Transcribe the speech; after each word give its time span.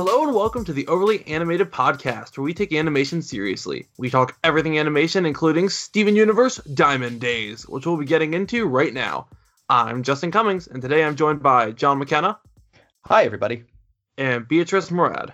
Hello 0.00 0.22
and 0.22 0.32
welcome 0.32 0.64
to 0.64 0.72
the 0.72 0.86
Overly 0.86 1.26
Animated 1.26 1.72
Podcast, 1.72 2.38
where 2.38 2.44
we 2.44 2.54
take 2.54 2.72
animation 2.72 3.20
seriously. 3.20 3.88
We 3.98 4.10
talk 4.10 4.38
everything 4.44 4.78
animation, 4.78 5.26
including 5.26 5.68
Steven 5.70 6.14
Universe 6.14 6.58
Diamond 6.72 7.20
Days, 7.20 7.68
which 7.68 7.84
we'll 7.84 7.96
be 7.96 8.04
getting 8.04 8.32
into 8.32 8.64
right 8.68 8.94
now. 8.94 9.26
I'm 9.68 10.04
Justin 10.04 10.30
Cummings, 10.30 10.68
and 10.68 10.80
today 10.80 11.02
I'm 11.02 11.16
joined 11.16 11.42
by 11.42 11.72
John 11.72 11.98
McKenna 11.98 12.38
Hi, 13.06 13.24
everybody. 13.24 13.64
and 14.16 14.46
Beatrice 14.46 14.92
Murad. 14.92 15.32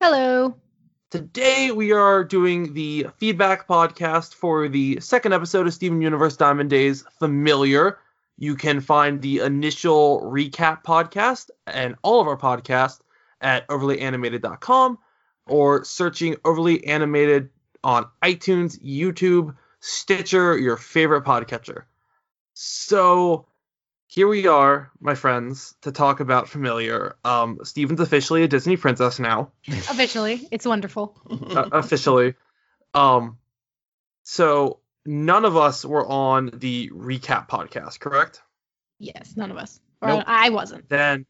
Hello. 0.00 0.54
Today 1.10 1.72
we 1.72 1.90
are 1.90 2.22
doing 2.22 2.72
the 2.72 3.08
feedback 3.18 3.66
podcast 3.66 4.34
for 4.34 4.68
the 4.68 5.00
second 5.00 5.32
episode 5.32 5.66
of 5.66 5.74
Steven 5.74 6.00
Universe 6.00 6.36
Diamond 6.36 6.70
Days 6.70 7.04
Familiar. 7.18 7.98
You 8.38 8.54
can 8.54 8.80
find 8.80 9.20
the 9.20 9.40
initial 9.40 10.20
recap 10.20 10.84
podcast 10.84 11.50
and 11.66 11.96
all 12.02 12.20
of 12.20 12.28
our 12.28 12.36
podcasts 12.36 13.00
at 13.44 13.68
overlyanimated.com 13.68 14.98
or 15.46 15.84
searching 15.84 16.36
overly 16.44 16.84
animated 16.86 17.50
on 17.84 18.06
iTunes, 18.22 18.80
YouTube, 18.82 19.54
Stitcher, 19.80 20.56
your 20.58 20.78
favorite 20.78 21.24
podcatcher. 21.24 21.82
So 22.54 23.46
here 24.06 24.26
we 24.26 24.46
are, 24.46 24.90
my 25.00 25.14
friends, 25.14 25.74
to 25.82 25.92
talk 25.92 26.20
about 26.20 26.48
Familiar. 26.48 27.16
Um, 27.24 27.58
Steven's 27.64 28.00
officially 28.00 28.42
a 28.44 28.48
Disney 28.48 28.76
princess 28.76 29.18
now 29.18 29.52
Officially, 29.68 30.48
it's 30.50 30.64
wonderful. 30.66 31.20
uh, 31.30 31.68
officially. 31.72 32.34
Um, 32.94 33.38
so 34.22 34.80
none 35.04 35.44
of 35.44 35.56
us 35.56 35.84
were 35.84 36.06
on 36.06 36.50
the 36.54 36.90
recap 36.90 37.48
podcast, 37.48 38.00
correct? 38.00 38.40
Yes, 38.98 39.34
none 39.36 39.50
of 39.50 39.58
us. 39.58 39.80
Or 40.00 40.08
Nope. 40.08 40.24
I 40.26 40.48
wasn't. 40.50 40.88
Then, 40.88 41.26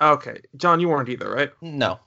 okay, 0.00 0.40
John, 0.56 0.80
you 0.80 0.88
weren't 0.88 1.08
either, 1.08 1.30
right? 1.30 1.52
No. 1.60 2.00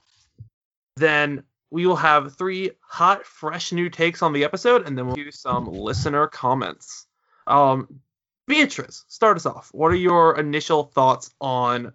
Then 0.95 1.43
we 1.71 1.85
will 1.85 1.95
have 1.97 2.37
three 2.37 2.71
hot, 2.81 3.25
fresh 3.25 3.71
new 3.71 3.89
takes 3.89 4.21
on 4.21 4.33
the 4.33 4.43
episode, 4.43 4.87
and 4.87 4.97
then 4.97 5.07
we'll 5.07 5.15
do 5.15 5.31
some 5.31 5.65
listener 5.65 6.27
comments. 6.27 7.05
Um, 7.47 7.99
Beatrice, 8.47 9.03
start 9.07 9.37
us 9.37 9.45
off. 9.45 9.69
What 9.73 9.91
are 9.91 9.95
your 9.95 10.39
initial 10.39 10.83
thoughts 10.83 11.33
on 11.41 11.93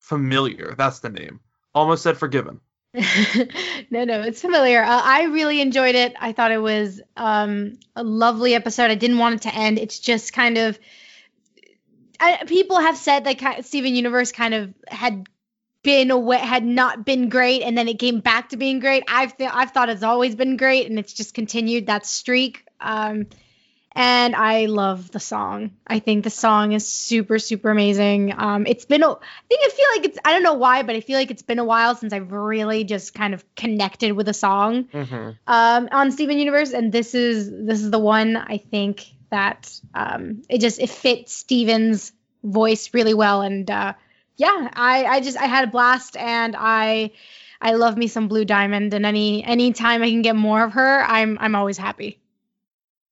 Familiar? 0.00 0.74
That's 0.76 1.00
the 1.00 1.10
name. 1.10 1.40
Almost 1.74 2.02
said 2.02 2.16
Forgiven. 2.16 2.60
no, 3.90 4.04
no, 4.04 4.22
it's 4.22 4.40
familiar. 4.40 4.82
Uh, 4.82 5.02
I 5.04 5.24
really 5.24 5.60
enjoyed 5.60 5.94
it. 5.94 6.14
I 6.18 6.32
thought 6.32 6.50
it 6.50 6.62
was 6.62 7.02
um, 7.16 7.78
a 7.94 8.02
lovely 8.02 8.54
episode. 8.54 8.90
I 8.90 8.94
didn't 8.94 9.18
want 9.18 9.34
it 9.34 9.42
to 9.42 9.54
end. 9.54 9.78
It's 9.78 9.98
just 9.98 10.32
kind 10.32 10.56
of. 10.58 10.78
I, 12.20 12.44
people 12.46 12.78
have 12.80 12.96
said 12.96 13.24
that 13.24 13.64
Steven 13.64 13.94
Universe 13.94 14.32
kind 14.32 14.54
of 14.54 14.74
had 14.88 15.28
been 15.82 16.10
away, 16.10 16.38
had 16.38 16.64
not 16.64 17.04
been 17.04 17.28
great, 17.28 17.62
and 17.62 17.76
then 17.78 17.88
it 17.88 17.98
came 17.98 18.20
back 18.20 18.48
to 18.50 18.56
being 18.56 18.80
great. 18.80 19.04
I've 19.08 19.36
th- 19.36 19.50
I've 19.52 19.70
thought 19.70 19.88
it's 19.88 20.02
always 20.02 20.34
been 20.34 20.56
great, 20.56 20.88
and 20.88 20.98
it's 20.98 21.12
just 21.12 21.34
continued 21.34 21.86
that 21.86 22.06
streak. 22.06 22.64
Um, 22.80 23.26
and 23.92 24.36
I 24.36 24.66
love 24.66 25.10
the 25.10 25.20
song. 25.20 25.70
I 25.86 26.00
think 26.00 26.24
the 26.24 26.28
song 26.30 26.72
is 26.72 26.86
super, 26.86 27.38
super 27.38 27.70
amazing. 27.70 28.34
Um, 28.36 28.66
it's 28.66 28.84
been, 28.84 29.02
a, 29.02 29.08
I 29.08 29.16
think 29.48 29.60
I 29.64 29.68
feel 29.70 29.86
like 29.96 30.04
it's, 30.04 30.18
I 30.22 30.32
don't 30.34 30.42
know 30.42 30.52
why, 30.52 30.82
but 30.82 30.96
I 30.96 31.00
feel 31.00 31.16
like 31.16 31.30
it's 31.30 31.40
been 31.40 31.58
a 31.58 31.64
while 31.64 31.94
since 31.94 32.12
I've 32.12 32.30
really 32.30 32.84
just 32.84 33.14
kind 33.14 33.32
of 33.32 33.42
connected 33.54 34.12
with 34.12 34.28
a 34.28 34.34
song 34.34 34.84
Mm-hmm. 34.92 35.30
um, 35.46 35.88
on 35.92 36.12
Steven 36.12 36.36
Universe, 36.36 36.72
and 36.72 36.92
this 36.92 37.14
is 37.14 37.50
this 37.50 37.80
is 37.80 37.90
the 37.90 37.98
one 37.98 38.36
I 38.36 38.58
think 38.58 39.06
that 39.30 39.80
um, 39.94 40.42
it 40.48 40.60
just 40.60 40.78
it 40.78 40.90
fits 40.90 41.32
Steven's 41.32 42.12
voice 42.42 42.90
really 42.94 43.14
well, 43.14 43.42
and 43.42 43.70
uh, 43.70 43.94
yeah, 44.36 44.70
I 44.72 45.04
I 45.04 45.20
just 45.20 45.36
I 45.36 45.46
had 45.46 45.68
a 45.68 45.70
blast, 45.70 46.16
and 46.16 46.54
I 46.58 47.12
I 47.60 47.74
love 47.74 47.96
me 47.96 48.06
some 48.06 48.28
Blue 48.28 48.44
Diamond, 48.44 48.94
and 48.94 49.06
any 49.06 49.44
any 49.44 49.72
time 49.72 50.02
I 50.02 50.10
can 50.10 50.22
get 50.22 50.36
more 50.36 50.64
of 50.64 50.72
her, 50.72 51.02
I'm 51.02 51.38
I'm 51.40 51.54
always 51.54 51.78
happy. 51.78 52.20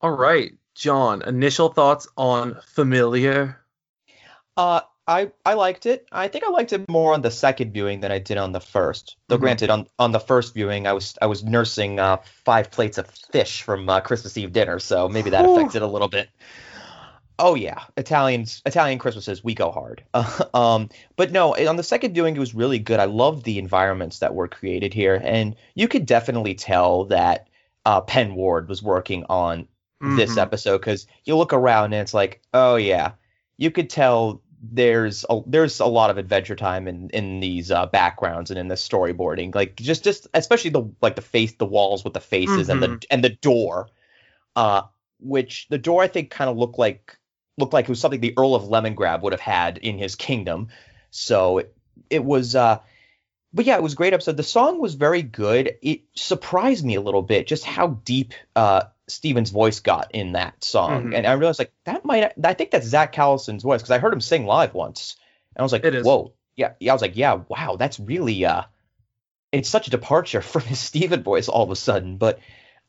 All 0.01 0.11
right, 0.11 0.53
John. 0.75 1.23
Initial 1.23 1.71
thoughts 1.71 2.07
on 2.17 2.59
Familiar. 2.67 3.61
Uh, 4.57 4.83
I 5.07 5.31
I 5.45 5.55
liked 5.55 5.87
it. 5.87 6.07
I 6.11 6.29
think 6.29 6.45
I 6.45 6.51
liked 6.51 6.73
it 6.73 6.89
more 6.89 7.13
on 7.13 7.21
the 7.23 7.31
second 7.31 7.73
viewing 7.73 8.01
than 8.01 8.11
I 8.11 8.19
did 8.19 8.39
on 8.39 8.53
the 8.53 8.61
first. 8.61 9.17
Though 9.29 9.37
Mhm. 9.37 9.41
granted, 9.41 9.71
on 9.71 9.87
on 9.99 10.13
the 10.13 10.21
first 10.21 10.55
viewing, 10.55 10.87
I 10.87 10.93
was 10.95 11.15
I 11.21 11.27
was 11.27 11.45
nursing 11.45 11.99
uh, 12.01 12.19
five 12.45 12.71
plates 12.71 12.97
of 12.99 13.07
fish 13.33 13.63
from 13.63 13.89
uh, 13.89 14.01
Christmas 14.01 14.37
Eve 14.37 14.53
dinner, 14.53 14.79
so 14.79 15.09
maybe 15.09 15.31
that 15.31 15.45
affected 15.45 15.83
a 15.83 15.87
little 15.87 16.09
bit. 16.09 16.29
Oh 17.39 17.55
yeah, 17.57 17.81
Italians 17.97 18.63
Italian 18.65 18.99
Christmases 18.99 19.43
we 19.43 19.55
go 19.55 19.71
hard. 19.73 20.05
um, 20.55 20.89
but 21.17 21.33
no, 21.33 21.55
on 21.57 21.77
the 21.77 21.83
second 21.83 22.15
viewing 22.15 22.37
it 22.37 22.41
was 22.41 22.55
really 22.55 22.79
good. 22.79 23.01
I 23.01 23.07
loved 23.07 23.45
the 23.45 23.59
environments 23.59 24.21
that 24.21 24.35
were 24.35 24.47
created 24.49 24.95
here, 24.95 25.21
and 25.23 25.57
you 25.75 25.89
could 25.89 26.07
definitely 26.07 26.55
tell 26.55 27.05
that 27.07 27.49
uh, 27.85 28.01
Pen 28.01 28.35
Ward 28.37 28.69
was 28.69 28.83
working 28.83 29.25
on 29.29 29.67
this 30.01 30.37
Mhm. 30.37 30.43
episode 30.43 30.79
because 30.79 31.07
you 31.25 31.37
look 31.37 31.53
around 31.53 31.93
and 31.93 32.03
it's 32.03 32.15
like, 32.15 32.41
oh 32.53 32.77
yeah, 32.77 33.13
you 33.57 33.71
could 33.71 33.91
tell 33.91 34.41
there's 34.73 35.25
a, 35.29 35.41
there's 35.47 35.81
a 35.81 35.87
lot 35.87 36.11
of 36.11 36.19
adventure 36.19 36.57
time 36.57 36.89
in 36.89 37.11
in 37.11 37.41
these 37.41 37.71
uh, 37.71 37.87
backgrounds 37.87 38.51
and 38.51 38.59
in 38.59 38.69
the 38.69 38.75
storyboarding. 38.75 39.55
Like 39.55 39.77
just 39.77 40.05
just 40.05 40.29
especially 40.35 40.71
the 40.71 40.91
like 41.01 41.17
the 41.17 41.23
face 41.23 41.53
the 41.55 41.67
walls 41.67 42.05
with 42.05 42.15
the 42.15 42.21
faces 42.21 42.69
and 42.69 42.83
the 42.83 43.07
and 43.11 43.25
the 43.25 43.31
door, 43.31 43.89
uh, 44.57 44.83
which 45.21 45.69
the 45.69 45.79
door 45.79 46.03
I 46.03 46.09
think 46.09 46.31
kind 46.31 46.51
of 46.51 46.57
looked 46.57 46.79
like 46.79 47.17
looked 47.59 47.73
like 47.73 47.85
it 47.85 47.89
was 47.91 48.01
something 48.01 48.21
the 48.21 48.35
Earl 48.37 48.55
of 48.55 48.65
Lemongrab 48.65 49.23
would 49.23 49.33
have 49.33 49.41
had 49.41 49.79
in 49.79 49.99
his 49.99 50.15
kingdom. 50.15 50.69
So 51.11 51.59
it, 51.59 51.77
it 52.11 52.25
was 52.25 52.55
uh 52.55 52.79
but 53.53 53.67
yeah, 53.67 53.77
it 53.77 53.83
was 53.83 53.95
great 53.95 54.13
episode. 54.13 54.37
The 54.37 54.43
song 54.43 54.81
was 54.81 54.95
very 54.95 55.23
good. 55.23 55.77
It 55.81 56.03
surprised 56.15 56.85
me 56.85 56.97
a 56.97 57.01
little 57.01 57.23
bit 57.23 57.47
just 57.47 57.65
how 57.65 58.01
deep 58.05 58.35
uh 58.57 58.85
Steven's 59.09 59.51
voice 59.51 59.81
got 59.81 60.11
in 60.15 60.33
that 60.33 60.65
song. 60.65 61.07
Mhm. 61.11 61.17
And 61.17 61.27
I 61.27 61.33
realized 61.33 61.59
like 61.59 61.73
that 61.85 62.05
might 62.05 62.33
I 62.43 62.55
think 62.55 62.71
that's 62.71 62.87
Zach 62.87 63.13
Callison's 63.13 63.63
voice 63.63 63.81
because 63.83 63.91
I 63.91 63.99
heard 63.99 64.13
him 64.13 64.21
sing 64.21 64.47
live 64.47 64.75
once. 64.75 65.17
And 65.55 65.61
I 65.61 65.63
was 65.63 65.73
like, 65.73 65.83
whoa. 66.05 66.33
Yeah, 66.57 66.73
yeah, 66.79 66.93
I 66.93 66.95
was 66.95 67.03
like, 67.03 67.17
yeah, 67.17 67.41
wow, 67.49 67.77
that's 67.77 67.99
really 68.01 68.45
uh 68.45 68.63
it's 69.53 69.69
such 69.69 69.87
a 69.87 69.91
departure 69.91 70.41
from 70.53 70.63
his 70.63 70.81
Steven 70.81 71.23
voice 71.23 71.49
all 71.49 71.63
of 71.63 71.71
a 71.71 71.77
sudden. 71.77 72.17
But 72.17 72.39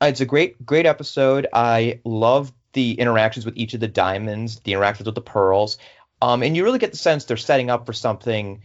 uh, 0.02 0.08
it's 0.08 0.22
a 0.22 0.26
great, 0.26 0.66
great 0.66 0.86
episode. 0.86 1.48
I 1.54 2.02
love 2.04 2.52
the 2.74 2.94
interactions 2.94 3.46
with 3.46 3.56
each 3.58 3.74
of 3.74 3.80
the 3.80 3.88
diamonds, 3.88 4.60
the 4.60 4.74
interactions 4.74 5.06
with 5.06 5.16
the 5.16 5.22
pearls. 5.22 5.78
Um, 6.22 6.44
and 6.44 6.56
you 6.56 6.64
really 6.64 6.80
get 6.80 6.92
the 6.92 6.98
sense 6.98 7.26
they're 7.26 7.38
setting 7.38 7.70
up 7.70 7.86
for 7.86 7.94
something 7.94 8.62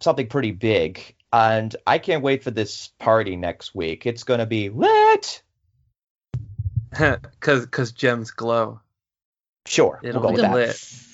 something 0.00 0.26
pretty 0.26 0.50
big. 0.50 1.14
And 1.32 1.74
I 1.86 1.98
can't 1.98 2.22
wait 2.22 2.44
for 2.44 2.50
this 2.50 2.88
party 2.98 3.36
next 3.36 3.74
week. 3.74 4.06
It's 4.06 4.24
gonna 4.24 4.46
be 4.46 4.68
lit. 4.68 5.42
Cause, 7.40 7.66
cause 7.66 7.92
gems 7.92 8.30
glow. 8.30 8.80
Sure, 9.66 10.00
It'll 10.02 10.22
we'll 10.22 10.36
go 10.36 10.48
be 10.48 10.54
lit. 10.54 11.04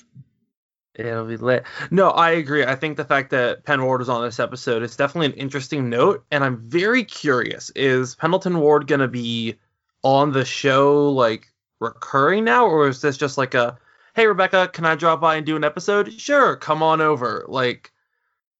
It'll 0.93 1.25
be 1.25 1.37
lit. 1.37 1.63
No, 1.89 2.09
I 2.09 2.31
agree. 2.31 2.65
I 2.65 2.75
think 2.75 2.97
the 2.97 3.05
fact 3.05 3.29
that 3.31 3.63
Pen 3.63 3.83
Ward 3.83 3.99
was 3.99 4.09
on 4.09 4.23
this 4.23 4.39
episode 4.39 4.83
is 4.83 4.97
definitely 4.97 5.27
an 5.27 5.33
interesting 5.33 5.89
note, 5.89 6.25
and 6.31 6.43
I'm 6.43 6.57
very 6.57 7.05
curious: 7.05 7.71
is 7.75 8.15
Pendleton 8.15 8.59
Ward 8.59 8.87
gonna 8.87 9.07
be 9.07 9.55
on 10.03 10.33
the 10.33 10.43
show 10.43 11.09
like 11.11 11.47
recurring 11.79 12.43
now, 12.43 12.65
or 12.65 12.87
is 12.87 13.01
this 13.01 13.17
just 13.17 13.37
like 13.37 13.53
a, 13.53 13.77
hey 14.15 14.27
Rebecca, 14.27 14.69
can 14.71 14.85
I 14.85 14.95
drop 14.95 15.21
by 15.21 15.35
and 15.35 15.45
do 15.45 15.55
an 15.55 15.63
episode? 15.63 16.13
Sure, 16.13 16.55
come 16.55 16.83
on 16.83 17.01
over. 17.01 17.45
Like, 17.47 17.91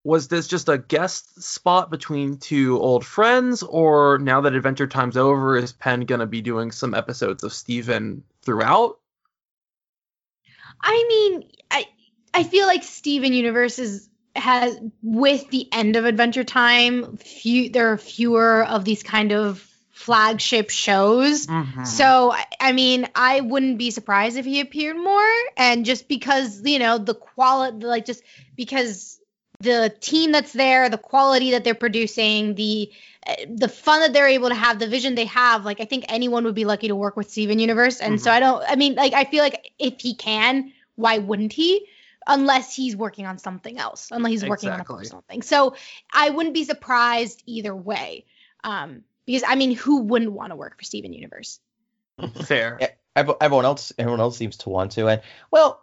was 0.03 0.27
this 0.27 0.47
just 0.47 0.67
a 0.69 0.77
guest 0.77 1.41
spot 1.43 1.91
between 1.91 2.37
two 2.37 2.79
old 2.79 3.05
friends, 3.05 3.61
or 3.63 4.17
now 4.17 4.41
that 4.41 4.55
Adventure 4.55 4.87
Time's 4.87 5.17
over, 5.17 5.57
is 5.57 5.73
Pen 5.73 6.01
gonna 6.01 6.25
be 6.25 6.41
doing 6.41 6.71
some 6.71 6.93
episodes 6.93 7.43
of 7.43 7.53
Steven 7.53 8.23
throughout? 8.41 8.97
I 10.81 11.05
mean, 11.07 11.49
I 11.69 11.85
I 12.33 12.43
feel 12.43 12.65
like 12.65 12.83
Steven 12.83 13.33
Universe 13.33 13.79
is 13.79 14.09
has 14.35 14.77
with 15.03 15.49
the 15.49 15.67
end 15.71 15.95
of 15.97 16.05
Adventure 16.05 16.43
Time, 16.45 17.17
few 17.17 17.69
there 17.69 17.91
are 17.91 17.97
fewer 17.97 18.63
of 18.63 18.85
these 18.85 19.03
kind 19.03 19.33
of 19.33 19.67
flagship 19.91 20.69
shows. 20.69 21.45
Mhm. 21.45 21.85
So 21.85 22.31
I- 22.31 22.45
I 22.59 22.71
mean, 22.71 23.07
I 23.13 23.41
wouldn't 23.41 23.77
be 23.77 23.91
surprised 23.91 24.37
if 24.37 24.45
he 24.45 24.61
appeared 24.61 24.97
more, 24.97 25.31
and 25.57 25.85
just 25.85 26.07
because 26.07 26.61
you 26.65 26.79
know 26.79 26.97
the 26.97 27.13
quality, 27.13 27.85
like 27.85 28.05
just 28.05 28.23
because 28.55 29.19
the 29.61 29.93
team 29.99 30.31
that's 30.31 30.53
there, 30.53 30.89
the 30.89 30.97
quality 30.97 31.51
that 31.51 31.63
they're 31.63 31.75
producing, 31.75 32.55
the 32.55 32.91
uh, 33.25 33.35
the 33.49 33.67
fun 33.67 34.01
that 34.01 34.13
they're 34.13 34.27
able 34.27 34.49
to 34.49 34.55
have, 34.55 34.79
the 34.79 34.87
vision 34.87 35.15
they 35.15 35.25
have, 35.25 35.63
like 35.65 35.79
I 35.79 35.85
think 35.85 36.05
anyone 36.09 36.43
would 36.45 36.55
be 36.55 36.65
lucky 36.65 36.87
to 36.87 36.95
work 36.95 37.15
with 37.15 37.29
Steven 37.29 37.59
Universe. 37.59 37.99
And 37.99 38.19
so 38.19 38.31
I 38.31 38.39
don't, 38.39 38.63
I 38.67 38.75
mean, 38.75 38.95
like 38.95 39.13
I 39.13 39.25
feel 39.25 39.43
like 39.43 39.73
if 39.77 39.99
he 39.99 40.15
can, 40.15 40.73
why 40.95 41.19
wouldn't 41.19 41.53
he? 41.53 41.85
Unless 42.27 42.75
he's 42.75 42.95
working 42.95 43.25
on 43.25 43.37
something 43.37 43.79
else, 43.79 44.09
unless 44.11 44.31
he's 44.31 44.45
working 44.45 44.69
on 44.69 44.79
a 44.79 44.83
personal 44.83 45.23
thing. 45.29 45.41
So 45.41 45.75
I 46.11 46.29
wouldn't 46.29 46.53
be 46.53 46.63
surprised 46.63 47.41
either 47.45 47.75
way. 47.75 48.25
Um, 48.63 49.03
because 49.25 49.43
I 49.47 49.55
mean, 49.55 49.75
who 49.75 50.01
wouldn't 50.01 50.31
want 50.31 50.51
to 50.51 50.55
work 50.55 50.77
for 50.77 50.83
Steven 50.83 51.13
Universe? 51.13 51.59
Fair. 52.45 52.77
Yeah, 52.79 52.89
everyone 53.15 53.65
else 53.65 53.91
everyone 53.97 54.19
else 54.19 54.37
seems 54.37 54.57
to 54.57 54.69
want 54.69 54.93
to 54.93 55.07
and 55.07 55.21
well 55.51 55.81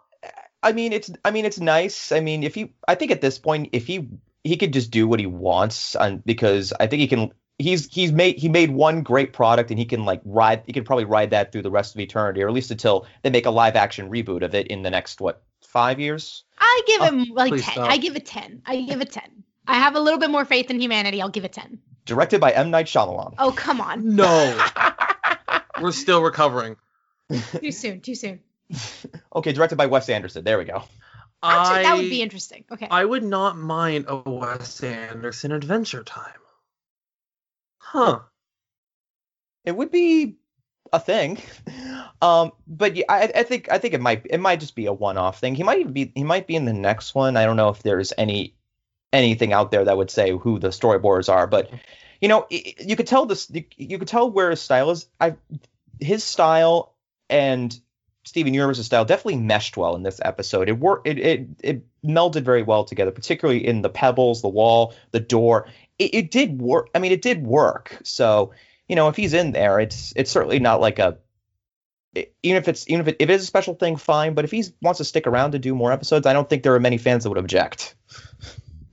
i 0.63 0.71
mean 0.71 0.93
it's 0.93 1.09
i 1.25 1.31
mean 1.31 1.45
it's 1.45 1.59
nice 1.59 2.11
i 2.11 2.19
mean 2.19 2.43
if 2.43 2.57
you 2.57 2.69
i 2.87 2.95
think 2.95 3.11
at 3.11 3.21
this 3.21 3.37
point 3.39 3.69
if 3.71 3.85
he 3.87 4.07
he 4.43 4.57
could 4.57 4.73
just 4.73 4.91
do 4.91 5.07
what 5.07 5.19
he 5.19 5.25
wants 5.25 5.95
on 5.97 6.23
because 6.25 6.71
I 6.79 6.87
think 6.87 7.01
he 7.01 7.07
can 7.07 7.33
he's 7.57 7.93
he's 7.93 8.13
made 8.13 8.37
he 8.37 8.47
made 8.47 8.71
one 8.71 9.01
great 9.03 9.33
product 9.33 9.69
and 9.69 9.77
he 9.77 9.83
can 9.85 10.05
like 10.05 10.21
ride 10.23 10.63
he 10.65 10.71
can 10.71 10.85
probably 10.85 11.03
ride 11.03 11.31
that 11.31 11.51
through 11.51 11.63
the 11.63 11.69
rest 11.69 11.93
of 11.93 11.99
eternity 11.99 12.41
or 12.41 12.47
at 12.47 12.53
least 12.53 12.71
until 12.71 13.05
they 13.21 13.29
make 13.29 13.45
a 13.45 13.51
live 13.51 13.75
action 13.75 14.09
reboot 14.09 14.41
of 14.41 14.55
it 14.55 14.67
in 14.67 14.81
the 14.81 14.89
next 14.89 15.19
what 15.19 15.43
five 15.61 15.99
years 15.99 16.45
I 16.57 16.81
give 16.87 17.01
Oh, 17.01 17.05
him 17.05 17.25
like 17.33 17.51
10. 17.51 17.59
stop. 17.59 17.89
I 17.91 17.97
give 17.97 18.15
it 18.15 18.25
10. 18.25 18.61
I 18.65 18.81
give 18.81 19.01
it 19.01 19.11
10. 19.11 19.23
I 19.67 19.75
have 19.75 19.95
a 19.95 19.99
little 19.99 20.19
bit 20.19 20.29
more 20.29 20.45
faith 20.45 20.71
in 20.71 20.79
humanity. 20.79 21.21
I'll 21.21 21.29
give 21.29 21.43
it 21.43 21.51
10. 21.51 21.79
directed 22.05 22.39
by 22.39 22.51
M 22.51 22.71
Night 22.71 22.85
Shyamalan. 22.87 23.35
Oh, 23.39 23.51
come 23.51 23.81
on. 23.81 24.15
No, 24.15 24.67
we're 25.81 25.91
still 25.91 26.21
recovering. 26.21 26.77
Too 27.59 27.71
soon. 27.73 27.99
Too 28.01 28.15
soon. 28.15 28.39
okay, 29.35 29.51
directed 29.53 29.77
by 29.77 29.85
Wes 29.87 30.09
Anderson. 30.09 30.43
There 30.43 30.57
we 30.57 30.65
go. 30.65 30.83
Actually, 31.41 31.79
I, 31.79 31.83
that 31.83 31.97
would 31.97 32.09
be 32.09 32.21
interesting. 32.21 32.65
Okay. 32.71 32.87
I 32.89 33.05
would 33.05 33.23
not 33.23 33.57
mind 33.57 34.05
a 34.07 34.17
Wes 34.17 34.83
Anderson 34.83 35.51
Adventure 35.51 36.03
Time. 36.03 36.33
Huh. 37.77 38.19
It 39.65 39.75
would 39.75 39.91
be 39.91 40.37
a 40.91 40.99
thing. 40.99 41.39
Um, 42.21 42.51
but 42.67 42.97
yeah, 42.97 43.05
I, 43.07 43.31
I 43.33 43.43
think 43.43 43.71
I 43.71 43.77
think 43.77 43.93
it 43.93 44.01
might 44.01 44.25
it 44.29 44.41
might 44.41 44.59
just 44.59 44.75
be 44.75 44.87
a 44.87 44.91
one-off 44.91 45.39
thing. 45.39 45.55
He 45.55 45.63
might 45.63 45.79
even 45.79 45.93
be 45.93 46.11
he 46.13 46.25
might 46.25 46.47
be 46.47 46.55
in 46.57 46.65
the 46.65 46.73
next 46.73 47.15
one. 47.15 47.37
I 47.37 47.45
don't 47.45 47.55
know 47.55 47.69
if 47.69 47.81
there's 47.81 48.11
any 48.17 48.55
anything 49.13 49.53
out 49.53 49.71
there 49.71 49.85
that 49.85 49.95
would 49.95 50.11
say 50.11 50.31
who 50.37 50.59
the 50.59 50.67
storyboards 50.67 51.31
are, 51.31 51.47
but 51.47 51.71
you 52.19 52.27
know, 52.27 52.45
i- 52.51 52.75
you 52.77 52.97
could 52.97 53.07
tell 53.07 53.25
this 53.25 53.49
you, 53.49 53.63
you 53.77 53.97
could 53.99 54.09
tell 54.09 54.29
where 54.29 54.49
his 54.49 54.59
style 54.59 54.89
is. 54.89 55.07
I 55.17 55.35
his 56.01 56.25
style 56.25 56.93
and 57.29 57.73
Steven 58.29 58.53
Universe's 58.53 58.85
style 58.85 59.05
definitely 59.05 59.37
meshed 59.37 59.75
well 59.75 59.95
in 59.95 60.03
this 60.03 60.21
episode. 60.23 60.69
It 60.69 60.79
worked 60.79 61.07
it, 61.07 61.17
it 61.17 61.47
it 61.63 61.85
melded 62.05 62.43
very 62.43 62.61
well 62.61 62.83
together, 62.83 63.09
particularly 63.09 63.65
in 63.65 63.81
the 63.81 63.89
pebbles, 63.89 64.43
the 64.43 64.47
wall, 64.47 64.93
the 65.09 65.19
door. 65.19 65.67
It, 65.97 66.13
it 66.13 66.31
did 66.31 66.61
work. 66.61 66.89
I 66.93 66.99
mean, 66.99 67.11
it 67.11 67.23
did 67.23 67.45
work. 67.45 67.97
So 68.03 68.51
you 68.87 68.95
know, 68.95 69.07
if 69.07 69.15
he's 69.15 69.33
in 69.33 69.51
there, 69.51 69.79
it's 69.79 70.13
it's 70.15 70.29
certainly 70.29 70.59
not 70.59 70.79
like 70.79 70.99
a 70.99 71.17
even 72.43 72.57
if 72.57 72.67
it's 72.67 72.87
even 72.87 73.01
if 73.01 73.07
it, 73.07 73.15
if 73.19 73.29
it 73.31 73.33
is 73.33 73.43
a 73.43 73.47
special 73.47 73.73
thing, 73.73 73.95
fine. 73.95 74.35
But 74.35 74.45
if 74.45 74.51
he 74.51 74.63
wants 74.79 74.99
to 74.99 75.05
stick 75.05 75.25
around 75.25 75.53
to 75.53 75.59
do 75.59 75.73
more 75.73 75.91
episodes, 75.91 76.27
I 76.27 76.33
don't 76.33 76.47
think 76.47 76.61
there 76.61 76.75
are 76.75 76.79
many 76.79 76.99
fans 76.99 77.23
that 77.23 77.29
would 77.29 77.39
object. 77.39 77.95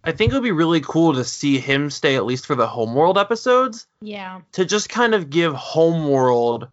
I 0.03 0.13
think 0.13 0.33
it 0.33 0.35
would 0.35 0.45
be 0.45 0.53
really 0.53 0.81
cool 0.81 1.13
to 1.15 1.25
see 1.25 1.59
him 1.59 1.91
stay 1.91 2.17
at 2.17 2.25
least 2.25 2.47
for 2.47 2.55
the 2.55 2.67
Homeworld 2.67 3.19
episodes 3.19 3.87
yeah. 4.01 4.41
to 4.53 4.65
just 4.65 4.89
kind 4.89 5.15
of 5.15 5.29
give 5.29 5.53
Homeworld 5.53 6.69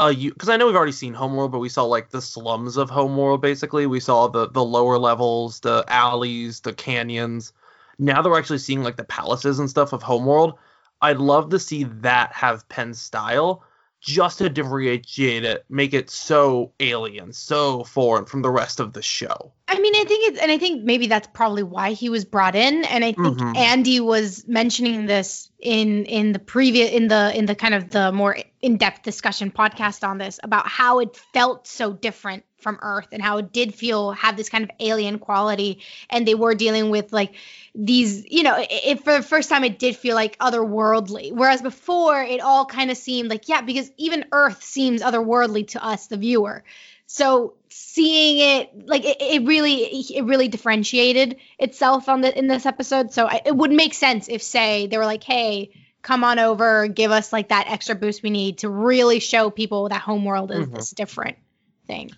a 0.00 0.14
because 0.14 0.48
I 0.48 0.56
know 0.56 0.66
we've 0.66 0.76
already 0.76 0.92
seen 0.92 1.14
Homeworld, 1.14 1.52
but 1.52 1.58
we 1.58 1.68
saw 1.68 1.84
like 1.84 2.10
the 2.10 2.22
slums 2.22 2.76
of 2.76 2.90
Homeworld 2.90 3.40
basically. 3.40 3.86
We 3.86 4.00
saw 4.00 4.28
the 4.28 4.48
the 4.48 4.64
lower 4.64 4.98
levels, 4.98 5.60
the 5.60 5.84
alleys, 5.88 6.60
the 6.60 6.72
canyons. 6.72 7.52
Now 7.98 8.22
that 8.22 8.28
we're 8.28 8.38
actually 8.38 8.58
seeing 8.58 8.82
like 8.82 8.96
the 8.96 9.04
palaces 9.04 9.58
and 9.58 9.68
stuff 9.68 9.92
of 9.92 10.02
Homeworld, 10.02 10.58
I'd 11.02 11.18
love 11.18 11.50
to 11.50 11.58
see 11.58 11.84
that 11.84 12.32
have 12.32 12.68
Pen's 12.68 13.00
style 13.00 13.62
just 14.00 14.38
to 14.38 14.48
differentiate 14.48 15.44
it, 15.44 15.64
make 15.68 15.92
it 15.92 16.10
so 16.10 16.72
alien, 16.80 17.32
so 17.32 17.84
foreign 17.84 18.24
from 18.24 18.42
the 18.42 18.50
rest 18.50 18.80
of 18.80 18.92
the 18.92 19.02
show. 19.02 19.52
I 19.68 19.78
mean, 19.78 19.94
I 19.94 20.04
think 20.04 20.32
it's, 20.32 20.40
and 20.40 20.50
I 20.50 20.58
think 20.58 20.84
maybe 20.84 21.06
that's 21.06 21.28
probably 21.32 21.62
why 21.62 21.92
he 21.92 22.08
was 22.08 22.24
brought 22.24 22.56
in. 22.56 22.84
And 22.84 23.04
I 23.04 23.12
think 23.12 23.38
Mhm. 23.38 23.56
Andy 23.56 24.00
was 24.00 24.44
mentioning 24.48 25.06
this 25.06 25.50
in 25.58 26.06
in 26.06 26.32
the 26.32 26.38
previous 26.38 26.90
in 26.90 27.08
the 27.08 27.36
in 27.36 27.46
the 27.46 27.54
kind 27.54 27.74
of 27.74 27.90
the 27.90 28.10
more 28.10 28.36
in 28.60 28.78
depth 28.78 29.02
discussion 29.02 29.50
podcast 29.50 30.06
on 30.06 30.18
this 30.18 30.40
about 30.42 30.66
how 30.66 30.98
it 31.00 31.16
felt 31.32 31.66
so 31.66 31.92
different 31.92 32.44
from 32.60 32.78
Earth 32.82 33.08
and 33.12 33.22
how 33.22 33.38
it 33.38 33.52
did 33.52 33.74
feel 33.74 34.12
have 34.12 34.36
this 34.36 34.48
kind 34.48 34.64
of 34.64 34.70
alien 34.80 35.18
quality. 35.18 35.80
And 36.08 36.26
they 36.26 36.34
were 36.34 36.54
dealing 36.54 36.90
with 36.90 37.12
like 37.12 37.34
these, 37.74 38.24
you 38.30 38.42
know, 38.42 38.56
it, 38.58 38.68
it 38.70 39.04
for 39.04 39.12
the 39.12 39.22
first 39.22 39.48
time 39.48 39.64
it 39.64 39.78
did 39.78 39.96
feel 39.96 40.14
like 40.14 40.38
otherworldly. 40.38 41.32
Whereas 41.32 41.62
before 41.62 42.22
it 42.22 42.40
all 42.40 42.66
kind 42.66 42.90
of 42.90 42.96
seemed 42.96 43.30
like 43.30 43.48
yeah, 43.48 43.60
because 43.60 43.90
even 43.96 44.26
Earth 44.32 44.62
seems 44.62 45.02
otherworldly 45.02 45.68
to 45.68 45.84
us, 45.84 46.06
the 46.06 46.16
viewer. 46.16 46.64
So 47.06 47.54
seeing 47.68 48.38
it 48.38 48.86
like 48.86 49.04
it, 49.04 49.16
it 49.20 49.44
really 49.44 49.82
it 49.82 50.24
really 50.24 50.46
differentiated 50.46 51.38
itself 51.58 52.08
on 52.08 52.20
the 52.20 52.36
in 52.38 52.46
this 52.46 52.66
episode. 52.66 53.12
So 53.12 53.26
I, 53.26 53.40
it 53.44 53.56
would 53.56 53.72
make 53.72 53.94
sense 53.94 54.28
if 54.28 54.42
say 54.42 54.86
they 54.86 54.96
were 54.96 55.06
like, 55.06 55.24
"Hey, 55.24 55.70
come 56.02 56.22
on 56.22 56.38
over, 56.38 56.86
give 56.86 57.10
us 57.10 57.32
like 57.32 57.48
that 57.48 57.68
extra 57.68 57.96
boost 57.96 58.22
we 58.22 58.30
need 58.30 58.58
to 58.58 58.68
really 58.68 59.18
show 59.18 59.50
people 59.50 59.88
that 59.88 60.00
Homeworld 60.00 60.52
is 60.52 60.68
Mhm. 60.68 60.74
this 60.74 60.90
different 60.90 61.38
thing." 61.88 62.12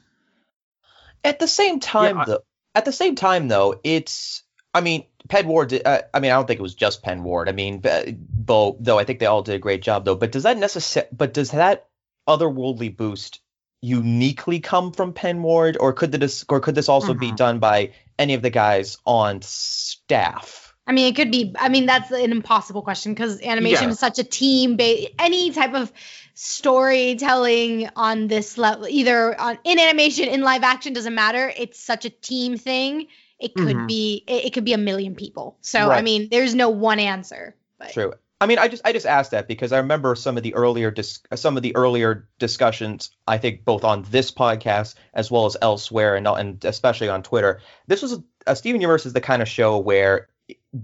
At 1.24 1.38
the 1.38 1.48
same 1.48 1.80
time, 1.80 2.18
I- 2.18 2.24
though, 2.24 2.40
at 2.74 2.84
the 2.84 2.92
same 2.92 3.14
time 3.14 3.48
though, 3.48 3.80
it's 3.84 4.42
I 4.74 4.80
mean, 4.80 5.04
Pen 5.28 5.46
Ward. 5.48 5.68
Did, 5.68 5.86
uh, 5.86 6.02
I 6.14 6.20
mean, 6.20 6.30
I 6.30 6.34
don't 6.34 6.46
think 6.46 6.58
it 6.58 6.62
was 6.62 6.74
just 6.74 7.02
Pen 7.02 7.22
Ward. 7.22 7.48
I 7.48 7.52
mean, 7.52 7.82
Bo, 8.18 8.76
though 8.80 8.98
I 8.98 9.04
think 9.04 9.18
they 9.18 9.26
all 9.26 9.42
did 9.42 9.54
a 9.54 9.58
great 9.58 9.82
job 9.82 10.04
though. 10.04 10.14
But 10.14 10.32
does 10.32 10.44
that 10.44 10.56
necessary? 10.56 11.06
But 11.12 11.34
does 11.34 11.50
that 11.50 11.88
otherworldly 12.28 12.96
boost 12.96 13.40
uniquely 13.82 14.60
come 14.60 14.92
from 14.92 15.12
Pen 15.12 15.42
Ward, 15.42 15.76
or 15.78 15.92
could 15.92 16.12
this 16.12 16.44
or 16.48 16.60
could 16.60 16.74
this 16.74 16.88
also 16.88 17.14
be 17.14 17.32
Mhm. 17.32 17.36
done 17.36 17.58
by 17.58 17.92
any 18.18 18.34
of 18.34 18.42
the 18.42 18.50
guys 18.50 18.96
on 19.04 19.42
staff? 19.42 20.71
I 20.86 20.92
mean, 20.92 21.12
it 21.12 21.16
could 21.16 21.30
be. 21.30 21.54
I 21.58 21.68
mean, 21.68 21.86
that's 21.86 22.10
an 22.10 22.32
impossible 22.32 22.82
question 22.82 23.14
because 23.14 23.40
animation 23.42 23.84
Yeah. 23.84 23.90
is 23.90 23.98
such 23.98 24.18
a 24.18 24.24
team 24.24 24.76
based. 24.76 25.12
any 25.18 25.50
type 25.52 25.74
of 25.74 25.92
storytelling 26.34 27.88
on 27.96 28.26
this 28.26 28.58
level, 28.58 28.86
either 28.88 29.38
on 29.40 29.58
in 29.64 29.78
animation, 29.78 30.28
in 30.28 30.42
live 30.42 30.62
action, 30.62 30.92
doesn't 30.92 31.14
matter. 31.14 31.52
It's 31.56 31.78
such 31.78 32.04
a 32.04 32.10
team 32.10 32.56
thing. 32.56 33.06
It 33.38 33.54
could 33.54 33.76
Mhm. 33.76 33.88
be. 33.88 34.24
It, 34.26 34.46
it 34.46 34.52
could 34.52 34.64
be 34.64 34.72
a 34.72 34.78
million 34.78 35.14
people. 35.14 35.56
So 35.60 35.90
I 35.90 36.02
mean, 36.02 36.28
there's 36.30 36.54
no 36.54 36.70
one 36.70 36.98
answer. 37.00 37.54
But 37.78 37.92
True. 37.92 38.14
I 38.40 38.46
mean, 38.46 38.58
I 38.58 38.66
just 38.66 38.82
I 38.84 38.92
just 38.92 39.06
asked 39.06 39.30
that 39.30 39.46
because 39.46 39.72
I 39.72 39.78
remember 39.78 40.16
some 40.16 40.36
of 40.36 40.42
the 40.42 40.54
earlier 40.54 40.90
dis- 40.90 41.20
some 41.36 41.56
of 41.56 41.62
the 41.62 41.76
earlier 41.76 42.28
discussions. 42.40 43.10
I 43.26 43.38
think 43.38 43.64
both 43.64 43.84
on 43.84 44.04
this 44.10 44.32
podcast 44.32 44.94
as 45.14 45.30
well 45.30 45.46
as 45.46 45.56
elsewhere, 45.62 46.16
and 46.16 46.26
and 46.26 46.64
especially 46.64 47.08
on 47.08 47.22
Twitter. 47.22 47.60
This 47.86 48.02
was 48.02 48.14
a, 48.14 48.24
a 48.48 48.56
Steven 48.56 48.80
Universe 48.80 49.06
is 49.06 49.12
the 49.12 49.20
kind 49.20 49.42
of 49.42 49.48
show 49.48 49.78
where 49.78 50.28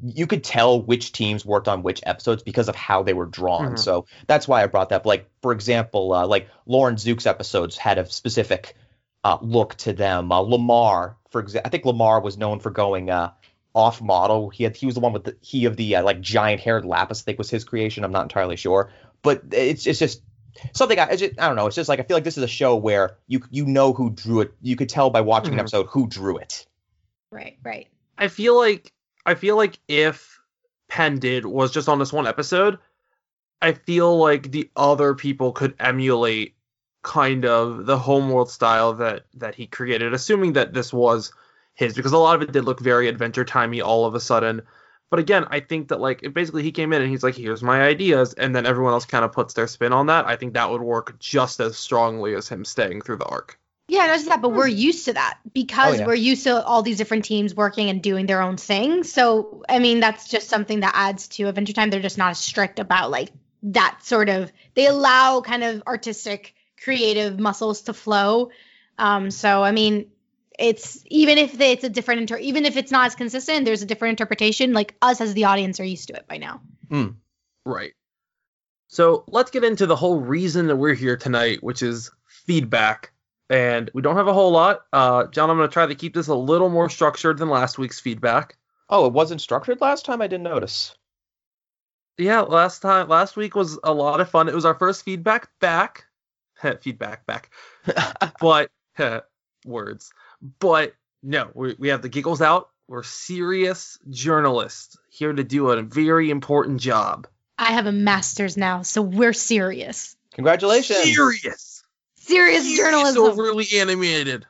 you 0.04 0.26
could 0.26 0.44
tell 0.44 0.80
which 0.82 1.12
teams 1.12 1.44
worked 1.44 1.68
on 1.68 1.82
which 1.82 2.00
episodes 2.04 2.42
because 2.42 2.68
of 2.68 2.74
how 2.76 3.02
they 3.02 3.12
were 3.14 3.26
drawn. 3.26 3.72
Mhm. 3.74 3.78
So 3.78 4.06
that's 4.26 4.46
why 4.48 4.62
I 4.62 4.66
brought 4.66 4.88
that. 4.90 4.96
up. 4.96 5.06
Like 5.06 5.28
for 5.42 5.52
example, 5.52 6.12
uh, 6.12 6.26
like 6.26 6.48
Lauren 6.66 6.96
Zuke's 6.96 7.26
episodes 7.26 7.76
had 7.76 7.98
a 7.98 8.06
specific 8.10 8.74
uh, 9.24 9.38
look 9.40 9.74
to 9.76 9.92
them. 9.92 10.30
Uh, 10.30 10.40
Lamar, 10.40 11.16
for 11.30 11.40
example, 11.40 11.66
I 11.66 11.70
think 11.70 11.84
Lamar 11.84 12.20
was 12.20 12.38
known 12.38 12.60
for 12.60 12.70
going 12.70 13.10
uh, 13.10 13.32
off 13.74 14.00
model. 14.00 14.48
He 14.50 14.64
had 14.64 14.76
he 14.76 14.86
was 14.86 14.94
the 14.94 15.00
one 15.00 15.12
with 15.12 15.24
the 15.24 15.36
he 15.40 15.64
of 15.64 15.76
the 15.76 15.96
uh, 15.96 16.02
like 16.02 16.20
giant 16.20 16.60
haired 16.60 16.84
lapis. 16.84 17.22
I 17.22 17.24
think 17.24 17.38
was 17.38 17.50
his 17.50 17.64
creation. 17.64 18.04
I'm 18.04 18.12
not 18.12 18.22
entirely 18.22 18.56
sure, 18.56 18.90
but 19.22 19.42
it's 19.52 19.86
it's 19.86 19.98
just 19.98 20.22
something. 20.72 20.98
I 20.98 21.08
it's 21.10 21.20
just, 21.20 21.40
I 21.40 21.46
don't 21.48 21.56
know. 21.56 21.66
It's 21.66 21.76
just 21.76 21.88
like 21.88 21.98
I 22.00 22.02
feel 22.04 22.16
like 22.16 22.24
this 22.24 22.38
is 22.38 22.44
a 22.44 22.48
show 22.48 22.76
where 22.76 23.16
you 23.26 23.42
you 23.50 23.66
know 23.66 23.92
who 23.92 24.10
drew 24.10 24.40
it. 24.42 24.52
You 24.62 24.76
could 24.76 24.88
tell 24.88 25.10
by 25.10 25.20
watching 25.22 25.52
an 25.52 25.58
Mhm. 25.58 25.62
episode 25.62 25.86
who 25.86 26.06
drew 26.08 26.36
it. 26.38 26.66
right, 27.30 27.58
right. 27.62 27.88
I 28.16 28.28
feel 28.28 28.56
like 28.56 28.92
I 29.28 29.34
feel 29.34 29.56
like 29.56 29.78
if 29.88 30.40
Pen 30.88 31.18
did 31.18 31.44
was 31.44 31.70
just 31.70 31.86
on 31.86 31.98
this 31.98 32.14
one 32.14 32.26
episode, 32.26 32.78
I 33.60 33.72
feel 33.72 34.16
like 34.16 34.50
the 34.50 34.70
other 34.74 35.14
people 35.14 35.52
could 35.52 35.74
emulate 35.78 36.54
kind 37.02 37.44
of 37.44 37.84
the 37.84 37.98
homeworld 37.98 38.50
style 38.50 38.94
that 38.94 39.26
that 39.34 39.54
he 39.54 39.66
created, 39.66 40.14
assuming 40.14 40.54
that 40.54 40.72
this 40.72 40.94
was 40.94 41.30
his, 41.74 41.94
because 41.94 42.12
a 42.12 42.18
lot 42.18 42.36
of 42.36 42.42
it 42.42 42.52
did 42.52 42.64
look 42.64 42.80
very 42.80 43.06
adventure 43.06 43.44
timey 43.44 43.82
all 43.82 44.06
of 44.06 44.14
a 44.14 44.20
sudden. 44.20 44.62
But 45.10 45.20
again, 45.20 45.44
I 45.50 45.60
think 45.60 45.88
that 45.88 46.00
like 46.00 46.22
basically 46.32 46.62
he 46.62 46.72
came 46.72 46.94
in 46.94 47.02
and 47.02 47.10
he's 47.10 47.22
like, 47.22 47.34
"Here's 47.34 47.62
my 47.62 47.82
ideas," 47.82 48.32
and 48.32 48.56
then 48.56 48.64
everyone 48.64 48.94
else 48.94 49.04
kind 49.04 49.26
of 49.26 49.32
puts 49.32 49.52
their 49.52 49.66
spin 49.66 49.92
on 49.92 50.06
that. 50.06 50.26
I 50.26 50.36
think 50.36 50.54
that 50.54 50.70
would 50.70 50.80
work 50.80 51.18
just 51.18 51.60
as 51.60 51.76
strongly 51.76 52.34
as 52.34 52.48
him 52.48 52.64
staying 52.64 53.02
through 53.02 53.18
the 53.18 53.26
arc. 53.26 53.58
Yeah, 53.88 54.06
not 54.06 54.16
just 54.16 54.28
that, 54.28 54.42
but 54.42 54.50
we're 54.50 54.68
used 54.68 55.06
to 55.06 55.14
that 55.14 55.38
because 55.54 55.94
Oh, 55.94 55.98
yeah. 56.00 56.06
we're 56.06 56.14
used 56.14 56.44
to 56.44 56.62
all 56.62 56.82
these 56.82 56.98
different 56.98 57.24
teams 57.24 57.54
working 57.54 57.88
and 57.88 58.02
doing 58.02 58.26
their 58.26 58.42
own 58.42 58.58
thing. 58.58 59.02
So, 59.02 59.62
I 59.68 59.78
mean, 59.78 60.00
that's 60.00 60.28
just 60.28 60.48
something 60.48 60.80
that 60.80 60.92
adds 60.94 61.28
to 61.28 61.48
Adventure 61.48 61.72
Time. 61.72 61.88
They're 61.88 62.00
just 62.00 62.18
not 62.18 62.30
as 62.30 62.38
strict 62.38 62.78
about 62.78 63.10
like 63.10 63.30
that 63.62 64.00
sort 64.02 64.28
of. 64.28 64.52
They 64.74 64.86
allow 64.86 65.40
kind 65.40 65.64
of 65.64 65.82
artistic, 65.86 66.54
creative 66.82 67.38
muscles 67.38 67.82
to 67.82 67.94
flow. 67.94 68.50
Um, 68.98 69.30
so, 69.30 69.64
I 69.64 69.72
mean, 69.72 70.10
it's 70.58 71.02
even 71.06 71.38
if 71.38 71.58
it's 71.58 71.84
a 71.84 71.88
different 71.88 72.20
inter, 72.20 72.36
even 72.36 72.66
if 72.66 72.76
it's 72.76 72.92
not 72.92 73.06
as 73.06 73.14
consistent, 73.14 73.64
there's 73.64 73.82
a 73.82 73.86
different 73.86 74.10
interpretation. 74.20 74.74
Like 74.74 74.96
us 75.00 75.22
as 75.22 75.32
the 75.32 75.44
audience 75.44 75.80
are 75.80 75.84
used 75.84 76.08
to 76.08 76.14
it 76.14 76.28
by 76.28 76.36
now. 76.36 76.60
Right. 77.64 77.92
So 78.88 79.24
let's 79.28 79.50
get 79.50 79.64
into 79.64 79.86
the 79.86 79.96
whole 79.96 80.20
reason 80.20 80.66
that 80.66 80.76
we're 80.76 80.94
here 80.94 81.16
tonight, 81.16 81.62
which 81.62 81.82
is 81.82 82.10
feedback. 82.26 83.12
And 83.50 83.90
we 83.94 84.02
don't 84.02 84.16
have 84.16 84.28
a 84.28 84.34
whole 84.34 84.50
lot. 84.50 84.82
Uh, 84.92 85.26
John, 85.26 85.50
I'm 85.50 85.56
going 85.56 85.68
to 85.68 85.72
try 85.72 85.86
to 85.86 85.94
keep 85.94 86.14
this 86.14 86.28
a 86.28 86.34
little 86.34 86.68
more 86.68 86.90
structured 86.90 87.38
than 87.38 87.48
last 87.48 87.78
week's 87.78 88.00
feedback. 88.00 88.56
Oh, 88.90 89.06
it 89.06 89.12
wasn't 89.12 89.40
structured 89.40 89.80
last 89.80 90.04
time. 90.04 90.20
I 90.20 90.26
didn't 90.26 90.44
notice. 90.44 90.94
Yeah, 92.18 92.40
last 92.40 92.80
time, 92.80 93.08
last 93.08 93.36
week 93.36 93.54
was 93.54 93.78
a 93.84 93.92
lot 93.92 94.20
of 94.20 94.28
fun. 94.28 94.48
It 94.48 94.54
was 94.54 94.64
our 94.64 94.74
first 94.74 95.04
feedback 95.04 95.48
back. 95.60 96.06
feedback 96.80 97.26
back. 97.26 97.50
But, 98.40 98.70
words. 99.64 100.12
But 100.58 100.94
no, 101.22 101.50
we, 101.54 101.76
we 101.78 101.88
have 101.88 102.02
the 102.02 102.08
giggles 102.08 102.42
out. 102.42 102.70
We're 102.88 103.02
serious 103.02 103.98
journalists 104.08 104.96
here 105.10 105.32
to 105.32 105.44
do 105.44 105.70
a 105.70 105.82
very 105.82 106.30
important 106.30 106.80
job. 106.80 107.26
I 107.58 107.72
have 107.72 107.86
a 107.86 107.92
master's 107.92 108.56
now, 108.56 108.82
so 108.82 109.02
we're 109.02 109.32
serious. 109.32 110.16
Congratulations. 110.34 111.02
Serious. 111.02 111.67
Serious 112.28 112.64
Serious 112.64 112.78
journalism. 112.78 113.24
overly 113.24 113.66
animated. 113.76 114.46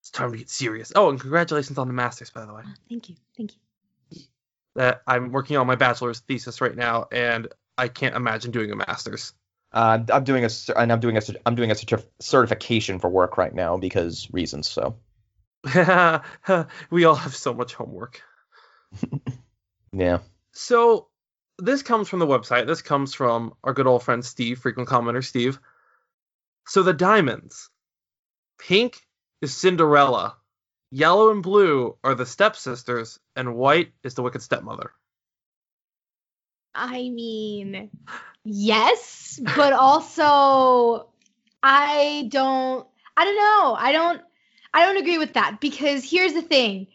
It's 0.00 0.10
time 0.10 0.32
to 0.32 0.38
get 0.38 0.50
serious. 0.50 0.92
Oh, 0.94 1.10
and 1.10 1.20
congratulations 1.20 1.78
on 1.78 1.88
the 1.88 1.92
masters, 1.94 2.30
by 2.30 2.44
the 2.46 2.54
way. 2.54 2.62
Oh, 2.64 2.72
thank 2.88 3.08
you. 3.08 3.16
Thank 3.36 3.52
you. 3.54 4.22
That 4.74 5.02
I'm 5.06 5.32
working 5.32 5.56
on 5.56 5.66
my 5.66 5.74
bachelor's 5.76 6.20
thesis 6.20 6.60
right 6.60 6.76
now, 6.76 7.06
and 7.10 7.48
I 7.78 7.88
can't 7.88 8.14
imagine 8.14 8.50
doing 8.50 8.70
a 8.70 8.76
master's. 8.76 9.32
Uh, 9.72 9.98
I'm 10.12 10.24
doing 10.24 10.44
a 10.44 10.48
and 10.76 10.92
I'm 10.92 11.00
doing 11.00 11.16
a 11.16 11.20
cer- 11.20 11.36
I'm 11.44 11.54
doing 11.54 11.70
a 11.70 11.74
certif- 11.74 12.06
certification 12.20 12.98
for 12.98 13.10
work 13.10 13.36
right 13.36 13.54
now 13.54 13.76
because 13.76 14.28
reasons. 14.32 14.68
So 14.68 14.96
we 16.90 17.04
all 17.04 17.14
have 17.14 17.34
so 17.34 17.52
much 17.52 17.74
homework. 17.74 18.22
yeah. 19.92 20.18
So 20.52 21.08
this 21.58 21.82
comes 21.82 22.08
from 22.08 22.20
the 22.20 22.26
website. 22.26 22.66
This 22.66 22.82
comes 22.82 23.14
from 23.14 23.54
our 23.64 23.72
good 23.72 23.86
old 23.86 24.02
friend 24.02 24.24
Steve, 24.24 24.58
frequent 24.60 24.88
commenter 24.88 25.24
Steve. 25.24 25.58
So 26.66 26.82
the 26.82 26.92
diamonds. 26.92 27.70
Pink 28.58 29.00
is 29.40 29.54
Cinderella. 29.54 30.36
Yellow 30.90 31.30
and 31.30 31.42
blue 31.42 31.96
are 32.02 32.14
the 32.14 32.26
stepsisters, 32.26 33.18
and 33.34 33.56
white 33.56 33.92
is 34.02 34.14
the 34.14 34.22
wicked 34.22 34.42
stepmother. 34.42 34.92
I 36.74 37.08
mean, 37.08 37.90
yes, 38.44 39.40
but 39.56 39.72
also 39.72 41.08
I 41.62 42.28
don't 42.30 42.86
I 43.16 43.24
don't 43.24 43.36
know. 43.36 43.76
I 43.78 43.92
don't 43.92 44.20
I 44.74 44.84
don't 44.84 44.98
agree 44.98 45.18
with 45.18 45.34
that 45.34 45.60
because 45.60 46.08
here's 46.08 46.34
the 46.34 46.42
thing. 46.42 46.86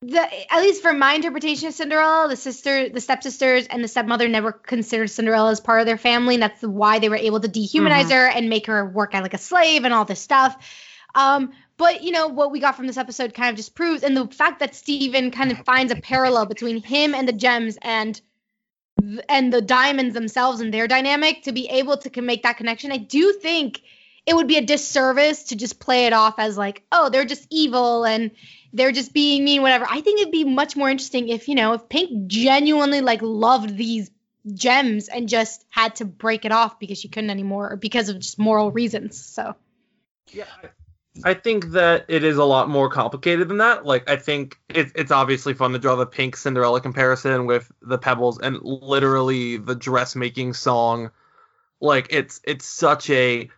The 0.00 0.52
at 0.52 0.60
least 0.60 0.80
from 0.80 1.00
my 1.00 1.14
interpretation 1.14 1.68
of 1.68 1.74
Cinderella, 1.74 2.28
the 2.28 2.36
sister, 2.36 2.88
the 2.88 3.00
stepsisters, 3.00 3.66
and 3.66 3.82
the 3.82 3.88
stepmother 3.88 4.28
never 4.28 4.52
considered 4.52 5.10
Cinderella 5.10 5.50
as 5.50 5.58
part 5.58 5.80
of 5.80 5.86
their 5.86 5.98
family, 5.98 6.34
and 6.34 6.42
that's 6.42 6.62
why 6.62 7.00
they 7.00 7.08
were 7.08 7.16
able 7.16 7.40
to 7.40 7.48
dehumanize 7.48 8.04
Mhm. 8.06 8.12
her 8.12 8.26
and 8.28 8.48
make 8.48 8.66
her 8.66 8.86
work 8.86 9.14
out 9.14 9.24
like 9.24 9.34
a 9.34 9.38
slave 9.38 9.84
and 9.84 9.92
all 9.92 10.04
this 10.04 10.20
stuff. 10.20 10.56
Um, 11.16 11.52
but 11.78 12.04
you 12.04 12.12
know 12.12 12.28
what 12.28 12.52
we 12.52 12.60
got 12.60 12.76
from 12.76 12.86
this 12.86 12.96
episode 12.96 13.34
kind 13.34 13.50
of 13.50 13.56
just 13.56 13.74
proves, 13.74 14.04
and 14.04 14.16
the 14.16 14.28
fact 14.28 14.60
that 14.60 14.76
Steven 14.76 15.32
kind 15.32 15.50
of 15.50 15.58
finds 15.64 15.90
a 15.90 15.96
parallel 15.96 16.46
between 16.46 16.80
him 16.80 17.12
and 17.12 17.26
the 17.26 17.32
gems 17.32 17.76
and 17.82 18.20
and 19.28 19.52
the 19.52 19.62
diamonds 19.62 20.14
themselves 20.14 20.60
and 20.60 20.72
their 20.74 20.88
dynamic 20.88 21.42
to 21.44 21.52
be 21.52 21.68
able 21.68 21.96
to 21.96 22.22
make 22.22 22.42
that 22.44 22.56
connection. 22.56 22.92
I 22.92 22.98
do 22.98 23.32
think 23.32 23.82
it 24.28 24.36
would 24.36 24.46
be 24.46 24.58
a 24.58 24.62
disservice 24.62 25.44
to 25.44 25.56
just 25.56 25.80
play 25.80 26.04
it 26.04 26.12
off 26.12 26.38
as 26.38 26.58
like, 26.58 26.84
oh, 26.92 27.08
they're 27.08 27.24
just 27.24 27.46
evil 27.50 28.04
and 28.04 28.30
they're 28.74 28.92
just 28.92 29.14
being 29.14 29.42
mean, 29.42 29.62
whatever. 29.62 29.86
I 29.88 30.02
think 30.02 30.20
it'd 30.20 30.30
be 30.30 30.44
much 30.44 30.76
more 30.76 30.90
interesting 30.90 31.30
if 31.30 31.48
you 31.48 31.54
know 31.54 31.72
if 31.72 31.88
Pink 31.88 32.26
genuinely 32.26 33.00
like 33.00 33.22
loved 33.22 33.74
these 33.74 34.10
gems 34.52 35.08
and 35.08 35.30
just 35.30 35.64
had 35.70 35.96
to 35.96 36.04
break 36.04 36.44
it 36.44 36.52
off 36.52 36.78
because 36.78 36.98
she 36.98 37.08
couldn't 37.08 37.30
anymore 37.30 37.72
or 37.72 37.76
because 37.76 38.10
of 38.10 38.18
just 38.18 38.38
moral 38.38 38.70
reasons. 38.70 39.18
So 39.18 39.56
Yeah, 40.30 40.44
I 41.24 41.32
think 41.32 41.70
that 41.70 42.04
it 42.08 42.22
is 42.22 42.36
a 42.36 42.44
lot 42.44 42.68
more 42.68 42.90
complicated 42.90 43.48
than 43.48 43.58
that. 43.58 43.86
Like, 43.86 44.10
I 44.10 44.16
think 44.16 44.58
it, 44.68 44.92
it's 44.94 45.10
obviously 45.10 45.54
fun 45.54 45.72
to 45.72 45.78
draw 45.78 45.96
the 45.96 46.04
pink 46.04 46.36
Cinderella 46.36 46.82
comparison 46.82 47.46
with 47.46 47.72
the 47.80 47.96
Pebbles 47.96 48.38
and 48.38 48.58
literally 48.62 49.56
the 49.56 49.74
dressmaking 49.74 50.52
song. 50.52 51.12
Like, 51.80 52.08
it's 52.10 52.42
it's 52.44 52.66
such 52.66 53.08
a 53.08 53.48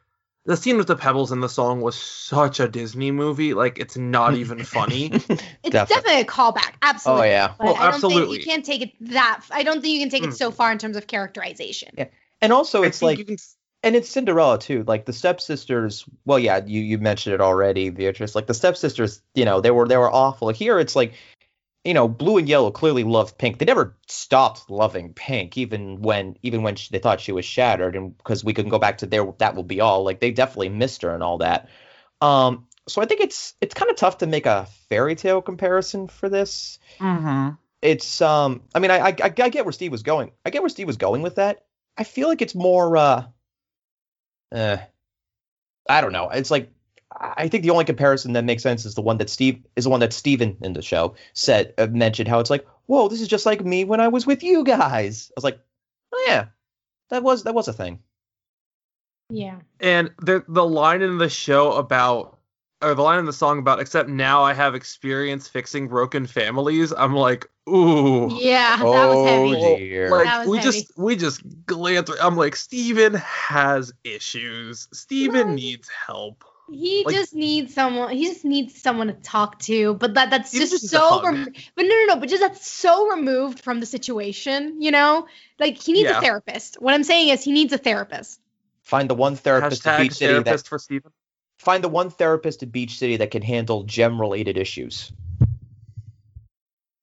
the 0.46 0.56
scene 0.56 0.76
with 0.76 0.86
the 0.86 0.96
Pebbles 0.96 1.32
in 1.32 1.40
the 1.40 1.48
song 1.48 1.80
was 1.80 1.96
such 1.96 2.60
a 2.60 2.68
Disney 2.68 3.10
movie. 3.10 3.54
Like, 3.54 3.78
it's 3.78 3.96
not 3.96 4.34
even 4.34 4.64
funny. 4.64 5.10
it's 5.12 5.26
Definitely. 5.26 5.70
definitely 5.70 6.20
a 6.20 6.24
callback. 6.24 6.74
Absolutely. 6.82 7.28
Oh 7.28 7.30
yeah. 7.30 7.54
But 7.58 7.64
Well, 7.66 7.74
I 7.76 7.78
don't 7.84 7.94
absolutely. 7.94 8.36
think 8.36 8.46
you 8.46 8.50
can't 8.50 8.64
take 8.64 8.82
it 8.82 8.92
that. 9.12 9.44
I 9.50 9.62
don't 9.62 9.80
think 9.82 9.94
you 9.94 10.00
can 10.00 10.10
take 10.10 10.24
it 10.24 10.34
so 10.34 10.50
hmm. 10.50 10.56
far 10.56 10.72
in 10.72 10.78
terms 10.78 10.96
of 10.96 11.06
characterization. 11.06 11.90
Yeah. 11.96 12.06
And 12.40 12.52
also, 12.52 12.82
it's 12.82 13.02
like 13.02 13.18
you 13.18 13.24
can, 13.26 13.36
and 13.82 13.94
it's 13.94 14.08
Cinderella 14.08 14.58
too. 14.58 14.82
Like 14.86 15.04
the 15.04 15.12
stepsisters. 15.12 16.04
Well, 16.24 16.38
yeah, 16.38 16.60
you 16.64 16.80
you 16.80 16.98
mentioned 16.98 17.34
it 17.34 17.40
already, 17.40 17.90
Beatrice. 17.90 18.34
Like 18.34 18.46
the 18.46 18.54
stepsisters, 18.54 19.20
you 19.34 19.44
know, 19.44 19.60
they 19.60 19.70
were 19.70 19.86
they 19.86 19.98
were 19.98 20.10
awful. 20.10 20.48
Here, 20.48 20.78
it's 20.78 20.96
like, 20.96 21.12
you 21.84 21.94
know, 21.94 22.08
blue 22.08 22.36
and 22.36 22.48
yellow 22.48 22.70
clearly 22.70 23.04
loved 23.04 23.38
pink. 23.38 23.58
They 23.58 23.64
never 23.64 23.96
stopped 24.06 24.68
loving 24.70 25.14
pink, 25.14 25.56
even 25.56 26.02
when 26.02 26.36
even 26.42 26.62
when 26.62 26.76
she, 26.76 26.88
they 26.90 26.98
thought 26.98 27.20
she 27.20 27.32
was 27.32 27.44
shattered, 27.44 27.96
and 27.96 28.16
because 28.16 28.44
we 28.44 28.52
can 28.52 28.68
go 28.68 28.78
back 28.78 28.98
to 28.98 29.06
there, 29.06 29.26
that 29.38 29.54
will 29.54 29.62
be 29.62 29.80
all. 29.80 30.04
Like 30.04 30.20
they 30.20 30.30
definitely 30.30 30.68
missed 30.68 31.02
her 31.02 31.14
and 31.14 31.22
all 31.22 31.38
that. 31.38 31.68
Um, 32.20 32.66
so 32.86 33.00
I 33.00 33.06
think 33.06 33.20
it's 33.20 33.54
it's 33.60 33.74
kind 33.74 33.90
of 33.90 33.96
tough 33.96 34.18
to 34.18 34.26
make 34.26 34.46
a 34.46 34.66
fairy 34.88 35.14
tale 35.14 35.40
comparison 35.40 36.08
for 36.08 36.28
this. 36.28 36.78
Mhm. 36.98 37.56
It's 37.80 38.20
um, 38.20 38.62
I 38.74 38.78
mean, 38.78 38.90
I, 38.90 38.98
I 38.98 39.08
I 39.08 39.14
I 39.22 39.48
get 39.48 39.64
where 39.64 39.72
Steve 39.72 39.92
was 39.92 40.02
going. 40.02 40.32
I 40.44 40.50
get 40.50 40.62
where 40.62 40.68
Steve 40.68 40.86
was 40.86 40.98
going 40.98 41.22
with 41.22 41.36
that. 41.36 41.64
I 41.96 42.04
feel 42.04 42.28
like 42.28 42.42
it's 42.42 42.54
more 42.54 42.96
uh, 42.96 43.24
uh, 44.52 44.76
I 45.88 46.00
don't 46.00 46.12
know. 46.12 46.28
It's 46.28 46.50
like 46.50 46.72
I 47.20 47.48
think 47.48 47.62
the 47.62 47.70
only 47.70 47.84
comparison 47.84 48.32
that 48.32 48.44
makes 48.44 48.62
sense 48.62 48.86
is 48.86 48.94
the 48.94 49.02
one 49.02 49.18
that 49.18 49.28
Steve 49.28 49.62
is 49.76 49.84
the 49.84 49.90
one 49.90 50.00
that 50.00 50.12
Steven 50.12 50.56
in 50.62 50.72
the 50.72 50.82
show 50.82 51.14
said 51.34 51.74
uh, 51.76 51.86
mentioned 51.88 52.28
how 52.28 52.40
it's 52.40 52.48
like, 52.50 52.66
whoa, 52.86 53.08
this 53.08 53.20
is 53.20 53.28
just 53.28 53.44
like 53.46 53.62
me 53.64 53.84
when 53.84 54.00
I 54.00 54.08
was 54.08 54.26
with 54.26 54.42
you 54.42 54.64
guys. 54.64 55.30
I 55.30 55.34
was 55.36 55.44
like, 55.44 55.60
oh 56.14 56.24
yeah, 56.26 56.46
that 57.10 57.22
was 57.22 57.44
that 57.44 57.54
was 57.54 57.68
a 57.68 57.72
thing. 57.74 57.98
Yeah. 59.28 59.60
And 59.80 60.10
the 60.22 60.44
the 60.48 60.64
line 60.64 61.02
in 61.02 61.18
the 61.18 61.28
show 61.28 61.72
about 61.72 62.38
or 62.82 62.94
the 62.94 63.02
line 63.02 63.18
in 63.18 63.26
the 63.26 63.32
song 63.32 63.58
about 63.58 63.80
except 63.80 64.08
now 64.08 64.42
I 64.42 64.54
have 64.54 64.74
experience 64.74 65.46
fixing 65.46 65.88
broken 65.88 66.26
families. 66.26 66.92
I'm 66.92 67.14
like, 67.14 67.46
ooh. 67.68 68.30
Yeah, 68.40 68.78
that 68.78 68.84
oh 68.84 69.42
was 69.48 69.58
heavy. 69.58 69.76
dear. 69.76 70.10
Like 70.10 70.24
That 70.24 70.38
was 70.40 70.48
we 70.48 70.56
heavy. 70.58 70.70
just 70.70 70.98
we 70.98 71.16
just 71.16 71.66
glance. 71.66 72.10
I'm 72.20 72.36
like 72.36 72.56
Steven 72.56 73.14
has 73.14 73.92
issues. 74.04 74.88
Steven 74.92 75.48
Well, 75.48 75.54
needs 75.56 75.88
help. 75.88 76.44
He 76.72 77.04
Like- 77.04 77.14
just 77.14 77.34
needs 77.34 77.74
someone. 77.74 78.10
He 78.16 78.26
just 78.26 78.44
needs 78.44 78.80
someone 78.80 79.08
to 79.08 79.12
talk 79.14 79.58
to. 79.60 79.94
But 79.94 80.14
that 80.14 80.30
that's 80.30 80.52
just 80.52 80.72
just 80.72 80.88
so. 80.88 81.22
Rem- 81.22 81.52
but 81.74 81.82
no, 81.82 81.88
no, 81.88 82.04
no. 82.14 82.16
But 82.16 82.28
just 82.28 82.40
that's 82.42 82.66
so 82.70 83.08
removed 83.10 83.60
from 83.60 83.80
the 83.80 83.86
situation. 83.86 84.80
You 84.80 84.90
know, 84.90 85.26
like 85.58 85.76
he 85.78 85.92
needs 85.92 86.08
Yeah. 86.10 86.18
a 86.18 86.22
therapist. 86.22 86.80
What 86.80 86.94
I'm 86.94 87.04
saying 87.04 87.28
is 87.30 87.42
he 87.42 87.52
needs 87.52 87.72
a 87.72 87.78
therapist. 87.78 88.40
Find 88.82 89.08
the 89.10 89.14
one 89.14 89.36
therapist 89.36 89.86
at 89.86 89.98
Hashtag 89.98 90.02
Beach 90.02 90.12
City 90.14 90.42
that 90.42 90.66
for 90.66 90.78
Steven. 90.78 91.12
find 91.58 91.84
the 91.84 91.88
one 91.88 92.10
therapist 92.10 92.62
at 92.62 92.72
Beach 92.72 92.98
City 92.98 93.16
that 93.18 93.30
can 93.30 93.42
handle 93.42 93.84
gem 93.84 94.20
related 94.20 94.56
issues. 94.56 95.12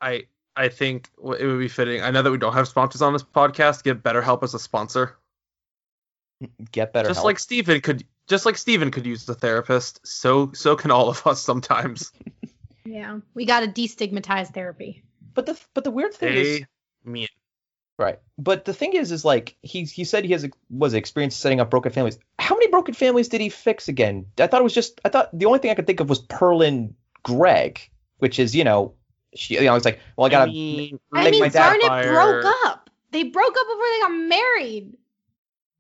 I 0.02 0.28
I 0.56 0.70
think 0.70 1.10
it 1.18 1.46
would 1.46 1.60
be 1.60 1.68
fitting. 1.68 2.02
I 2.02 2.12
know 2.12 2.22
that 2.24 2.32
we 2.32 2.38
don't 2.38 2.54
have 2.54 2.68
sponsors 2.68 3.02
on 3.02 3.14
this 3.14 3.24
podcast. 3.24 3.84
Give 3.84 3.98
BetterHelp 3.98 4.44
as 4.44 4.54
a 4.54 4.60
sponsor. 4.60 5.16
Get 6.72 6.94
better 6.94 7.08
just 7.10 7.18
help. 7.20 7.26
like 7.26 7.40
Steven 7.40 7.82
could 7.82 8.04
just 8.28 8.46
like 8.46 8.58
Steven 8.58 8.92
could 8.92 9.06
use 9.06 9.26
the 9.26 9.34
therapist, 9.36 10.06
so 10.06 10.52
so 10.54 10.76
can 10.76 10.92
all 10.92 11.10
of 11.10 11.26
us 11.28 11.42
sometimes. 11.42 12.12
Yeah, 12.86 13.20
we 13.34 13.46
got 13.46 13.60
to 13.62 13.68
destigmatize 13.68 14.54
therapy. 14.54 15.04
but 15.34 15.46
the 15.46 15.60
but 15.74 15.84
the 15.84 15.92
weird 15.92 16.14
thing 16.14 16.34
is 16.34 16.62
Amen. 17.06 17.28
Right. 18.00 18.20
But 18.38 18.64
the 18.64 18.74
thing 18.74 18.94
is, 18.94 19.12
is 19.12 19.26
like 19.26 19.58
he 19.62 19.84
he 19.84 20.06
said 20.06 20.24
he 20.24 20.32
has 20.32 20.46
a, 20.46 20.52
was 20.70 20.94
experience 20.94 21.36
setting 21.36 21.60
up 21.60 21.70
broken 21.70 21.92
families. 21.92 22.18
How 22.40 22.56
many 22.56 22.68
broken 22.68 22.94
families 22.94 23.28
did 23.28 23.42
he 23.42 23.50
fix 23.50 23.90
again? 23.90 24.28
I 24.40 24.48
thought 24.48 24.62
it 24.62 24.64
was 24.64 24.74
just 24.74 25.02
I 25.04 25.10
thought 25.10 25.38
the 25.38 25.48
only 25.48 25.60
thing 25.60 25.70
I 25.70 25.74
could 25.74 25.86
think 25.86 26.00
of 26.00 26.08
was 26.08 26.20
Pearl 26.20 26.62
and 26.62 26.94
Greg, 27.24 27.82
which 28.20 28.40
is 28.40 28.56
you 28.56 28.64
know 28.64 28.94
she 29.36 29.56
you 29.56 29.64
know 29.66 29.76
it's 29.76 29.84
like 29.84 30.00
well 30.16 30.26
I 30.26 30.28
I 30.28 30.32
gotta 30.32 30.52
mean, 30.52 30.98
I 31.14 31.24
Make 31.26 31.32
mean, 31.32 31.42
my 31.42 31.50
dad 31.50 31.82
Garnet 31.82 31.88
fire. 31.88 32.14
broke 32.42 32.54
up. 32.68 32.90
They 33.12 33.24
broke 33.24 33.58
up 33.58 33.68
before 33.68 33.86
they 33.92 34.00
got 34.00 34.12
married. 34.30 34.94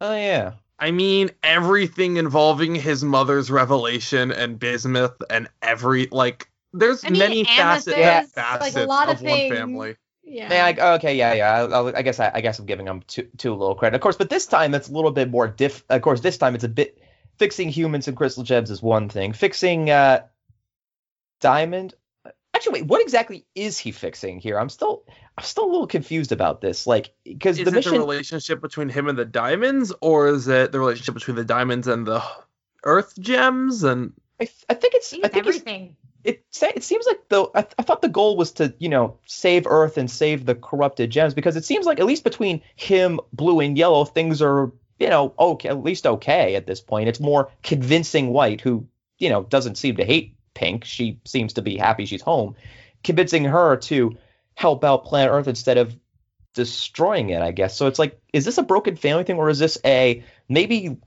oh 0.02 0.14
yeah 0.16 0.54
I 0.80 0.92
mean 0.92 1.32
everything 1.44 2.18
involving 2.18 2.76
his 2.76 3.04
mother's 3.04 3.50
revelation 3.50 4.32
and 4.32 4.60
bismuth 4.60 5.22
and 5.30 5.48
every 5.62 6.08
like 6.12 6.50
there's 6.74 7.04
I 7.04 7.10
mean, 7.10 7.20
many 7.20 7.44
facets, 7.44 7.98
amethyst, 7.98 8.36
facets 8.36 8.76
like 8.76 8.84
a 8.84 8.88
lot 8.88 9.10
of, 9.10 9.16
of 9.18 9.22
one 9.24 9.50
family. 9.50 9.96
Yeah. 10.24 10.54
yeah 10.54 10.66
I, 10.84 10.96
okay 10.96 11.16
yeah 11.16 11.34
yeah 11.34 11.52
I, 11.54 11.60
I'll- 11.62 11.96
I 11.96 12.02
guess 12.02 12.20
I, 12.20 12.32
I 12.36 12.42
guess 12.42 12.60
I'm 12.60 12.66
giving 12.66 12.86
him 12.86 13.02
too 13.08 13.28
too 13.38 13.54
little 13.56 13.76
credit 13.76 13.96
of 13.96 14.02
course 14.02 14.18
but 14.18 14.30
this 14.30 14.46
time 14.46 14.74
it's 14.76 14.90
a 14.90 14.94
little 14.94 15.12
bit 15.12 15.32
more 15.32 15.48
diff 15.48 15.84
of 15.90 16.02
course 16.02 16.20
this 16.22 16.38
time 16.38 16.54
it's 16.54 16.66
a 16.66 16.70
bit 16.70 17.02
fixing 17.38 17.70
humans 17.70 18.08
and 18.08 18.18
crystal 18.18 18.44
gems 18.44 18.70
is 18.70 18.82
one 18.82 19.10
thing 19.10 19.32
fixing 19.34 19.90
uh 19.90 20.22
diamond 21.40 21.94
actually 22.58 22.82
wait 22.82 22.88
what 22.88 23.02
exactly 23.02 23.46
is 23.56 23.78
he 23.78 23.92
fixing 23.92 24.40
here 24.40 24.60
I'm 24.60 24.70
still 24.70 25.04
I'm 25.38 25.44
still 25.46 25.66
a 25.66 25.72
little 25.72 25.88
confused 25.88 26.32
about 26.32 26.60
this 26.62 26.86
like 26.88 27.14
because 27.24 27.60
Is 27.60 27.66
the 27.66 27.72
it 27.72 27.76
mission 27.76 27.94
the 27.94 28.00
relationship 28.00 28.60
between 28.62 28.90
him 28.90 29.08
and 29.08 29.18
the 29.18 29.26
diamonds, 29.26 29.94
or 30.02 30.28
is 30.28 30.48
it 30.48 30.72
the 30.72 30.80
relationship 30.80 31.14
between 31.14 31.36
the 31.36 31.46
diamonds 31.46 31.88
and 31.88 32.06
the 32.08 32.24
Earth 32.84 33.14
gems? 33.20 33.84
And 33.84 34.14
I, 34.40 34.46
th- 34.46 34.66
I 34.70 34.74
think 34.74 34.96
it's 34.96 35.14
I 35.14 35.18
think 35.18 35.24
I 35.24 35.28
it's 35.28 35.34
think 35.34 35.48
everything. 35.48 35.96
it 36.24 36.44
sa- 36.50 36.72
it 36.76 36.84
seems 36.84 37.06
like 37.06 37.30
the 37.30 37.48
I, 37.54 37.62
th- 37.62 37.76
I 37.78 37.84
thought 37.84 38.02
the 38.02 38.10
goal 38.10 38.36
was 38.38 38.54
to 38.54 38.74
you 38.80 38.90
know 38.90 39.20
save 39.28 39.68
Earth 39.68 39.98
and 39.98 40.10
save 40.10 40.46
the 40.46 40.56
corrupted 40.56 41.12
gems 41.12 41.36
because 41.36 41.56
it 41.56 41.66
seems 41.66 41.86
like 41.86 42.00
at 42.00 42.06
least 42.08 42.24
between 42.24 42.62
him, 42.76 43.20
Blue, 43.34 43.60
and 43.60 43.78
Yellow 43.78 44.06
things 44.06 44.42
are 44.42 44.72
you 45.00 45.10
know 45.10 45.34
okay 45.38 45.70
at 45.70 45.84
least 45.84 46.08
okay 46.08 46.56
at 46.56 46.66
this 46.66 46.82
point. 46.82 47.10
It's 47.10 47.20
more 47.20 47.52
convincing 47.62 48.30
White 48.30 48.62
who 48.62 48.88
you 49.20 49.30
know 49.30 49.44
doesn't 49.44 49.76
seem 49.78 49.98
to 49.98 50.06
hate 50.06 50.37
Pink. 50.58 50.86
She 50.86 51.20
seems 51.24 51.54
to 51.54 51.62
be 51.62 51.78
happy 51.78 52.06
she's 52.06 52.24
home, 52.24 52.56
convincing 53.04 53.46
her 53.46 53.78
to 53.78 54.18
help 54.56 54.84
out 54.84 55.06
planet 55.06 55.32
Earth 55.32 55.48
instead 55.48 55.78
of 55.78 55.96
destroying 56.56 57.30
it, 57.30 57.44
I 57.44 57.52
guess. 57.52 57.78
So 57.78 57.86
it's 57.86 58.00
like, 58.00 58.20
is 58.34 58.44
this 58.44 58.58
a 58.58 58.64
broken 58.64 58.96
family 58.96 59.24
thing 59.24 59.38
or 59.38 59.50
is 59.50 59.60
this 59.60 59.78
a 59.86 60.24
maybe 60.50 60.98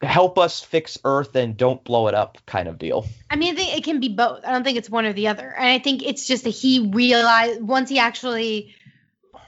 help 0.00 0.38
us 0.38 0.60
fix 0.60 0.96
Earth 1.04 1.34
and 1.34 1.56
don't 1.56 1.82
blow 1.82 2.06
it 2.06 2.14
up 2.14 2.38
kind 2.46 2.68
of 2.68 2.78
deal? 2.78 3.04
I 3.28 3.34
mean, 3.34 3.54
I 3.54 3.56
think 3.56 3.76
it 3.76 3.84
can 3.84 3.98
be 3.98 4.10
both. 4.10 4.44
I 4.44 4.52
don't 4.52 4.62
think 4.62 4.78
it's 4.78 4.88
one 4.88 5.04
or 5.04 5.12
the 5.12 5.26
other. 5.26 5.52
And 5.52 5.66
I 5.66 5.80
think 5.80 6.04
it's 6.04 6.28
just 6.28 6.44
that 6.44 6.50
he 6.50 6.88
realized 6.94 7.60
once 7.60 7.90
he 7.90 7.98
actually 7.98 8.76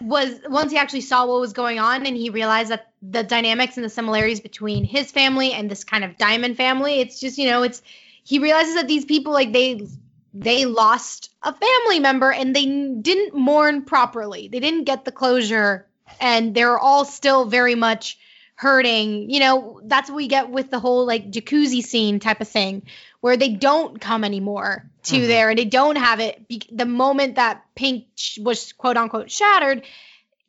was 0.00 0.40
once 0.48 0.72
he 0.72 0.78
actually 0.78 1.02
saw 1.02 1.26
what 1.26 1.40
was 1.40 1.52
going 1.52 1.78
on 1.78 2.04
and 2.04 2.16
he 2.16 2.30
realized 2.30 2.72
that 2.72 2.92
the 3.00 3.22
dynamics 3.22 3.76
and 3.76 3.84
the 3.84 3.88
similarities 3.88 4.40
between 4.40 4.82
his 4.82 5.12
family 5.12 5.52
and 5.52 5.70
this 5.70 5.84
kind 5.84 6.02
of 6.02 6.18
diamond 6.18 6.56
family, 6.56 6.98
it's 6.98 7.20
just, 7.20 7.38
you 7.38 7.48
know, 7.48 7.62
it's 7.62 7.80
he 8.24 8.38
realizes 8.38 8.74
that 8.74 8.88
these 8.88 9.04
people 9.04 9.32
like 9.32 9.52
they 9.52 9.86
they 10.34 10.64
lost 10.64 11.30
a 11.42 11.52
family 11.52 12.00
member 12.00 12.32
and 12.32 12.56
they 12.56 12.64
didn't 12.66 13.34
mourn 13.34 13.82
properly. 13.82 14.48
They 14.48 14.60
didn't 14.60 14.84
get 14.84 15.04
the 15.04 15.12
closure 15.12 15.86
and 16.20 16.54
they're 16.54 16.78
all 16.78 17.04
still 17.04 17.44
very 17.44 17.74
much 17.74 18.18
hurting. 18.54 19.28
You 19.28 19.40
know, 19.40 19.80
that's 19.84 20.08
what 20.08 20.16
we 20.16 20.28
get 20.28 20.48
with 20.50 20.70
the 20.70 20.78
whole 20.80 21.04
like 21.06 21.30
jacuzzi 21.30 21.82
scene 21.82 22.18
type 22.20 22.40
of 22.40 22.48
thing 22.48 22.82
where 23.20 23.36
they 23.36 23.50
don't 23.50 24.00
come 24.00 24.24
anymore 24.24 24.88
to 25.04 25.16
Mhm. 25.16 25.26
there 25.26 25.50
and 25.50 25.58
they 25.58 25.64
don't 25.64 25.96
have 25.96 26.20
it 26.20 26.48
be- 26.48 26.62
the 26.70 26.86
moment 26.86 27.34
that 27.36 27.62
Pink 27.74 28.06
sh- 28.16 28.38
was 28.38 28.72
quote 28.72 28.96
unquote 28.96 29.30
shattered, 29.30 29.82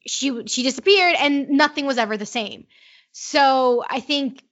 she 0.06 0.46
she 0.48 0.63
disappeared 0.63 1.15
and 1.20 1.50
nothing 1.50 1.86
was 1.86 1.98
ever 1.98 2.15
the 2.18 2.25
same. 2.25 2.68
So, 3.12 3.84
I 3.89 4.00
think 4.00 4.44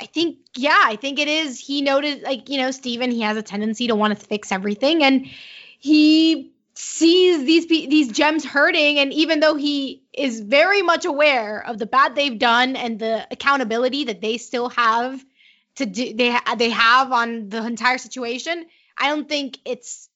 I 0.00 0.06
think, 0.06 0.38
yeah, 0.54 0.78
I 0.82 0.96
think 0.96 1.18
it 1.18 1.28
is. 1.28 1.58
He 1.58 1.80
noted, 1.80 2.22
like, 2.22 2.48
you 2.48 2.58
know, 2.58 2.70
Steven, 2.70 3.10
he 3.10 3.22
has 3.22 3.36
a 3.36 3.42
tendency 3.42 3.86
to 3.86 3.94
want 3.94 4.18
to 4.18 4.26
fix 4.26 4.52
everything. 4.52 5.02
And 5.02 5.26
he 5.78 6.52
sees 6.74 7.44
these 7.44 7.66
these 7.66 8.12
gems 8.12 8.44
hurting. 8.44 8.98
And 8.98 9.12
even 9.12 9.40
though 9.40 9.54
he 9.54 10.02
is 10.12 10.40
very 10.40 10.82
much 10.82 11.06
aware 11.06 11.64
of 11.66 11.78
the 11.78 11.86
bad 11.86 12.14
they've 12.14 12.38
done 12.38 12.76
and 12.76 12.98
the 12.98 13.26
accountability 13.30 14.04
that 14.04 14.20
they 14.20 14.36
still 14.36 14.68
have 14.70 15.24
to 15.76 15.86
do, 15.86 16.14
they, 16.14 16.36
they 16.58 16.70
have 16.70 17.12
on 17.12 17.48
the 17.48 17.64
entire 17.64 17.98
situation, 17.98 18.66
I 18.98 19.08
don't 19.08 19.28
think 19.28 19.58
it's, 19.64 20.10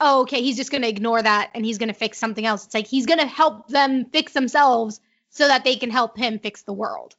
oh, 0.00 0.22
okay, 0.22 0.42
he's 0.42 0.56
just 0.56 0.72
going 0.72 0.82
to 0.82 0.88
ignore 0.88 1.22
that 1.22 1.50
and 1.54 1.64
he's 1.64 1.78
going 1.78 1.88
to 1.88 1.94
fix 1.94 2.18
something 2.18 2.44
else. 2.44 2.64
It's 2.64 2.74
like 2.74 2.86
he's 2.88 3.06
going 3.06 3.20
to 3.20 3.26
help 3.26 3.68
them 3.68 4.06
fix 4.06 4.32
themselves 4.32 5.00
so 5.30 5.46
that 5.46 5.62
they 5.62 5.76
can 5.76 5.90
help 5.90 6.18
him 6.18 6.40
fix 6.40 6.62
the 6.62 6.72
world. 6.72 7.14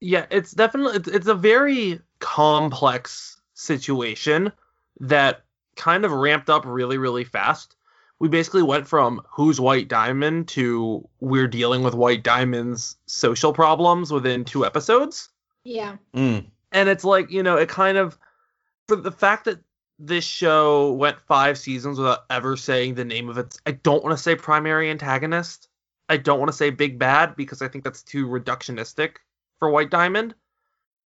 Yeah, 0.00 0.26
it's 0.30 0.52
definitely 0.52 0.96
it's, 0.96 1.08
it's 1.08 1.26
a 1.26 1.34
very 1.34 2.00
complex 2.18 3.40
situation 3.54 4.52
that 5.00 5.44
kind 5.76 6.04
of 6.04 6.12
ramped 6.12 6.50
up 6.50 6.64
really 6.66 6.98
really 6.98 7.24
fast. 7.24 7.76
We 8.20 8.28
basically 8.28 8.62
went 8.62 8.86
from 8.86 9.22
who's 9.28 9.60
White 9.60 9.88
Diamond 9.88 10.48
to 10.48 11.08
we're 11.20 11.48
dealing 11.48 11.82
with 11.82 11.94
White 11.94 12.22
Diamond's 12.22 12.96
social 13.06 13.52
problems 13.52 14.12
within 14.12 14.44
two 14.44 14.64
episodes. 14.64 15.28
Yeah. 15.64 15.96
Mm. 16.14 16.46
And 16.72 16.88
it's 16.88 17.04
like, 17.04 17.30
you 17.30 17.42
know, 17.42 17.56
it 17.56 17.68
kind 17.68 17.98
of 17.98 18.18
for 18.88 18.96
the 18.96 19.12
fact 19.12 19.46
that 19.46 19.60
this 19.98 20.24
show 20.24 20.92
went 20.92 21.20
5 21.20 21.56
seasons 21.56 21.98
without 21.98 22.24
ever 22.30 22.56
saying 22.56 22.94
the 22.94 23.04
name 23.04 23.28
of 23.28 23.38
its 23.38 23.58
I 23.66 23.72
don't 23.72 24.02
want 24.02 24.16
to 24.16 24.22
say 24.22 24.36
primary 24.36 24.90
antagonist. 24.90 25.68
I 26.08 26.16
don't 26.18 26.38
want 26.38 26.50
to 26.50 26.56
say 26.56 26.70
big 26.70 26.98
bad 26.98 27.36
because 27.36 27.62
I 27.62 27.68
think 27.68 27.84
that's 27.84 28.02
too 28.02 28.26
reductionistic 28.26 29.16
for 29.58 29.70
White 29.70 29.90
Diamond. 29.90 30.34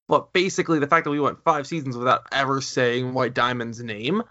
But 0.09 0.33
basically, 0.33 0.79
the 0.79 0.87
fact 0.87 1.05
that 1.05 1.11
we 1.11 1.21
went 1.21 1.43
five 1.45 1.67
seasons 1.67 1.97
without 1.97 2.23
ever 2.33 2.61
saying 2.61 3.13
White 3.13 3.35
Diamond's 3.35 3.83
name, 3.83 4.23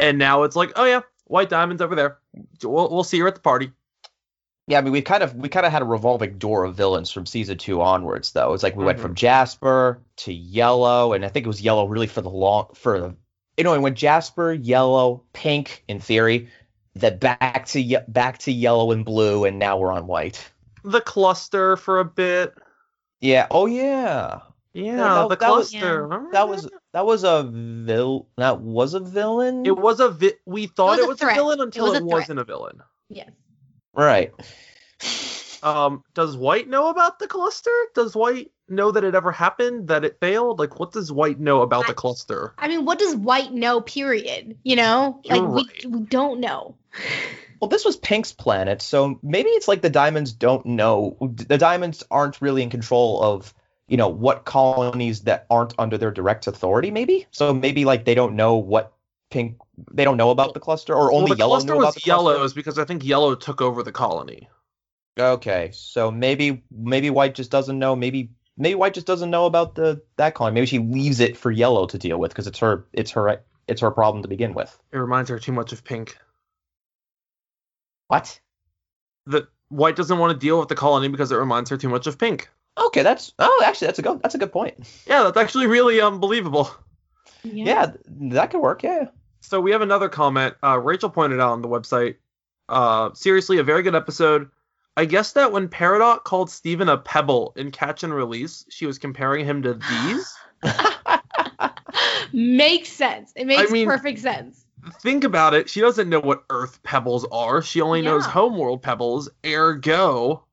and 0.00 0.18
now 0.18 0.44
it's 0.44 0.56
like, 0.56 0.72
oh 0.76 0.84
yeah, 0.84 1.00
White 1.24 1.50
Diamond's 1.50 1.82
over 1.82 1.94
there. 1.94 2.18
We'll, 2.62 2.88
we'll 2.90 3.04
see 3.04 3.18
her 3.18 3.28
at 3.28 3.34
the 3.34 3.40
party. 3.40 3.72
Yeah, 4.66 4.78
I 4.78 4.80
mean, 4.82 4.92
we 4.92 5.02
kind 5.02 5.22
of 5.22 5.34
we 5.34 5.48
kind 5.48 5.66
of 5.66 5.72
had 5.72 5.82
a 5.82 5.86
revolving 5.86 6.38
door 6.38 6.64
of 6.64 6.74
villains 6.74 7.10
from 7.10 7.26
season 7.26 7.58
two 7.58 7.80
onwards, 7.82 8.32
though. 8.32 8.54
It's 8.54 8.62
like 8.62 8.76
we 8.76 8.84
went 8.84 8.98
Mhm. 8.98 9.02
from 9.02 9.14
Jasper 9.14 10.00
to 10.16 10.32
Yellow, 10.32 11.12
and 11.12 11.24
I 11.24 11.28
think 11.28 11.44
it 11.44 11.48
was 11.48 11.60
Yellow 11.62 11.86
really 11.86 12.06
for 12.06 12.20
the 12.22 12.30
long 12.30 12.68
for 12.74 13.00
the 13.00 13.16
you 13.56 13.64
know, 13.64 13.74
it 13.74 13.80
went 13.80 13.96
Jasper, 13.98 14.52
Yellow, 14.52 15.24
Pink 15.32 15.82
in 15.88 15.98
theory, 16.00 16.48
then 16.94 17.18
back 17.18 17.66
to 17.66 17.98
back 18.08 18.38
to 18.38 18.52
Yellow 18.52 18.92
and 18.92 19.04
Blue, 19.04 19.44
and 19.44 19.58
now 19.58 19.76
we're 19.76 19.92
on 19.92 20.06
White. 20.06 20.50
The 20.84 21.00
cluster 21.00 21.76
for 21.76 21.98
a 21.98 22.04
bit. 22.04 22.54
Yeah. 23.20 23.46
Oh 23.50 23.66
yeah. 23.66 24.40
Yeah, 24.74 24.96
that- 24.96 25.28
the 25.30 25.36
that 25.36 25.50
was- 25.50 25.70
cluster. 25.70 26.02
Remember 26.02 26.30
That 26.32 26.48
was 26.48 26.68
that 26.92 27.04
was 27.06 27.24
a 27.24 27.42
vil 27.44 28.28
that 28.36 28.60
was 28.60 28.94
a 28.94 29.00
villain. 29.00 29.66
It 29.66 29.76
was 29.76 29.98
a 29.98 30.10
vi- 30.10 30.34
we 30.46 30.66
thought 30.66 30.98
was 30.98 31.00
it 31.00 31.04
a 31.04 31.08
was 31.08 31.22
a, 31.22 31.26
villain 31.34 31.60
until 31.60 31.86
was 31.86 31.94
it, 31.96 32.02
a 32.02 32.06
wasn't 32.06 32.38
a 32.40 32.44
villain. 32.44 32.80
Yes. 33.08 33.30
right. 33.94 34.32
Um, 35.60 36.04
does 36.14 36.36
White 36.36 36.68
know 36.68 36.88
about 36.88 37.18
the 37.18 37.26
cluster? 37.26 37.72
Does 37.92 38.14
White 38.14 38.52
know 38.68 38.92
that 38.92 39.02
it 39.02 39.16
ever 39.16 39.32
happened? 39.32 39.88
That 39.88 40.04
it 40.04 40.16
failed? 40.20 40.60
Like, 40.60 40.78
what 40.78 40.92
does 40.92 41.10
White 41.10 41.40
know 41.40 41.62
about 41.62 41.86
I- 41.86 41.88
the 41.88 41.94
cluster? 41.94 42.54
I 42.58 42.68
mean, 42.68 42.84
what 42.84 43.00
does 43.00 43.16
white 43.16 43.52
know, 43.52 43.80
period? 43.80 44.56
You 44.62 44.76
know? 44.76 45.20
Like, 45.24 45.40
You're 45.40 45.48
we, 45.48 45.68
we 45.88 46.00
don't 46.02 46.38
know. 46.38 46.76
Well, 47.60 47.68
this 47.68 47.84
was 47.84 47.96
Pink's 47.96 48.32
planet, 48.32 48.82
so 48.82 49.18
maybe 49.22 49.50
it's 49.50 49.68
like 49.68 49.82
the 49.82 49.90
diamonds 49.90 50.32
don't 50.32 50.64
know. 50.64 51.16
The 51.20 51.58
diamonds 51.58 52.04
aren't 52.10 52.40
really 52.40 52.62
in 52.62 52.70
control 52.70 53.22
of, 53.22 53.52
you 53.88 53.96
know, 53.96 54.08
what 54.08 54.44
colonies 54.44 55.22
that 55.22 55.46
aren't 55.50 55.74
under 55.78 55.98
their 55.98 56.10
direct 56.10 56.46
authority. 56.46 56.90
Maybe 56.90 57.26
so. 57.30 57.52
Maybe 57.52 57.84
like 57.84 58.04
they 58.04 58.14
don't 58.14 58.36
know 58.36 58.56
what 58.56 58.92
Pink. 59.30 59.56
They 59.92 60.04
don't 60.04 60.16
know 60.16 60.30
about 60.30 60.54
the 60.54 60.60
cluster, 60.60 60.94
or 60.94 61.12
only 61.12 61.30
well, 61.30 61.34
the 61.34 61.38
Yellow 61.38 61.50
cluster 61.54 61.72
knew 61.72 61.80
about 61.80 61.94
the 61.94 62.00
cluster. 62.00 62.08
yellows 62.08 62.52
because 62.54 62.78
I 62.78 62.84
think 62.84 63.04
Yellow 63.04 63.34
took 63.34 63.60
over 63.60 63.82
the 63.82 63.92
colony. 63.92 64.48
Okay, 65.18 65.70
so 65.72 66.10
maybe 66.10 66.62
maybe 66.70 67.10
White 67.10 67.34
just 67.34 67.50
doesn't 67.50 67.78
know. 67.78 67.96
Maybe 67.96 68.30
maybe 68.56 68.74
White 68.76 68.94
just 68.94 69.06
doesn't 69.06 69.30
know 69.30 69.46
about 69.46 69.74
the 69.74 70.02
that 70.16 70.34
colony. 70.34 70.54
Maybe 70.54 70.66
she 70.66 70.78
leaves 70.78 71.20
it 71.20 71.36
for 71.36 71.50
Yellow 71.50 71.86
to 71.86 71.98
deal 71.98 72.18
with 72.18 72.30
because 72.30 72.46
it's 72.46 72.60
her 72.60 72.86
it's 72.92 73.10
her 73.12 73.42
it's 73.66 73.80
her 73.80 73.90
problem 73.90 74.22
to 74.22 74.28
begin 74.28 74.54
with. 74.54 74.76
It 74.92 74.98
reminds 74.98 75.30
her 75.30 75.38
too 75.38 75.52
much 75.52 75.72
of 75.72 75.84
Pink. 75.84 76.16
What? 78.08 78.40
That 79.26 79.48
White 79.68 79.96
doesn't 79.96 80.18
want 80.18 80.32
to 80.32 80.38
deal 80.38 80.58
with 80.58 80.68
the 80.68 80.74
colony 80.74 81.08
because 81.08 81.30
it 81.30 81.36
reminds 81.36 81.70
her 81.70 81.76
too 81.76 81.88
much 81.88 82.06
of 82.06 82.18
Pink. 82.18 82.48
Okay, 82.76 83.02
that's 83.02 83.32
oh 83.38 83.62
actually 83.64 83.86
that's 83.86 83.98
a 83.98 84.02
good 84.02 84.22
that's 84.22 84.34
a 84.34 84.38
good 84.38 84.52
point. 84.52 84.74
Yeah, 85.06 85.24
that's 85.24 85.36
actually 85.36 85.66
really 85.66 86.00
unbelievable. 86.00 86.70
Yeah, 87.42 87.86
th- 87.86 88.32
that 88.32 88.50
could 88.50 88.60
work. 88.60 88.82
Yeah. 88.82 89.06
So 89.40 89.60
we 89.60 89.70
have 89.70 89.82
another 89.82 90.08
comment. 90.08 90.54
Uh, 90.62 90.78
Rachel 90.78 91.10
pointed 91.10 91.40
out 91.40 91.52
on 91.52 91.62
the 91.62 91.68
website. 91.68 92.16
Uh, 92.68 93.10
seriously, 93.14 93.58
a 93.58 93.62
very 93.62 93.82
good 93.82 93.94
episode. 93.94 94.50
I 94.96 95.04
guess 95.04 95.32
that 95.32 95.52
when 95.52 95.68
Peridot 95.68 96.24
called 96.24 96.50
Steven 96.50 96.88
a 96.88 96.98
pebble 96.98 97.52
in 97.56 97.70
Catch 97.70 98.02
and 98.02 98.12
Release, 98.12 98.64
she 98.68 98.84
was 98.84 98.98
comparing 98.98 99.44
him 99.44 99.62
to 99.62 99.74
these. 99.74 100.36
Makes 102.32 102.90
sense. 102.90 103.32
It 103.36 103.46
makes 103.46 103.70
mean- 103.70 103.86
perfect 103.86 104.18
sense. 104.18 104.64
Think 105.00 105.24
about 105.24 105.54
it. 105.54 105.68
She 105.68 105.80
doesn't 105.80 106.08
know 106.08 106.20
what 106.20 106.44
Earth 106.50 106.82
pebbles 106.82 107.26
are. 107.30 107.62
She 107.62 107.80
only 107.80 108.02
knows 108.02 108.24
Yeah. 108.24 108.32
Homeworld 108.32 108.82
pebbles. 108.82 109.28
Ergo, 109.44 110.44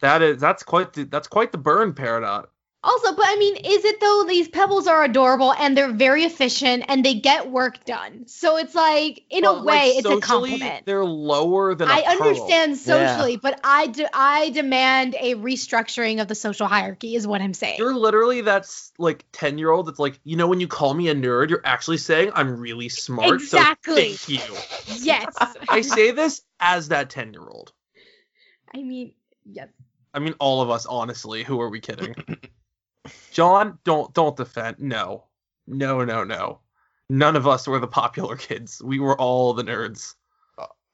that 0.00 0.22
is 0.22 0.40
that's 0.40 0.62
quite 0.62 0.92
the, 0.92 1.04
that's 1.04 1.28
quite 1.28 1.52
the 1.52 1.58
burn, 1.58 1.92
Peridot. 1.94 2.46
Also, 2.84 3.14
but 3.14 3.24
I 3.24 3.36
mean, 3.36 3.54
is 3.56 3.84
it 3.84 4.00
though? 4.00 4.24
These 4.26 4.48
pebbles 4.48 4.88
are 4.88 5.04
adorable 5.04 5.52
and 5.52 5.76
they're 5.76 5.92
very 5.92 6.24
efficient 6.24 6.84
and 6.88 7.04
they 7.04 7.14
get 7.14 7.48
work 7.48 7.84
done. 7.84 8.24
So 8.26 8.56
it's 8.56 8.74
like, 8.74 9.22
in 9.30 9.44
But, 9.44 9.50
a 9.50 9.52
like, 9.52 9.64
way, 9.66 9.88
it's 9.98 10.08
a 10.08 10.20
compliment. 10.20 10.84
They're 10.84 11.04
lower 11.04 11.76
than 11.76 11.88
a 11.88 11.92
I 11.92 12.02
pearl. 12.02 12.10
understand 12.10 12.76
socially, 12.76 13.36
but 13.36 13.60
I 13.62 13.86
de- 13.86 14.10
I 14.12 14.50
demand 14.50 15.14
a 15.14 15.36
restructuring 15.36 16.20
of 16.20 16.26
the 16.26 16.34
social 16.34 16.66
hierarchy, 16.66 17.14
is 17.14 17.24
what 17.24 17.40
I'm 17.40 17.54
saying. 17.54 17.76
You're 17.78 17.94
literally 17.94 18.40
that's 18.40 18.92
like 18.98 19.24
ten 19.30 19.58
year 19.58 19.70
old. 19.70 19.88
It's 19.88 20.00
like 20.00 20.18
you 20.24 20.34
know 20.36 20.48
when 20.48 20.58
you 20.58 20.66
call 20.66 20.92
me 20.92 21.08
a 21.08 21.14
nerd, 21.14 21.50
you're 21.50 21.62
actually 21.64 21.98
saying 21.98 22.32
I'm 22.34 22.58
really 22.58 22.88
smart. 22.88 23.34
Exactly. 23.34 24.16
So 24.16 24.26
thank 24.26 24.28
you. 24.28 24.56
yes. 25.04 25.32
I 25.68 25.82
say 25.82 26.10
this 26.10 26.42
as 26.58 26.88
that 26.88 27.10
ten 27.10 27.32
year 27.32 27.46
old. 27.46 27.72
I 28.74 28.82
mean, 28.82 29.12
yes. 29.44 29.68
I 30.12 30.18
mean 30.18 30.34
all 30.40 30.62
of 30.62 30.70
us, 30.70 30.84
honestly. 30.84 31.44
Who 31.44 31.60
are 31.60 31.68
we 31.68 31.78
kidding? 31.78 32.16
John, 33.32 33.78
don't 33.84 34.12
don't 34.14 34.36
defend. 34.36 34.78
No, 34.78 35.24
no, 35.66 36.04
no, 36.04 36.24
no. 36.24 36.60
None 37.08 37.36
of 37.36 37.46
us 37.46 37.66
were 37.66 37.78
the 37.78 37.86
popular 37.88 38.36
kids. 38.36 38.80
We 38.82 38.98
were 39.00 39.18
all 39.20 39.54
the 39.54 39.64
nerds. 39.64 40.14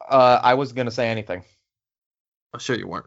Uh, 0.09 0.41
I 0.43 0.55
wasn't 0.55 0.79
gonna 0.79 0.91
say 0.91 1.09
anything. 1.09 1.43
I'm 2.55 2.61
sure 2.61 2.77
you 2.77 2.87
weren't. 2.89 3.07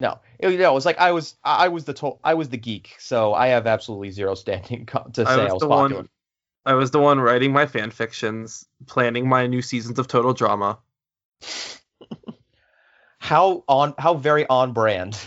No, 0.00 0.18
it, 0.40 0.50
you 0.50 0.58
know, 0.58 0.72
it 0.72 0.74
was 0.74 0.84
like 0.84 0.98
I 0.98 1.12
was 1.12 1.36
I 1.44 1.68
was 1.68 1.84
the 1.84 1.94
to- 1.94 2.18
I 2.24 2.34
was 2.34 2.48
the 2.48 2.56
geek, 2.56 2.96
so 2.98 3.34
I 3.34 3.48
have 3.48 3.66
absolutely 3.68 4.10
zero 4.10 4.34
standing 4.34 4.86
co- 4.86 5.08
to 5.12 5.22
I 5.22 5.36
say 5.36 5.42
was 5.44 5.50
I 5.50 5.52
was 5.54 5.60
the 5.60 5.68
popular. 5.68 6.00
one. 6.00 6.08
I 6.64 6.74
was 6.74 6.90
the 6.90 7.00
one 7.00 7.20
writing 7.20 7.52
my 7.52 7.66
fan 7.66 7.90
fictions, 7.90 8.66
planning 8.86 9.28
my 9.28 9.46
new 9.46 9.62
seasons 9.62 9.98
of 9.98 10.08
Total 10.08 10.32
Drama. 10.32 10.78
How 13.18 13.62
on 13.68 13.94
how 13.98 14.14
very 14.14 14.46
on 14.48 14.72
brand. 14.72 15.16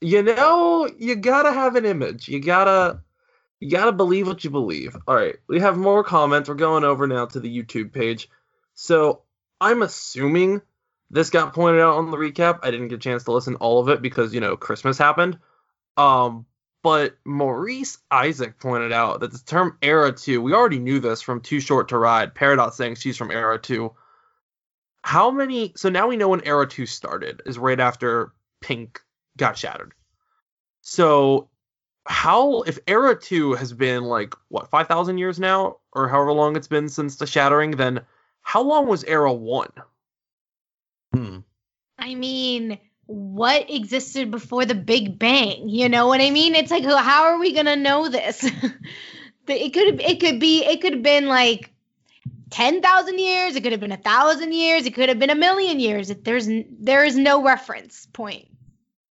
you 0.00 0.22
know, 0.22 0.88
you 0.98 1.16
gotta 1.16 1.52
have 1.52 1.76
an 1.76 1.84
image. 1.86 2.28
You 2.28 2.40
gotta 2.40 3.00
You 3.60 3.70
gotta 3.70 3.92
believe 3.92 4.26
what 4.26 4.44
you 4.44 4.50
believe. 4.50 4.96
All 5.08 5.14
right, 5.16 5.36
we 5.48 5.60
have 5.60 5.78
more 5.78 6.04
comments. 6.04 6.48
We're 6.48 6.56
going 6.56 6.84
over 6.84 7.06
now 7.06 7.26
to 7.26 7.40
the 7.40 7.62
YouTube 7.62 7.92
page. 7.92 8.28
So 8.74 9.22
I'm 9.60 9.82
assuming 9.82 10.60
this 11.10 11.30
got 11.30 11.54
pointed 11.54 11.80
out 11.80 11.96
on 11.96 12.10
the 12.10 12.16
recap. 12.18 12.60
I 12.62 12.70
didn't 12.70 12.88
get 12.88 12.96
a 12.96 12.98
chance 12.98 13.24
to 13.24 13.32
listen 13.32 13.54
to 13.54 13.58
all 13.60 13.80
of 13.80 13.88
it 13.88 14.02
because 14.02 14.34
you 14.34 14.40
know 14.40 14.56
Christmas 14.56 14.98
happened. 14.98 15.38
Um, 15.96 16.46
but 16.82 17.16
Maurice 17.24 17.98
Isaac 18.10 18.58
pointed 18.60 18.92
out 18.92 19.20
that 19.20 19.32
the 19.32 19.38
term 19.38 19.78
Era 19.82 20.12
2, 20.12 20.40
we 20.42 20.52
already 20.52 20.78
knew 20.78 21.00
this 21.00 21.22
from 21.22 21.40
Too 21.40 21.60
Short 21.60 21.88
to 21.88 21.98
Ride. 21.98 22.34
Peridot 22.34 22.74
saying 22.74 22.96
she's 22.96 23.16
from 23.16 23.30
Era 23.30 23.58
2. 23.58 23.92
How 25.02 25.30
many? 25.30 25.72
So 25.76 25.88
now 25.88 26.08
we 26.08 26.16
know 26.16 26.28
when 26.28 26.46
Era 26.46 26.66
2 26.66 26.86
started, 26.86 27.42
is 27.46 27.58
right 27.58 27.80
after 27.80 28.32
Pink 28.60 29.00
got 29.36 29.58
shattered. 29.58 29.92
So 30.82 31.48
how 32.06 32.62
if 32.62 32.78
era 32.86 33.18
2 33.18 33.54
has 33.54 33.72
been 33.72 34.04
like 34.04 34.34
what 34.48 34.70
5000 34.70 35.18
years 35.18 35.40
now 35.40 35.78
or 35.92 36.08
however 36.08 36.32
long 36.32 36.54
it's 36.54 36.68
been 36.68 36.88
since 36.88 37.16
the 37.16 37.26
shattering 37.26 37.72
then 37.72 38.02
how 38.42 38.62
long 38.62 38.86
was 38.86 39.02
era 39.02 39.32
1 39.32 39.68
Hmm. 41.16 41.38
I 41.98 42.14
mean, 42.14 42.78
what 43.06 43.70
existed 43.70 44.30
before 44.30 44.66
the 44.66 44.74
Big 44.74 45.18
Bang? 45.18 45.68
You 45.68 45.88
know 45.88 46.08
what 46.08 46.20
I 46.20 46.30
mean? 46.30 46.54
It's 46.54 46.70
like, 46.70 46.84
how 46.84 47.24
are 47.24 47.38
we 47.38 47.52
gonna 47.54 47.76
know 47.76 48.08
this? 48.08 48.44
it 49.48 49.72
could 49.72 50.00
it 50.00 50.20
could 50.20 50.40
be 50.40 50.64
it 50.64 50.82
could 50.82 50.94
have 50.94 51.02
been 51.02 51.26
like 51.26 51.72
ten 52.50 52.82
thousand 52.82 53.18
years. 53.18 53.56
It 53.56 53.62
could 53.62 53.72
have 53.72 53.80
been 53.80 53.92
a 53.92 53.96
thousand 53.96 54.52
years. 54.52 54.84
It 54.84 54.94
could 54.94 55.08
have 55.08 55.18
been 55.18 55.30
a 55.30 55.36
million 55.36 55.80
years. 55.80 56.08
There's 56.08 56.48
there 56.78 57.04
is 57.04 57.16
no 57.16 57.42
reference 57.42 58.06
point. 58.12 58.48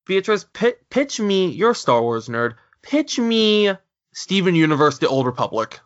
Beatrice 0.05 0.45
pi- 0.53 0.75
pitch 0.89 1.19
me 1.19 1.49
you're 1.49 1.71
a 1.71 1.75
Star 1.75 2.01
Wars 2.01 2.27
nerd 2.27 2.55
pitch 2.81 3.17
me 3.19 3.71
Steven 4.13 4.55
Universe 4.55 4.99
the 4.99 5.07
Old 5.07 5.25
Republic 5.25 5.79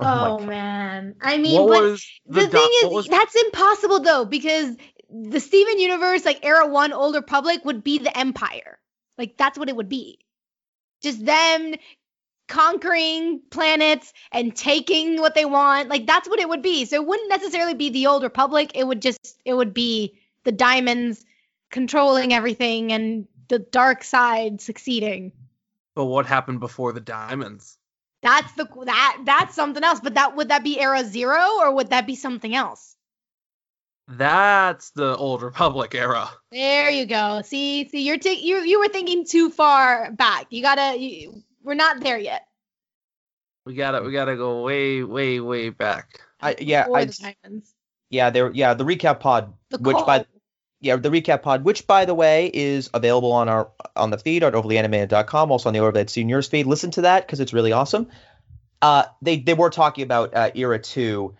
Oh 0.00 0.38
Oh, 0.38 0.38
man, 0.40 1.14
I 1.20 1.36
mean, 1.38 1.60
what 1.60 1.68
but 1.68 1.82
was 1.82 2.06
the, 2.26 2.40
the, 2.40 2.48
thing 2.48 2.68
do- 2.80 2.86
is, 2.88 2.92
was- 2.94 3.06
that's 3.06 3.34
impossible 3.34 4.00
though 4.00 4.24
because 4.24 4.76
the 5.10 5.38
Steven 5.40 5.78
Universe, 5.78 6.24
like 6.24 6.40
Era 6.44 6.66
One, 6.66 6.92
Old 6.92 7.14
Republic, 7.14 7.64
would 7.64 7.84
be 7.84 7.98
the 7.98 8.16
Empire. 8.16 8.78
Like 9.18 9.36
that's 9.36 9.58
what 9.58 9.68
it 9.68 9.76
would 9.76 9.88
be. 9.90 10.18
Just 11.02 11.24
them 11.24 11.74
conquering 12.48 13.40
planets 13.50 14.12
and 14.32 14.56
taking 14.56 15.20
what 15.20 15.34
they 15.34 15.44
want. 15.44 15.88
Like 15.88 16.06
that's 16.06 16.28
what 16.28 16.40
it 16.40 16.48
would 16.48 16.62
be. 16.62 16.84
So 16.86 16.96
it 16.96 17.06
wouldn't 17.06 17.28
necessarily 17.28 17.74
be 17.74 17.90
the 17.90 18.06
Old 18.06 18.22
Republic. 18.22 18.72
It 18.74 18.86
would 18.86 19.02
just 19.02 19.38
it 19.44 19.54
would 19.54 19.74
be 19.74 20.18
the 20.44 20.52
diamonds 20.52 21.24
controlling 21.70 22.32
everything 22.32 22.92
and 22.92 23.26
the 23.48 23.58
dark 23.58 24.02
side 24.04 24.60
succeeding. 24.60 25.32
but 25.94 26.06
what 26.06 26.26
happened 26.26 26.60
before 26.60 26.92
the 26.92 27.00
diamonds 27.00 27.78
That's 28.22 28.52
the 28.54 28.66
that 28.86 29.22
that's 29.24 29.54
something 29.54 29.84
else. 29.84 30.00
But 30.00 30.14
that 30.14 30.34
would 30.36 30.48
that 30.48 30.64
be 30.64 30.80
Era 30.80 31.04
Zero 31.04 31.44
or 31.60 31.74
would 31.74 31.90
that 31.90 32.06
be 32.06 32.14
something 32.16 32.54
else? 32.54 32.96
that's 34.06 34.90
the 34.90 35.16
Old 35.16 35.42
Republic 35.42 35.94
era 35.94 36.28
There 36.52 36.90
you 36.90 37.06
go. 37.06 37.40
See, 37.42 37.88
see, 37.88 38.02
you're 38.02 38.18
ta- 38.18 38.30
you 38.30 38.58
you 38.60 38.78
were 38.80 38.88
thinking 38.88 39.24
too 39.24 39.48
far 39.50 40.12
back. 40.12 40.46
You 40.50 40.60
gotta. 40.62 40.98
You, 40.98 41.42
we're 41.62 41.74
not 41.74 42.00
there 42.00 42.18
yet. 42.18 42.46
we 43.64 43.74
gotta 43.74 44.02
we 44.02 44.12
gotta 44.12 44.36
go 44.36 44.62
way 44.62 45.02
way 45.02 45.40
way 45.40 45.70
back 45.70 46.20
I, 46.40 46.54
yeah, 46.60 46.86
I, 46.92 47.06
the 47.06 47.34
diamonds. 47.42 47.72
yeah, 48.10 48.28
there, 48.28 48.50
yeah, 48.52 48.74
the 48.74 48.84
recap 48.84 49.20
pod, 49.20 49.54
The 49.70 49.78
which 49.78 49.96
call. 49.96 50.04
by 50.04 50.26
yeah, 50.84 50.96
the 50.96 51.08
recap 51.08 51.42
pod, 51.42 51.64
which 51.64 51.86
by 51.86 52.04
the 52.04 52.14
way 52.14 52.50
is 52.52 52.90
available 52.92 53.32
on 53.32 53.48
our 53.48 53.70
on 53.96 54.10
the 54.10 54.18
feed 54.18 54.44
at 54.44 54.52
overlyanimated.com, 54.52 55.50
also 55.50 55.68
on 55.68 55.72
the 55.72 55.80
Overlaid 55.80 56.10
Seniors 56.10 56.46
feed. 56.46 56.66
Listen 56.66 56.90
to 56.92 57.02
that 57.02 57.26
because 57.26 57.40
it's 57.40 57.54
really 57.54 57.72
awesome. 57.72 58.08
Uh, 58.82 59.04
they 59.22 59.38
they 59.38 59.54
were 59.54 59.70
talking 59.70 60.04
about 60.04 60.34
uh, 60.34 60.50
era 60.54 60.78
two, 60.78 61.34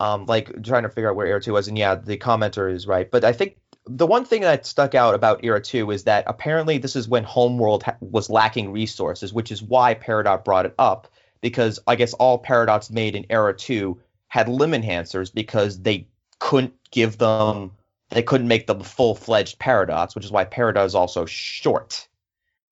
um, 0.00 0.24
like 0.24 0.62
trying 0.62 0.84
to 0.84 0.88
figure 0.88 1.10
out 1.10 1.16
where 1.16 1.26
era 1.26 1.42
two 1.42 1.52
was, 1.52 1.68
and 1.68 1.76
yeah, 1.76 1.94
the 1.94 2.16
commenter 2.16 2.72
is 2.72 2.86
right. 2.86 3.10
But 3.10 3.22
I 3.22 3.32
think 3.32 3.58
the 3.84 4.06
one 4.06 4.24
thing 4.24 4.40
that 4.40 4.64
stuck 4.64 4.94
out 4.94 5.14
about 5.14 5.44
era 5.44 5.60
two 5.60 5.90
is 5.90 6.04
that 6.04 6.24
apparently 6.26 6.78
this 6.78 6.96
is 6.96 7.06
when 7.06 7.22
Homeworld 7.22 7.82
ha- 7.82 7.96
was 8.00 8.30
lacking 8.30 8.72
resources, 8.72 9.32
which 9.32 9.52
is 9.52 9.62
why 9.62 9.94
Peridot 9.94 10.42
brought 10.42 10.64
it 10.64 10.74
up 10.78 11.08
because 11.42 11.78
I 11.86 11.96
guess 11.96 12.14
all 12.14 12.42
Peridots 12.42 12.90
made 12.90 13.14
in 13.14 13.26
era 13.28 13.54
two 13.54 14.00
had 14.28 14.48
limb 14.48 14.72
enhancers 14.72 15.32
because 15.32 15.80
they 15.80 16.08
couldn't 16.38 16.74
give 16.90 17.18
them 17.18 17.72
they 18.10 18.22
couldn't 18.22 18.48
make 18.48 18.66
them 18.66 18.80
full-fledged 18.80 19.58
Peridots, 19.58 20.14
which 20.14 20.24
is 20.24 20.30
why 20.30 20.44
Peridot 20.44 20.84
is 20.86 20.94
also 20.94 21.26
short. 21.26 22.08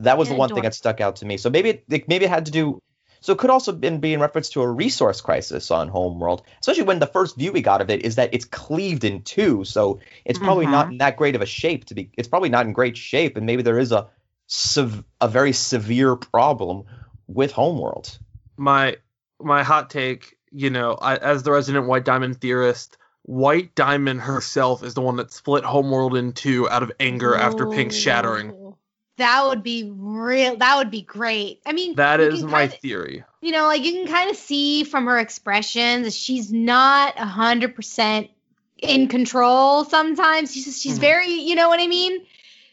That 0.00 0.18
was 0.18 0.28
the 0.28 0.34
one 0.34 0.48
thing 0.48 0.62
that 0.64 0.74
stuck 0.74 1.00
out 1.00 1.16
to 1.16 1.26
me. 1.26 1.36
So 1.36 1.50
maybe 1.50 1.70
it, 1.70 1.84
it- 1.88 2.08
maybe 2.08 2.24
it 2.24 2.30
had 2.30 2.46
to 2.46 2.52
do. 2.52 2.80
So 3.20 3.32
it 3.32 3.38
could 3.38 3.48
also 3.50 3.72
been 3.72 4.00
be 4.00 4.12
in 4.12 4.20
reference 4.20 4.50
to 4.50 4.60
a 4.60 4.70
resource 4.70 5.22
crisis 5.22 5.70
on 5.70 5.88
Homeworld, 5.88 6.42
especially 6.60 6.82
when 6.82 6.98
the 6.98 7.06
first 7.06 7.36
view 7.36 7.52
we 7.52 7.62
got 7.62 7.80
of 7.80 7.88
it 7.88 8.04
is 8.04 8.16
that 8.16 8.34
it's 8.34 8.44
cleaved 8.44 9.02
in 9.02 9.22
two. 9.22 9.64
So 9.64 10.00
it's 10.26 10.38
probably 10.38 10.66
not 10.66 10.86
Mm-hmm. 10.86 10.92
in 10.92 10.98
that 10.98 11.16
great 11.16 11.34
of 11.34 11.40
a 11.40 11.46
shape 11.46 11.86
to 11.86 11.94
be. 11.94 12.10
It's 12.18 12.28
probably 12.28 12.50
not 12.50 12.66
in 12.66 12.74
great 12.74 12.98
shape, 12.98 13.38
and 13.38 13.46
maybe 13.46 13.62
there 13.62 13.78
is 13.78 13.92
a 13.92 14.08
sev- 14.46 15.04
a 15.22 15.28
very 15.28 15.52
severe 15.52 16.16
problem 16.16 16.84
with 17.26 17.52
Homeworld. 17.52 18.18
my 18.58 18.98
my 19.40 19.62
hot 19.62 19.88
take, 19.88 20.36
you 20.52 20.68
know, 20.70 20.92
I, 20.92 21.16
as 21.16 21.42
the 21.44 21.50
resident 21.52 21.86
White 21.86 22.04
Diamond 22.04 22.40
theorist, 22.42 22.98
White 23.26 23.74
Diamond 23.74 24.20
herself 24.20 24.82
is 24.82 24.94
the 24.94 25.00
one 25.00 25.16
that 25.16 25.32
split 25.32 25.64
Homeworld 25.64 26.14
in 26.16 26.32
two 26.32 26.68
out 26.68 26.82
of 26.82 26.92
anger 27.00 27.34
after 27.34 27.66
Pink's 27.70 27.96
shattering. 27.96 28.74
That 29.16 29.46
would 29.46 29.62
be 29.62 29.90
real. 29.96 30.56
That 30.56 30.76
would 30.76 30.90
be 30.90 31.00
great. 31.02 31.60
I 31.64 31.72
mean, 31.72 31.94
That 31.94 32.20
is 32.20 32.42
my 32.42 32.66
kinda- 32.66 32.76
theory. 32.82 33.24
you 33.40 33.52
know, 33.52 33.64
like 33.66 33.82
you 33.82 33.92
can 33.92 34.06
kind 34.08 34.28
of 34.28 34.36
see 34.36 34.84
from 34.84 35.06
her 35.06 35.18
expressions 35.18 36.14
she's 36.16 36.52
not 36.52 37.14
a 37.16 37.24
hundred 37.24 37.74
percent 37.74 38.28
in 38.76 39.08
control. 39.08 39.84
Sometimes 39.84 40.52
she's 40.52 40.78
she's 40.80 40.98
Mhm. 40.98 41.02
very, 41.02 41.30
you 41.32 41.54
know 41.54 41.68
what 41.70 41.80
I 41.80 41.86
mean. 41.86 42.26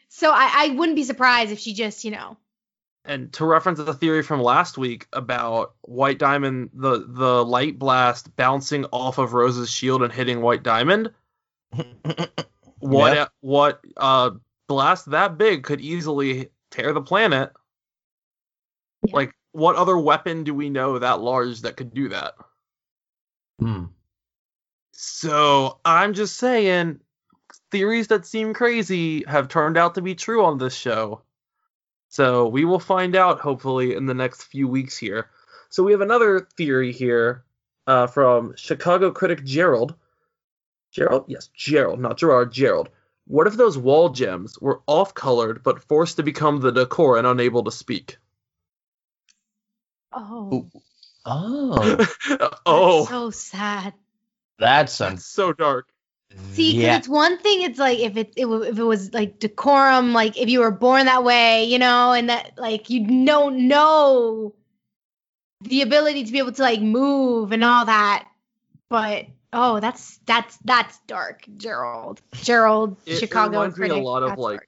So 0.10 0.32
I, 0.32 0.52
I 0.54 0.70
wouldn't 0.72 0.98
be 0.98 1.04
surprised 1.04 1.52
if 1.52 1.60
she 1.60 1.74
just, 1.74 2.04
you 2.04 2.12
know, 2.12 2.36
And 3.04 3.34
to 3.34 3.46
reference 3.46 3.80
the 3.80 3.94
theory 3.96 4.22
from 4.22 4.42
last 4.42 4.78
week 4.78 5.08
about 5.12 5.74
White 5.82 6.20
Diamond, 6.20 6.70
the 6.74 7.06
the 7.08 7.44
light 7.44 7.80
blast 7.80 8.36
bouncing 8.36 8.86
off 8.92 9.18
of 9.18 9.34
Rose's 9.34 9.72
shield 9.72 10.04
and 10.04 10.14
hitting 10.14 10.42
White 10.42 10.64
Diamond. 10.64 11.12
What 12.80 13.14
Yeah. 13.16 13.26
what 13.42 13.82
uh 13.96 14.32
blast 14.68 15.12
that 15.12 15.38
big 15.38 15.64
could 15.64 15.82
easily 15.82 16.50
tear 16.72 16.94
the 16.94 17.02
planet? 17.02 17.54
Yeah. 19.04 19.16
Like 19.16 19.34
what 19.52 19.76
other 19.76 19.98
weapon 19.98 20.44
do 20.44 20.54
we 20.56 20.70
know 20.70 20.98
that 20.98 21.22
large 21.22 21.62
that 21.62 21.78
could 21.78 21.94
do 21.94 22.10
that? 22.10 22.34
Hmm. 23.60 23.86
So 24.94 25.80
I'm 25.86 26.14
just 26.14 26.38
saying, 26.38 27.00
theories 27.70 28.08
that 28.08 28.26
seem 28.26 28.54
crazy 28.54 29.24
have 29.26 29.48
turned 29.48 29.78
out 29.78 29.96
to 29.96 30.02
be 30.02 30.16
true 30.16 30.44
on 30.44 30.58
this 30.58 30.76
show. 30.76 31.22
So 32.12 32.50
we 32.50 32.65
will 32.65 32.80
find 32.80 33.15
out 33.15 33.39
hopefully 33.39 33.95
in 33.95 34.06
the 34.06 34.13
next 34.13 34.43
few 34.43 34.67
weeks 34.67 34.97
here. 34.97 35.30
So 35.69 35.82
we 35.82 35.93
have 35.93 36.02
another 36.02 36.41
theory 36.58 36.91
here 36.91 37.45
uh, 37.88 38.08
from 38.08 38.54
Chicago 38.58 39.12
critic 39.12 39.45
Gerald. 39.45 39.95
Gerald? 40.91 41.24
Yes, 41.30 41.50
Gerald, 41.56 42.02
not 42.02 42.17
Gerard, 42.17 42.52
Gerald. 42.52 42.89
What 43.28 43.47
if 43.47 43.54
those 43.54 43.78
wall 43.78 44.10
gems 44.10 44.60
were 44.60 44.82
off 44.88 45.13
colored 45.13 45.63
but 45.63 45.84
forced 45.84 46.17
to 46.17 46.24
become 46.24 46.60
the 46.60 46.74
decor 46.74 47.17
and 47.17 47.26
unable 47.26 47.63
to 47.63 47.71
speak? 47.71 48.17
oh, 50.13 50.67
Oh, 51.26 52.06
oh, 52.65 53.06
so 53.06 53.30
sad. 53.30 53.93
that's 54.60 55.00
a 55.00 55.06
that's 55.06 55.26
so 55.26 55.54
dark. 55.54 55.88
See, 56.54 56.72
because 56.74 56.84
yeah. 56.84 56.98
it's 56.98 57.08
one 57.08 57.38
thing. 57.39 57.62
It's 57.62 57.80
like 57.80 58.00
if 58.00 58.17
it, 58.17 58.34
it 58.36 58.46
if 58.46 58.78
it 58.78 58.84
was 58.84 59.13
like 59.13 59.39
decorum, 59.39 60.12
like 60.13 60.38
if 60.38 60.50
you 60.50 60.60
were 60.60 60.72
born 60.72 61.06
that 61.06 61.24
way, 61.24 61.63
you 61.63 61.80
know, 61.80 62.12
and 62.12 62.30
that 62.30 62.54
like 62.58 62.89
you 62.89 63.26
don't 63.26 63.67
know 63.67 64.54
the 65.62 65.82
ability 65.82 66.24
to 66.26 66.32
be 66.32 66.39
able 66.39 66.52
to 66.52 66.62
like 66.62 66.82
move 66.82 67.52
and 67.52 67.63
all 67.63 67.86
that. 67.86 68.28
But 68.89 69.28
oh, 69.54 69.80
that's 69.80 70.20
that's 70.26 70.58
that's 70.65 71.00
dark, 71.08 71.46
Gerald. 71.58 72.22
Gerald, 72.34 72.98
It- 73.06 73.13
it 73.13 73.20
Chicago 73.20 73.62
reminds 73.62 73.78
me 73.78 73.89
a 73.89 73.96
lot 73.96 74.24
of, 74.24 74.38
like, 74.38 74.58
dark. 74.60 74.67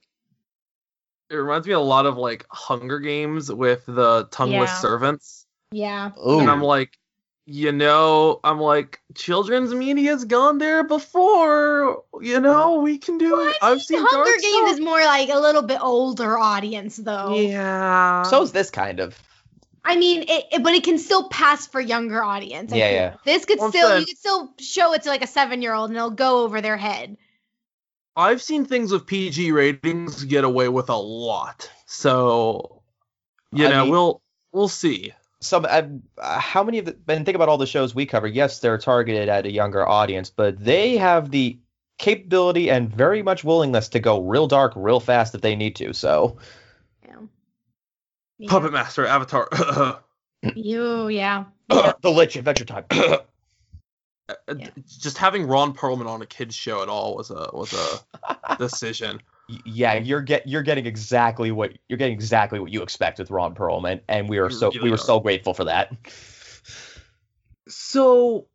It 1.29 1.35
reminds 1.35 1.67
me 1.67 1.73
a 1.73 1.79
lot 1.79 2.05
of 2.05 2.15
like 2.15 2.45
Hunger 2.49 2.99
Games 2.99 3.51
with 3.51 3.85
the 3.87 4.27
tongueless 4.31 4.69
Yeah. 4.69 4.79
servants. 4.79 5.45
yeah. 5.71 6.11
Ooh. 6.25 6.39
And 6.39 6.49
I'm 6.49 6.61
like, 6.61 6.97
you 7.45 7.71
know, 7.73 8.39
I'm 8.43 8.59
like, 8.59 9.01
children's 9.15 9.73
media's 9.73 10.23
gone 10.25 10.57
there 10.59 10.83
before. 10.83 12.03
You 12.21 12.39
know, 12.39 12.75
we 12.81 12.97
can 12.97 13.17
do 13.17 13.33
Well, 13.33 13.49
it. 13.49 13.57
I 13.61 13.71
I've 13.71 13.81
seen 13.81 13.99
Hunger 13.99 14.15
dark 14.29 14.41
Games 14.41 14.55
stuff. 14.67 14.71
is 14.71 14.79
more 14.79 15.03
like 15.03 15.29
a 15.29 15.39
little 15.39 15.61
bit 15.63 15.79
older 15.81 16.37
audience, 16.37 16.95
though. 16.97 17.35
Yeah. 17.35 18.23
so 18.23 18.41
is 18.43 18.51
this 18.53 18.69
kind 18.69 18.99
of. 18.99 19.17
I 19.85 19.97
mean, 19.97 20.21
it, 20.23 20.45
it- 20.53 20.63
but 20.63 20.73
it 20.73 20.85
can 20.85 20.97
still 20.97 21.27
pass 21.27 21.67
for 21.67 21.81
younger 21.81 22.23
audience. 22.23 22.71
I 22.71 22.77
Yeah, 22.77 22.87
feel. 22.87 22.95
yeah. 22.95 23.15
This 23.25 23.43
could 23.45 23.59
Well, 23.59 23.69
still 23.69 23.87
saying- 23.89 23.99
you 24.01 24.05
could 24.05 24.17
still 24.17 24.53
show 24.59 24.93
it 24.93 25.03
to 25.03 25.09
like 25.09 25.23
a 25.23 25.27
seven 25.27 25.61
year 25.61 25.73
old 25.73 25.89
and 25.89 25.97
it'll 25.97 26.09
go 26.11 26.43
over 26.43 26.61
their 26.61 26.77
head. 26.77 27.17
I've 28.15 28.41
seen 28.41 28.63
things 28.63 28.91
with 28.93 29.05
PG 29.07 29.51
ratings 29.51 30.23
get 30.23 30.43
away 30.45 30.69
with 30.69 30.89
a 30.89 30.95
lot. 30.95 31.69
So, 31.87 32.83
you 33.51 33.65
I 33.67 33.69
know, 33.71 33.83
mean- 33.83 33.91
we'll 33.91 34.21
we'll 34.53 34.67
see. 34.69 35.11
Some 35.43 35.65
uh, 35.65 35.83
uh, 36.17 36.39
how 36.39 36.63
many 36.63 36.79
of 36.79 36.85
the 36.85 36.95
and 37.07 37.25
think 37.25 37.35
about 37.35 37.49
all 37.49 37.57
the 37.57 37.67
shows 37.67 37.93
we 37.93 38.05
cover 38.05 38.27
yes 38.27 38.59
they're 38.59 38.77
targeted 38.77 39.29
at 39.29 39.45
a 39.45 39.51
younger 39.51 39.87
audience 39.87 40.29
but 40.29 40.57
they 40.63 40.97
have 40.97 41.31
the 41.31 41.57
capability 41.97 42.69
and 42.69 42.89
very 42.93 43.21
much 43.21 43.43
willingness 43.43 43.89
to 43.89 43.99
go 43.99 44.21
real 44.21 44.47
dark 44.47 44.73
real 44.75 44.99
fast 44.99 45.35
if 45.35 45.41
they 45.41 45.55
need 45.55 45.75
to 45.75 45.93
so 45.93 46.37
Yeah. 47.05 47.15
Yeah. 48.39 48.49
Puppet 48.49 48.73
Master 48.73 49.05
Avatar. 49.05 49.99
You, 50.55 51.07
yeah. 51.07 51.45
the 51.69 52.11
lich 52.11 52.35
adventure 52.35 52.65
time 52.65 52.83
Yeah. 52.91 54.69
Just 54.85 55.17
having 55.17 55.47
Ron 55.47 55.73
Perlman 55.73 56.07
on 56.07 56.21
a 56.21 56.25
kids 56.25 56.55
show 56.55 56.81
at 56.81 56.89
all 56.89 57.15
was 57.15 57.29
a 57.29 57.49
was 57.53 57.73
a 57.73 58.55
decision. 58.57 59.21
Y- 59.49 59.59
yeah 59.65 59.93
you're 59.95 60.21
get 60.21 60.47
you're 60.47 60.63
getting 60.63 60.85
exactly 60.85 61.51
what 61.51 61.73
you're 61.89 61.97
getting 61.97 62.13
exactly 62.13 62.59
what 62.59 62.71
you 62.71 62.81
expect 62.81 63.19
with 63.19 63.29
Ron 63.29 63.53
Perlman 63.55 63.99
and 64.07 64.29
we 64.29 64.37
are 64.37 64.49
so 64.49 64.67
really 64.67 64.79
we 64.83 64.89
were 64.89 64.95
are. 64.95 64.97
so 64.97 65.19
grateful 65.19 65.53
for 65.53 65.65
that 65.65 65.91
So 67.67 68.47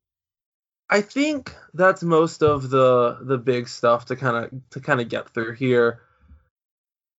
I 0.90 1.00
think 1.00 1.54
that's 1.74 2.02
most 2.02 2.42
of 2.42 2.70
the 2.70 3.18
the 3.20 3.38
big 3.38 3.68
stuff 3.68 4.06
to 4.06 4.16
kind 4.16 4.44
of 4.44 4.70
to 4.70 4.80
kind 4.80 5.00
of 5.00 5.08
get 5.08 5.30
through 5.30 5.54
here. 5.54 6.02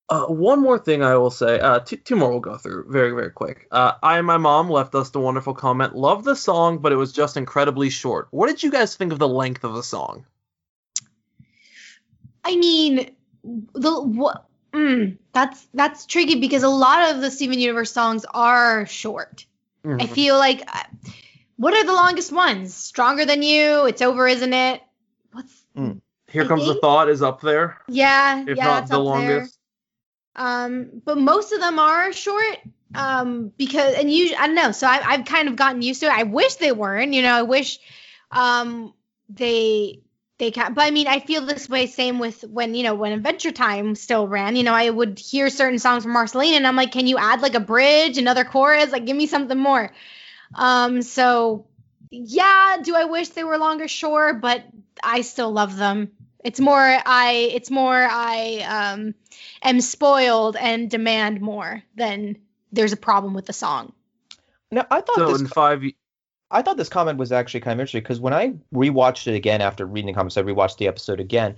Uh, 0.09 0.25
one 0.25 0.59
more 0.59 0.79
thing 0.79 1.03
I 1.03 1.15
will 1.17 1.29
say. 1.29 1.59
Uh, 1.59 1.79
two, 1.79 1.97
two 1.97 2.15
more 2.15 2.31
we'll 2.31 2.39
go 2.39 2.57
through 2.57 2.91
very 2.91 3.11
very 3.11 3.29
quick. 3.29 3.67
Uh, 3.71 3.93
I 4.01 4.17
and 4.17 4.25
my 4.25 4.37
mom 4.37 4.69
left 4.69 4.95
us 4.95 5.11
the 5.11 5.19
wonderful 5.19 5.53
comment. 5.53 5.95
Love 5.95 6.23
the 6.23 6.35
song, 6.35 6.79
but 6.79 6.91
it 6.91 6.95
was 6.95 7.11
just 7.11 7.37
incredibly 7.37 7.89
short. 7.89 8.27
What 8.31 8.47
did 8.47 8.63
you 8.63 8.71
guys 8.71 8.95
think 8.95 9.11
of 9.11 9.19
the 9.19 9.27
length 9.27 9.63
of 9.63 9.75
the 9.75 9.83
song? 9.83 10.25
I 12.43 12.55
mean, 12.55 13.11
the 13.43 14.01
what? 14.01 14.45
Mm, 14.73 15.17
that's 15.33 15.67
that's 15.73 16.05
tricky 16.05 16.39
because 16.39 16.63
a 16.63 16.69
lot 16.69 17.11
of 17.11 17.21
the 17.21 17.31
Steven 17.31 17.59
Universe 17.59 17.91
songs 17.91 18.25
are 18.31 18.85
short. 18.85 19.45
I 19.85 20.07
feel 20.07 20.37
like, 20.37 20.61
uh, 20.67 20.83
what 21.55 21.73
are 21.73 21.85
the 21.85 21.93
longest 21.93 22.31
ones? 22.31 22.75
Stronger 22.75 23.25
than 23.25 23.41
you. 23.41 23.85
It's 23.85 24.01
over, 24.01 24.27
isn't 24.27 24.53
it? 24.53 24.81
What's? 25.31 25.63
Here 26.27 26.43
I 26.43 26.47
comes 26.47 26.65
the 26.65 26.75
thought 26.75 27.09
is 27.09 27.21
up 27.21 27.41
there, 27.41 27.77
Yeah, 27.87 28.43
if 28.45 28.57
yeah, 28.57 28.65
not 28.65 28.81
it's 28.83 28.91
the 28.91 28.99
up 28.99 29.05
longest. 29.05 29.57
there. 30.35 30.45
Um, 30.45 31.01
but 31.03 31.17
most 31.17 31.53
of 31.53 31.59
them 31.59 31.79
are 31.79 32.11
short. 32.13 32.59
Um, 32.93 33.51
because 33.57 33.95
and 33.95 34.11
you, 34.11 34.35
I 34.37 34.47
don't 34.47 34.55
know. 34.55 34.71
So 34.71 34.87
I, 34.87 35.01
I've 35.03 35.25
kind 35.25 35.47
of 35.47 35.55
gotten 35.55 35.81
used 35.81 36.01
to 36.01 36.07
it. 36.07 36.11
I 36.11 36.23
wish 36.23 36.55
they 36.55 36.71
weren't. 36.71 37.13
You 37.13 37.21
know, 37.21 37.33
I 37.33 37.43
wish, 37.43 37.79
um, 38.31 38.93
they 39.29 40.01
they 40.39 40.51
can 40.51 40.73
but 40.73 40.85
i 40.85 40.91
mean 40.91 41.05
i 41.07 41.19
feel 41.19 41.45
this 41.45 41.69
way 41.69 41.85
same 41.85 42.17
with 42.17 42.41
when 42.43 42.73
you 42.73 42.83
know 42.83 42.95
when 42.95 43.11
adventure 43.11 43.51
time 43.51 43.93
still 43.93 44.27
ran 44.27 44.55
you 44.55 44.63
know 44.63 44.73
i 44.73 44.89
would 44.89 45.19
hear 45.19 45.49
certain 45.49 45.77
songs 45.79 46.03
from 46.03 46.13
marceline 46.13 46.53
and 46.55 46.65
i'm 46.65 46.75
like 46.75 46.91
can 46.91 47.05
you 47.05 47.17
add 47.17 47.41
like 47.41 47.55
a 47.55 47.59
bridge 47.59 48.17
another 48.17 48.43
chorus? 48.45 48.91
Like 48.91 49.05
give 49.05 49.15
me 49.17 49.27
something 49.27 49.57
more. 49.57 49.91
Um 50.55 51.01
so 51.01 51.67
yeah 52.09 52.77
do 52.81 52.95
i 52.95 53.05
wish 53.05 53.29
they 53.29 53.43
were 53.43 53.57
longer? 53.57 53.87
Sure 53.87 54.33
but 54.33 54.63
i 55.03 55.21
still 55.21 55.51
love 55.51 55.75
them. 55.75 56.11
It's 56.43 56.59
more 56.59 56.79
i 56.79 57.51
it's 57.53 57.69
more 57.69 57.95
i 58.09 58.95
um 58.95 59.13
am 59.61 59.81
spoiled 59.81 60.55
and 60.55 60.89
demand 60.89 61.41
more 61.41 61.83
than 61.95 62.37
there's 62.71 62.93
a 62.93 62.97
problem 62.97 63.33
with 63.33 63.45
the 63.45 63.53
song. 63.53 63.93
No 64.71 64.85
i 64.89 65.01
thought 65.01 65.17
So 65.17 65.27
this 65.27 65.41
in 65.41 65.47
five, 65.47 65.81
y- 65.81 65.93
I 66.51 66.61
thought 66.61 66.77
this 66.77 66.89
comment 66.89 67.17
was 67.17 67.31
actually 67.31 67.59
kind 67.59 67.73
of 67.73 67.79
interesting 67.81 68.01
because 68.01 68.19
when 68.19 68.33
I 68.33 68.53
rewatched 68.73 69.27
it 69.27 69.35
again 69.35 69.61
after 69.61 69.85
reading 69.85 70.07
the 70.07 70.13
comments, 70.13 70.37
I 70.37 70.41
rewatched 70.41 70.77
the 70.77 70.87
episode 70.87 71.19
again. 71.19 71.55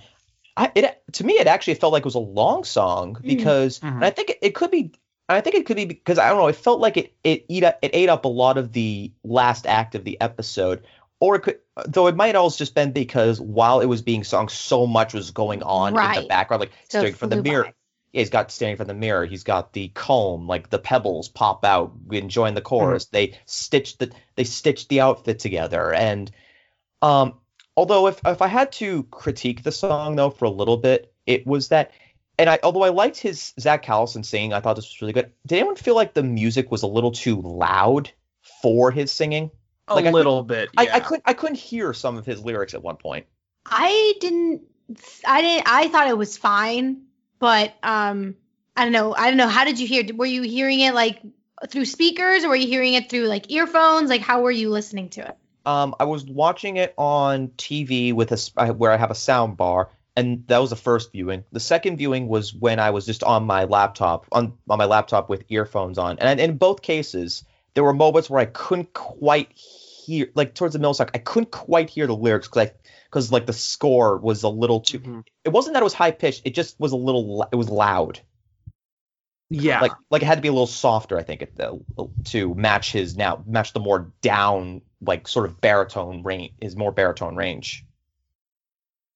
I 0.58 0.72
it 0.76 1.02
to 1.14 1.24
me 1.24 1.34
it 1.34 1.48
actually 1.48 1.76
felt 1.76 1.94
like 1.94 2.02
it 2.02 2.06
was 2.06 2.16
a 2.16 2.20
long 2.20 2.64
song 2.66 3.18
because 3.22 3.80
Mhm. 3.80 3.96
and 3.96 4.06
I 4.06 4.10
think 4.10 4.32
it, 4.32 4.40
it 4.42 4.56
could 4.56 4.70
be 4.72 4.92
I 5.30 5.40
think 5.40 5.56
it 5.56 5.66
could 5.66 5.78
be 5.78 5.86
because 5.86 6.20
I 6.20 6.28
don't 6.28 6.38
know 6.38 6.48
it 6.48 6.58
felt 6.58 6.82
like 6.82 6.98
it 6.98 7.14
it 7.24 7.46
eat 7.48 7.64
up, 7.64 7.80
it 7.82 7.92
ate 7.94 8.10
up 8.10 8.26
a 8.26 8.28
lot 8.28 8.58
of 8.58 8.74
the 8.74 9.12
last 9.24 9.66
act 9.66 9.96
of 9.96 10.04
the 10.04 10.20
episode 10.20 10.84
or 11.22 11.36
it 11.38 11.40
could 11.44 11.60
though 11.88 12.08
it 12.08 12.18
might 12.18 12.36
also 12.36 12.58
just 12.58 12.76
been 12.76 12.92
because 12.92 13.40
while 13.40 13.80
it 13.80 13.86
was 13.86 14.02
being 14.02 14.26
sung 14.26 14.50
so 14.50 14.86
much 14.86 15.14
was 15.14 15.32
going 15.32 15.64
on 15.64 15.90
in 16.18 16.22
the 16.24 16.28
background 16.28 16.60
like 16.60 16.72
So 16.90 17.00
staring 17.00 17.14
from 17.16 17.30
the 17.30 17.42
mirror 17.42 17.64
by. 17.64 17.74
Yeah, 18.13 18.19
he's 18.19 18.30
got 18.30 18.52
standing 18.52 18.78
from 18.78 18.88
the 18.88 18.93
mirror. 18.93 19.26
He's 19.26 19.43
got 19.43 19.74
the 19.74 19.89
comb, 19.89 20.47
like 20.47 20.69
the 20.69 20.80
pebbles 20.80 21.30
pop 21.30 21.63
out, 21.63 21.93
enjoying 22.12 22.56
the 22.56 22.62
chorus. 22.62 23.06
They 23.06 23.38
stitched 23.45 24.00
the 24.00 24.12
they 24.36 24.43
stitched 24.43 24.89
the 24.89 25.02
outfit 25.02 25.39
together, 25.39 25.93
and 25.93 26.30
um, 27.02 27.36
although 27.78 28.08
if 28.08 28.19
if 28.26 28.41
I 28.41 28.47
had 28.47 28.71
to 28.74 29.04
critique 29.04 29.63
the 29.63 29.71
song 29.71 30.15
though 30.15 30.30
for 30.30 30.45
a 30.45 30.50
little 30.50 30.78
bit, 30.78 31.13
it 31.26 31.47
was 31.47 31.69
that, 31.69 31.91
and 32.38 32.50
I 32.50 32.60
although 32.63 32.84
I 32.84 32.89
liked 32.89 33.17
his 33.17 33.54
Zach 33.60 33.84
Callison 33.86 34.26
singing, 34.26 34.54
I 34.54 34.60
thought 34.60 34.76
this 34.76 34.89
was 34.89 35.02
really 35.02 35.13
good. 35.13 35.32
Did 35.47 35.60
anyone 35.60 35.76
feel 35.78 35.95
like 35.95 36.13
the 36.13 36.24
music 36.24 36.69
was 36.69 36.84
a 36.84 36.88
little 36.88 37.12
too 37.12 37.41
loud 37.41 38.12
for 38.62 38.91
his 38.91 39.12
singing? 39.12 39.52
a 39.88 39.95
Like, 39.95 40.06
I 40.06 40.12
little 40.12 40.43
bit. 40.43 40.69
I. 40.78 40.88
I 40.93 41.00
couldn't 41.00 41.24
I 41.26 41.34
couldn't 41.34 41.58
hear 41.58 41.93
some 41.93 42.17
of 42.17 42.26
his 42.26 42.43
lyrics 42.43 42.74
at 42.74 42.84
one 42.84 42.97
point. 42.97 43.26
I 43.65 44.13
didn't 44.19 44.63
I 45.26 45.41
didn't 45.41 45.67
I 45.67 45.88
thought 45.89 46.08
it 46.08 46.17
was 46.17 46.38
fine, 46.38 47.04
but 47.42 47.74
um 47.84 48.36
I 48.74 48.84
don't 48.84 48.94
know. 48.94 49.14
I 49.14 49.28
don't 49.28 49.38
know. 49.38 49.50
How 49.50 49.66
did 49.66 49.80
you 49.80 49.86
hear? 49.86 50.04
Were 50.16 50.26
you 50.26 50.44
hearing 50.44 50.80
it 50.80 50.94
like 50.94 51.22
through 51.68 51.86
speakers 51.86 52.46
or 52.46 52.50
were 52.50 52.56
you 52.56 52.68
hearing 52.68 52.94
it 52.94 53.10
through 53.10 53.26
like 53.26 53.52
earphones? 53.52 54.10
Like 54.10 54.22
how 54.22 54.42
were 54.42 54.52
you 54.52 54.70
listening 54.70 55.10
to 55.10 55.28
it? 55.28 55.38
Um, 55.66 55.94
I 56.00 56.06
was 56.06 56.24
watching 56.24 56.78
it 56.78 56.94
on 56.98 57.50
TV 57.50 58.14
with 58.14 58.32
a 58.32 58.74
where 58.74 58.92
I 58.92 58.98
have 58.98 59.12
a 59.12 59.16
sound 59.16 59.58
bar, 59.58 59.90
and 60.16 60.48
that 60.48 60.60
was 60.60 60.70
the 60.70 60.78
first 60.78 61.12
viewing. 61.12 61.44
The 61.52 61.60
second 61.60 61.98
viewing 61.98 62.30
was 62.30 62.54
when 62.54 62.80
I 62.80 62.92
was 62.92 63.06
just 63.06 63.24
on 63.24 63.44
my 63.46 63.66
laptop 63.66 64.26
on 64.32 64.54
on 64.70 64.78
my 64.78 64.86
laptop 64.86 65.30
with 65.30 65.44
earphones 65.50 65.98
on, 65.98 66.18
and 66.20 66.40
in 66.40 66.58
both 66.58 66.82
cases 66.82 67.44
there 67.74 67.84
were 67.84 67.94
moments 67.94 68.30
where 68.30 68.42
I 68.42 68.46
couldn't 68.46 68.94
quite 68.94 69.52
hear, 69.54 70.28
like 70.36 70.56
towards 70.56 70.74
the 70.74 70.80
middle 70.80 70.94
song, 70.94 71.10
I 71.14 71.20
couldn't 71.20 71.52
quite 71.52 71.90
hear 71.90 72.08
the 72.08 72.16
lyrics 72.16 72.48
because 72.48 72.68
I 72.68 72.72
because 73.12 73.32
like 73.32 73.45
the 73.45 73.54
score 73.54 74.17
was 74.17 74.43
a 74.43 74.50
little 74.50 74.80
too. 74.80 75.00
Mhm. 75.00 75.24
It 75.43 75.50
wasn't 75.50 75.74
that 75.74 75.82
it 75.82 75.84
was 75.84 75.93
high 75.93 76.12
pitched; 76.12 76.43
it 76.45 76.56
just 76.56 76.80
was 76.80 76.93
a 76.93 76.97
little. 76.97 77.45
It 77.52 77.56
was 77.56 77.69
loud. 77.69 78.21
Yeah. 79.50 79.82
Like 79.82 79.91
like 80.10 80.21
it 80.21 80.26
had 80.26 80.36
to 80.36 80.41
be 80.41 80.47
a 80.47 80.54
little 80.54 80.65
softer, 80.65 81.19
I 81.19 81.24
think, 81.24 81.41
it, 81.41 81.60
uh, 81.60 81.76
to 82.26 82.56
match 82.56 82.93
his 82.93 83.17
now 83.17 83.43
match 83.45 83.74
the 83.74 83.82
more 83.82 84.12
down 84.21 84.82
like 85.02 85.28
sort 85.28 85.45
of 85.45 85.60
baritone 85.60 86.24
range, 86.24 86.54
his 86.62 86.78
more 86.78 86.91
baritone 86.93 87.36
range. 87.36 87.86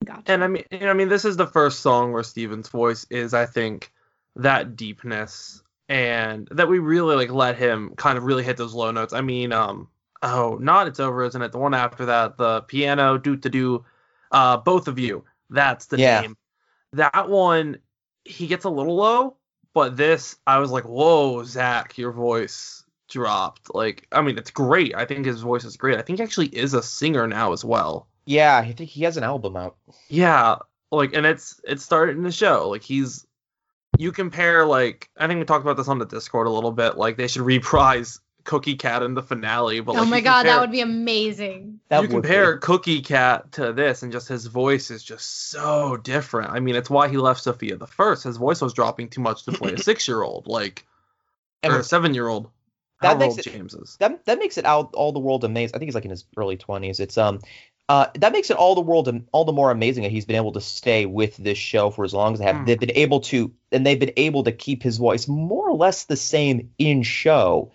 Gotcha. 0.04 0.24
And 0.34 0.44
I 0.44 0.48
mean, 0.48 0.64
and 0.72 0.90
I 0.90 0.94
mean, 0.94 1.08
this 1.08 1.24
is 1.24 1.38
the 1.38 1.48
first 1.48 1.80
song 1.80 2.12
where 2.12 2.24
Steven's 2.24 2.68
voice 2.68 3.06
is, 3.10 3.34
I 3.34 3.46
think, 3.46 3.92
that 4.36 4.76
deepness, 4.76 5.64
and 5.88 6.50
that 6.52 6.68
we 6.68 6.80
really 6.80 7.16
like 7.16 7.32
let 7.32 7.58
him 7.58 7.94
kind 7.96 8.18
of 8.18 8.26
really 8.26 8.44
hit 8.44 8.58
those 8.58 8.74
low 8.74 8.92
notes. 8.92 9.14
I 9.14 9.22
mean, 9.22 9.54
um, 9.54 9.88
oh, 10.22 10.58
not 10.62 10.88
it's 10.88 11.00
over, 11.00 11.24
isn't 11.24 11.42
it? 11.42 11.52
The 11.52 11.58
one 11.58 11.74
after 11.74 12.06
that, 12.06 12.38
the 12.38 12.62
piano, 12.62 13.18
do 13.18 13.36
to 13.38 13.50
do, 13.50 13.86
uh, 14.32 14.58
both 14.58 14.88
of 14.88 14.98
you. 15.00 15.24
That's 15.50 15.86
the 15.88 15.98
Yeah. 16.00 16.22
name. 16.22 16.38
That 16.94 17.30
one, 17.30 17.78
he 18.24 18.48
gets 18.48 18.66
a 18.66 18.70
little 18.70 18.96
low, 18.96 19.36
but 19.74 19.98
this, 19.98 20.38
I 20.48 20.60
was 20.60 20.72
like, 20.72 20.86
whoa, 20.86 21.44
Zach, 21.44 21.98
your 21.98 22.12
voice 22.12 22.84
dropped. 23.10 23.74
Like, 23.76 24.08
I 24.12 24.22
mean, 24.22 24.38
it's 24.38 24.52
great. 24.52 24.96
I 24.96 25.06
think 25.06 25.26
his 25.26 25.42
voice 25.42 25.64
is 25.64 25.78
great. 25.78 25.98
I 25.98 26.02
think 26.02 26.20
he 26.20 26.24
actually 26.24 26.48
is 26.48 26.74
a 26.74 26.82
singer 26.82 27.28
now 27.28 27.54
as 27.54 27.64
well. 27.66 28.08
Yeah, 28.26 28.58
I 28.58 28.72
think 28.72 28.90
he 28.90 29.04
has 29.04 29.18
an 29.18 29.24
album 29.24 29.56
out. 29.56 29.76
Yeah, 30.08 30.56
like 30.92 31.14
and 31.14 31.26
it's 31.26 31.62
it's 31.64 31.84
starting 31.84 32.24
to 32.24 32.32
show. 32.32 32.70
Like 32.70 32.82
he's 32.82 33.28
you 34.00 34.12
compare 34.12 34.66
like 34.66 35.10
I 35.18 35.28
think 35.28 35.40
we 35.40 35.46
talked 35.46 35.64
about 35.64 35.78
this 35.78 35.88
on 35.88 36.00
the 36.00 36.06
Discord 36.06 36.48
a 36.48 36.52
little 36.52 36.72
bit. 36.72 36.98
Like 36.98 37.18
they 37.18 37.28
should 37.28 37.42
reprise 37.56 38.20
Cookie 38.46 38.76
Cat 38.76 39.04
in 39.04 39.14
the 39.14 39.22
finale. 39.22 39.82
But 39.82 39.98
oh 39.98 40.06
my 40.06 40.22
god, 40.22 40.44
compare, 40.44 40.54
that 40.54 40.62
would 40.62 40.72
be 40.72 40.80
amazing. 40.82 41.82
That 41.90 41.98
you 41.98 42.02
would 42.04 42.08
be- 42.10 42.14
compare 42.14 42.58
Cookie 42.60 43.02
Cat 43.02 43.52
to 43.54 43.74
this, 43.74 44.04
and 44.04 44.12
just 44.12 44.28
his 44.30 44.46
voice 44.46 44.90
is 44.92 45.04
just 45.04 45.50
so 45.50 45.98
different. 45.98 46.52
I 46.52 46.60
mean, 46.60 46.76
it's 46.76 46.90
why 46.90 47.10
he 47.10 47.18
left 47.18 47.42
Sofia 47.44 47.76
the 47.76 47.88
first. 47.88 48.24
His 48.24 48.38
voice 48.38 48.62
was 48.62 48.74
dropping 48.74 49.10
too 49.10 49.22
much 49.22 49.44
to 49.46 49.52
play 49.52 49.74
a 49.74 49.78
six 49.90 50.08
year 50.08 50.24
old, 50.24 50.48
like 50.48 50.86
or 51.64 51.80
a 51.80 51.84
seven 51.84 52.14
year 52.14 52.28
old. 52.28 52.50
That 53.02 53.18
makes 53.18 53.32
old 53.32 53.40
it- 53.40 53.52
James 53.52 53.74
is. 53.74 53.98
that 54.00 54.24
that 54.26 54.40
makes 54.40 54.58
it 54.58 54.66
out 54.66 54.94
all 54.94 55.12
the 55.12 55.20
world 55.20 55.44
amazing. 55.44 55.76
I 55.76 55.80
think 55.80 55.90
he's 55.90 55.96
like 55.96 56.06
in 56.06 56.12
his 56.12 56.24
early 56.38 56.56
twenties. 56.56 57.00
It's 57.02 57.18
um, 57.18 57.42
uh, 57.90 58.08
that 58.20 58.32
makes 58.32 58.50
it 58.50 58.58
all 58.58 58.74
the 58.74 58.82
world 58.82 59.08
am- 59.08 59.28
all 59.32 59.46
the 59.46 59.52
more 59.52 59.70
amazing 59.70 60.04
that 60.04 60.12
he's 60.12 60.26
been 60.26 60.38
able 60.38 60.54
to 60.54 60.62
stay 60.62 61.06
with 61.06 61.36
this 61.38 61.58
show 61.58 61.90
for 61.92 62.04
as 62.06 62.14
long 62.14 62.34
as 62.34 62.40
they 62.40 62.46
have. 62.46 62.56
Mm. 62.56 62.66
They've 62.66 62.80
been 62.80 62.92
able 62.96 63.20
to, 63.22 63.52
and 63.72 63.86
they've 63.86 64.00
been 64.00 64.14
able 64.18 64.44
to 64.44 64.52
keep 64.52 64.82
his 64.82 64.98
voice 64.98 65.28
more 65.28 65.70
or 65.70 65.76
less 65.76 66.06
the 66.06 66.16
same 66.16 66.72
in 66.80 67.04
show. 67.04 67.72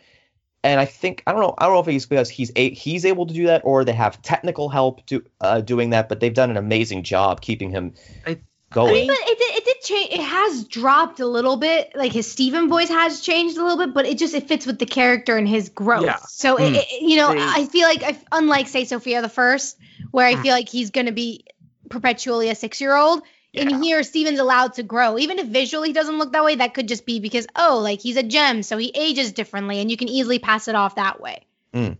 And 0.62 0.78
I 0.78 0.84
think 0.84 1.22
I 1.26 1.32
don't 1.32 1.40
know 1.40 1.54
I 1.56 1.64
don't 1.66 1.74
know 1.74 1.80
if 1.80 1.88
it's 1.88 2.06
because 2.06 2.28
he's 2.28 2.52
a, 2.54 2.70
he's 2.70 3.04
able 3.06 3.26
to 3.26 3.32
do 3.34 3.46
that 3.46 3.62
or 3.64 3.84
they 3.84 3.92
have 3.92 4.20
technical 4.22 4.68
help 4.68 5.04
do, 5.06 5.24
uh, 5.40 5.60
doing 5.62 5.90
that, 5.90 6.08
but 6.08 6.20
they've 6.20 6.34
done 6.34 6.50
an 6.50 6.56
amazing 6.58 7.02
job 7.02 7.40
keeping 7.40 7.70
him 7.70 7.94
I- 8.26 8.38
going. 8.70 9.06
But 9.06 9.16
it 9.20 9.38
did, 9.38 9.56
it 9.56 9.64
did 9.64 9.80
change. 9.82 10.12
It 10.12 10.20
has 10.20 10.64
dropped 10.64 11.18
a 11.20 11.26
little 11.26 11.56
bit. 11.56 11.92
Like 11.94 12.12
his 12.12 12.30
Steven 12.30 12.68
voice 12.68 12.88
has 12.90 13.20
changed 13.22 13.56
a 13.56 13.62
little 13.64 13.78
bit, 13.78 13.94
but 13.94 14.04
it 14.06 14.18
just 14.18 14.34
it 14.34 14.48
fits 14.48 14.66
with 14.66 14.78
the 14.78 14.86
character 14.86 15.36
and 15.38 15.48
his 15.48 15.70
growth. 15.70 16.04
Yeah. 16.04 16.18
So 16.28 16.56
Hmm. 16.56 16.62
it, 16.74 16.76
it- 16.76 17.02
you 17.02 17.16
know, 17.16 17.32
They- 17.32 17.40
I 17.40 17.64
feel 17.66 17.88
like 17.88 18.02
I, 18.02 18.18
unlike 18.30 18.68
say 18.68 18.84
Sofia 18.84 19.22
the 19.22 19.28
first, 19.30 19.78
where 20.10 20.26
I 20.26 20.34
Hmm. 20.34 20.42
feel 20.42 20.52
like 20.52 20.68
he's 20.68 20.90
gonna 20.90 21.12
be 21.12 21.46
perpetually 21.88 22.50
a 22.50 22.54
six 22.54 22.80
year 22.80 22.94
old. 22.94 23.22
In 23.52 23.82
here 23.82 24.02
Steven's 24.02 24.38
allowed 24.38 24.74
to 24.74 24.82
grow. 24.82 25.18
Even 25.18 25.38
if 25.38 25.46
visually 25.46 25.88
he 25.88 25.92
doesn't 25.92 26.18
look 26.18 26.32
that 26.32 26.44
way, 26.44 26.56
that 26.56 26.74
could 26.74 26.88
just 26.88 27.06
be 27.06 27.20
because 27.20 27.46
oh, 27.56 27.80
like 27.82 28.00
he's 28.00 28.16
a 28.16 28.22
gem, 28.22 28.62
so 28.62 28.76
he 28.78 28.92
ages 28.94 29.32
differently 29.32 29.80
and 29.80 29.90
you 29.90 29.96
can 29.96 30.08
easily 30.08 30.38
pass 30.38 30.68
it 30.68 30.74
off 30.74 30.94
that 30.94 31.20
way. 31.20 31.44
Mm. 31.74 31.96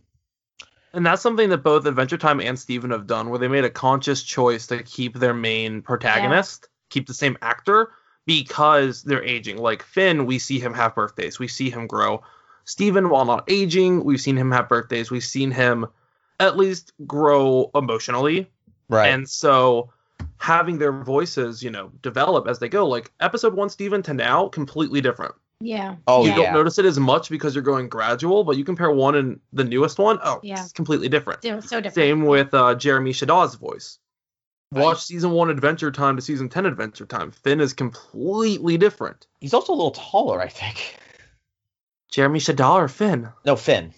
And 0.93 1.07
that's 1.07 1.23
something 1.23 1.51
that 1.51 1.59
both 1.59 1.87
Adventure 1.87 2.19
Time 2.19 2.41
and 2.41 2.59
Steven 2.59 2.91
have 2.91 3.07
done, 3.07 3.31
where 3.31 3.39
they 3.39 3.49
made 3.49 3.65
a 3.65 3.71
conscious 3.71 4.23
choice 4.23 4.67
to 4.69 4.83
keep 4.83 5.15
their 5.15 5.35
main 5.35 5.83
protagonist, 5.83 6.69
keep 6.89 7.07
the 7.07 7.15
same 7.15 7.39
actor, 7.43 7.91
because 8.27 9.03
they're 9.05 9.23
aging. 9.23 9.57
Like 9.59 9.83
Finn, 9.83 10.27
we 10.27 10.39
see 10.39 10.59
him 10.59 10.75
have 10.75 10.95
birthdays, 10.95 11.39
we 11.39 11.49
see 11.49 11.71
him 11.71 11.87
grow. 11.87 12.23
Steven, 12.65 13.09
while 13.09 13.25
not 13.25 13.45
aging, 13.49 14.05
we've 14.05 14.21
seen 14.21 14.37
him 14.37 14.51
have 14.51 14.69
birthdays, 14.69 15.11
we've 15.11 15.25
seen 15.25 15.51
him 15.51 15.87
at 16.41 16.57
least 16.57 16.93
grow 17.07 17.71
emotionally. 17.75 18.51
Right. 18.89 19.09
And 19.09 19.29
so 19.29 19.93
having 20.39 20.79
their 20.79 20.93
voices, 20.93 21.63
you 21.63 21.71
know, 21.71 21.91
develop 22.03 22.47
as 22.49 22.59
they 22.59 22.69
go, 22.69 22.87
like 22.87 23.11
episode 23.21 23.55
one 23.55 23.69
Steven 23.69 24.03
to 24.03 24.15
now, 24.15 24.49
completely 24.49 25.01
different. 25.01 25.35
Yeah. 25.63 25.97
oh 26.07 26.25
you 26.25 26.31
yeah. 26.31 26.37
don't 26.37 26.55
notice 26.55 26.79
it 26.79 26.87
as 26.87 26.99
much 26.99 27.29
because 27.29 27.55
you're 27.55 27.63
going 27.63 27.89
gradual, 27.89 28.45
but 28.45 28.57
you 28.57 28.65
compare 28.65 28.91
one 28.91 29.15
and 29.15 29.41
the 29.53 29.65
newest 29.65 29.99
one, 29.99 30.19
oh, 30.25 30.41
Yeah. 30.43 30.63
it's 30.63 30.73
completely 30.73 31.09
different. 31.11 31.43
So, 31.43 31.61
so 31.61 31.81
different. 31.81 31.95
Same 31.95 32.25
with 32.25 32.55
uh, 32.55 32.75
Jeremy 32.77 33.13
Shada's 33.13 33.57
voice. 33.57 33.99
Right. 34.73 34.85
Watch 34.85 35.03
season 35.03 35.33
one 35.33 35.51
Adventure 35.51 35.91
Time 35.91 36.17
to 36.17 36.23
season 36.23 36.49
ten 36.49 36.65
Adventure 36.65 37.05
Time. 37.05 37.33
Finn 37.33 37.61
is 37.61 37.73
completely 37.73 38.79
different. 38.79 39.27
He's 39.41 39.53
also 39.53 39.73
a 39.73 39.75
little 39.75 39.91
taller, 39.91 40.41
I 40.41 40.49
think. 40.49 40.97
Jeremy 42.11 42.39
Shada 42.39 42.75
or 42.75 42.89
Finn? 42.89 43.29
No, 43.45 43.57
Finn. 43.57 43.93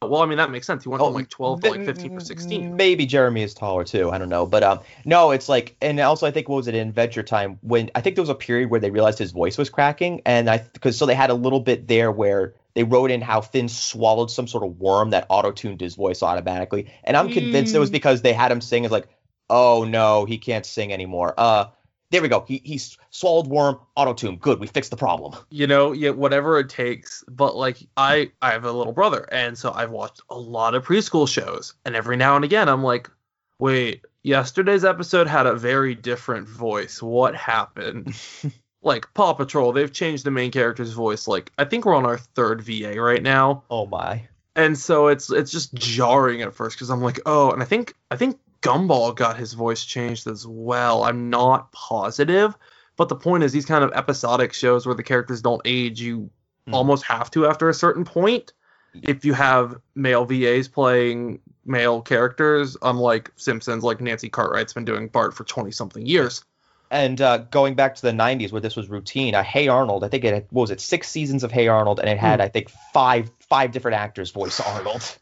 Oh, 0.00 0.08
well, 0.08 0.22
I 0.22 0.26
mean 0.26 0.38
that 0.38 0.50
makes 0.50 0.66
sense. 0.66 0.84
He 0.84 0.88
went 0.88 1.02
Oh, 1.02 1.06
from 1.06 1.14
like 1.14 1.28
twelve 1.28 1.60
to 1.62 1.70
like 1.70 1.84
fifteen 1.84 2.16
or 2.16 2.20
sixteen. 2.20 2.76
Maybe 2.76 3.06
Jeremy 3.06 3.42
is 3.42 3.54
taller 3.54 3.84
too. 3.84 4.10
I 4.10 4.18
don't 4.18 4.28
know, 4.28 4.46
but 4.46 4.62
um, 4.62 4.80
no, 5.04 5.30
it's 5.32 5.48
like, 5.48 5.76
and 5.82 5.98
also 6.00 6.26
I 6.26 6.30
think 6.30 6.48
what 6.48 6.56
was 6.56 6.68
it 6.68 6.74
in 6.74 6.88
Adventure 6.88 7.22
Time 7.22 7.58
when 7.62 7.90
I 7.94 8.00
think 8.00 8.16
there 8.16 8.22
was 8.22 8.28
a 8.30 8.34
period 8.34 8.70
where 8.70 8.80
they 8.80 8.90
realized 8.90 9.18
his 9.18 9.32
voice 9.32 9.58
was 9.58 9.68
cracking, 9.70 10.22
and 10.24 10.48
I 10.48 10.58
because 10.58 10.96
so 10.96 11.06
they 11.06 11.14
had 11.14 11.30
a 11.30 11.34
little 11.34 11.60
bit 11.60 11.86
there 11.88 12.10
where 12.10 12.54
they 12.74 12.82
wrote 12.84 13.10
in 13.10 13.20
how 13.20 13.40
Finn 13.40 13.68
swallowed 13.68 14.30
some 14.30 14.48
sort 14.48 14.64
of 14.64 14.80
worm 14.80 15.10
that 15.10 15.26
auto 15.28 15.52
tuned 15.52 15.80
his 15.80 15.94
voice 15.94 16.22
automatically, 16.22 16.92
and 17.04 17.16
I'm 17.16 17.30
convinced 17.30 17.74
it 17.74 17.78
was 17.78 17.90
Mm. 17.90 17.92
because 17.92 18.22
they 18.22 18.32
had 18.32 18.50
him 18.50 18.60
sing 18.60 18.84
as 18.84 18.90
like, 18.90 19.08
oh 19.50 19.84
no, 19.84 20.24
he 20.24 20.38
can't 20.38 20.64
sing 20.66 20.92
anymore. 20.92 21.34
Uh, 21.36 21.66
there 22.14 22.22
we 22.22 22.28
go. 22.28 22.44
He 22.46 22.62
he 22.64 22.80
swallowed 23.10 23.48
worm 23.48 23.80
auto 23.96 24.14
tune. 24.14 24.36
Good, 24.36 24.60
we 24.60 24.68
fixed 24.68 24.92
the 24.92 24.96
problem. 24.96 25.34
You 25.50 25.66
know, 25.66 25.90
yeah, 25.90 26.10
whatever 26.10 26.60
it 26.60 26.68
takes. 26.68 27.24
But 27.26 27.56
like 27.56 27.78
I, 27.96 28.30
I 28.40 28.52
have 28.52 28.64
a 28.64 28.70
little 28.70 28.92
brother, 28.92 29.26
and 29.32 29.58
so 29.58 29.72
I've 29.72 29.90
watched 29.90 30.20
a 30.30 30.38
lot 30.38 30.76
of 30.76 30.84
preschool 30.84 31.26
shows, 31.28 31.74
and 31.84 31.96
every 31.96 32.16
now 32.16 32.36
and 32.36 32.44
again 32.44 32.68
I'm 32.68 32.84
like, 32.84 33.10
wait, 33.58 34.04
yesterday's 34.22 34.84
episode 34.84 35.26
had 35.26 35.46
a 35.46 35.56
very 35.56 35.96
different 35.96 36.48
voice. 36.48 37.02
What 37.02 37.34
happened? 37.34 38.14
like 38.82 39.12
Paw 39.14 39.32
Patrol, 39.32 39.72
they've 39.72 39.92
changed 39.92 40.22
the 40.22 40.30
main 40.30 40.52
character's 40.52 40.92
voice. 40.92 41.26
Like 41.26 41.50
I 41.58 41.64
think 41.64 41.84
we're 41.84 41.96
on 41.96 42.06
our 42.06 42.18
third 42.18 42.62
VA 42.62 43.00
right 43.00 43.24
now. 43.24 43.64
Oh 43.68 43.86
my. 43.86 44.28
and 44.54 44.78
so 44.78 45.08
it's 45.08 45.32
it's 45.32 45.50
just 45.50 45.74
jarring 45.74 46.42
at 46.42 46.54
first 46.54 46.76
because 46.76 46.90
I'm 46.90 47.02
like, 47.02 47.18
oh, 47.26 47.50
and 47.50 47.60
I 47.60 47.66
think 47.66 47.94
I 48.12 48.16
think 48.16 48.38
Gumball 48.64 49.14
got 49.14 49.36
his 49.38 49.52
voice 49.52 49.84
changed 49.84 50.26
as 50.26 50.46
well. 50.46 51.04
I'm 51.04 51.28
not 51.30 51.70
positive, 51.72 52.56
but 52.96 53.08
the 53.08 53.14
point 53.16 53.44
is 53.44 53.52
these 53.52 53.66
kind 53.66 53.84
of 53.84 53.92
episodic 53.92 54.52
shows 54.54 54.86
where 54.86 54.94
the 54.94 55.02
characters 55.02 55.42
don't 55.42 55.62
age, 55.64 56.00
you 56.00 56.30
Hmm. 56.66 56.72
almost 56.74 57.04
have 57.04 57.30
to 57.32 57.46
after 57.46 57.68
a 57.68 57.74
certain 57.74 58.04
point. 58.06 58.54
If 59.02 59.24
you 59.24 59.34
have 59.34 59.76
male 59.94 60.24
VAs 60.24 60.66
playing 60.68 61.40
male 61.66 62.00
characters, 62.00 62.76
unlike 62.80 63.30
Simpsons, 63.36 63.84
like 63.84 64.00
Nancy 64.00 64.30
Cartwright's 64.30 64.72
been 64.72 64.84
doing 64.86 65.08
Bart 65.08 65.34
for 65.34 65.44
20 65.44 65.70
something 65.72 66.06
years. 66.06 66.42
And 66.90 67.20
uh, 67.20 67.38
going 67.38 67.74
back 67.74 67.96
to 67.96 68.02
the 68.02 68.12
90s 68.12 68.50
where 68.52 68.60
this 68.62 68.76
was 68.76 68.88
routine, 68.88 69.34
uh, 69.34 69.42
Hey 69.42 69.68
Arnold, 69.68 70.04
I 70.04 70.08
think 70.08 70.24
it 70.24 70.32
had, 70.32 70.46
what 70.50 70.62
was 70.62 70.70
it, 70.70 70.80
six 70.80 71.08
seasons 71.08 71.42
of 71.44 71.50
Hey 71.52 71.66
Arnold, 71.68 71.98
and 72.00 72.08
it 72.08 72.18
had, 72.18 72.36
Hmm. 72.40 72.44
I 72.44 72.48
think, 72.48 72.70
five 72.94 73.30
five 73.40 73.72
different 73.72 73.96
actors 73.96 74.30
voice 74.30 74.58
Arnold. 74.60 75.18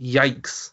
Yikes. 0.00 0.70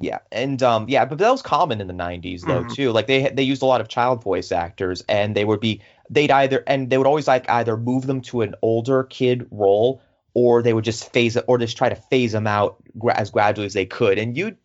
Yeah, 0.00 0.18
and 0.32 0.62
um, 0.62 0.86
yeah, 0.88 1.04
but 1.04 1.18
that 1.18 1.30
was 1.30 1.40
common 1.42 1.80
in 1.80 1.86
the 1.86 1.94
90s 1.94 2.42
though 2.42 2.64
Mhm. 2.64 2.74
too. 2.74 2.90
Like 2.92 3.06
they 3.06 3.28
they 3.30 3.42
used 3.44 3.62
a 3.62 3.66
lot 3.66 3.80
of 3.80 3.88
child 3.88 4.22
voice 4.22 4.50
actors, 4.52 5.02
and 5.08 5.34
they 5.34 5.44
would 5.44 5.60
be 5.60 5.80
they'd 6.10 6.30
either 6.30 6.62
and 6.66 6.90
they 6.90 6.98
would 6.98 7.06
always 7.06 7.28
like 7.28 7.48
either 7.48 7.76
move 7.76 8.06
them 8.06 8.20
to 8.22 8.42
an 8.42 8.54
older 8.60 9.04
kid 9.04 9.46
role, 9.50 10.02
or 10.34 10.62
they 10.62 10.72
would 10.74 10.84
just 10.84 11.12
phase 11.12 11.36
it, 11.36 11.44
or 11.46 11.58
just 11.58 11.76
try 11.76 11.88
to 11.88 11.94
phase 11.94 12.32
them 12.32 12.46
out 12.46 12.76
gra- 12.98 13.18
as 13.18 13.30
gradually 13.30 13.66
as 13.66 13.72
they 13.72 13.86
could. 13.86 14.18
And 14.18 14.36
you, 14.36 14.56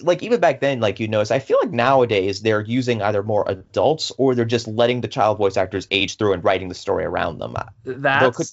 like 0.00 0.22
even 0.22 0.40
back 0.40 0.60
then, 0.60 0.80
like 0.80 0.98
you 1.00 1.08
notice, 1.08 1.30
I 1.30 1.38
feel 1.38 1.58
like 1.62 1.70
nowadays 1.72 2.42
they're 2.42 2.60
using 2.60 3.00
either 3.00 3.22
more 3.22 3.44
adults 3.48 4.10
or 4.18 4.34
they're 4.34 4.44
just 4.44 4.66
letting 4.68 5.00
the 5.00 5.08
child 5.08 5.38
voice 5.38 5.56
actors 5.56 5.86
age 5.90 6.16
through 6.16 6.32
and 6.34 6.44
writing 6.44 6.68
the 6.68 6.74
story 6.74 7.04
around 7.04 7.38
them. 7.38 7.54
that's 7.84 8.36
could- 8.36 8.46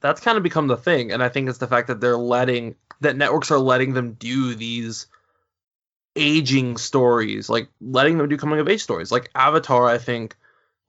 that's 0.00 0.20
kind 0.20 0.36
of 0.36 0.42
become 0.42 0.66
the 0.66 0.76
thing 0.76 1.12
and 1.12 1.22
i 1.22 1.28
think 1.28 1.48
it's 1.48 1.58
the 1.58 1.66
fact 1.68 1.86
that 1.86 2.00
they're 2.00 2.16
letting 2.16 2.74
that 3.02 3.16
networks 3.16 3.52
are 3.52 3.60
letting 3.60 3.92
them 3.94 4.14
do 4.14 4.52
these 4.52 5.06
aging 6.16 6.76
stories 6.76 7.48
like 7.48 7.68
letting 7.80 8.18
them 8.18 8.28
do 8.28 8.36
coming 8.36 8.60
of 8.60 8.68
age 8.68 8.82
stories. 8.82 9.10
Like 9.12 9.30
avatar 9.34 9.86
i 9.88 9.98
think 9.98 10.36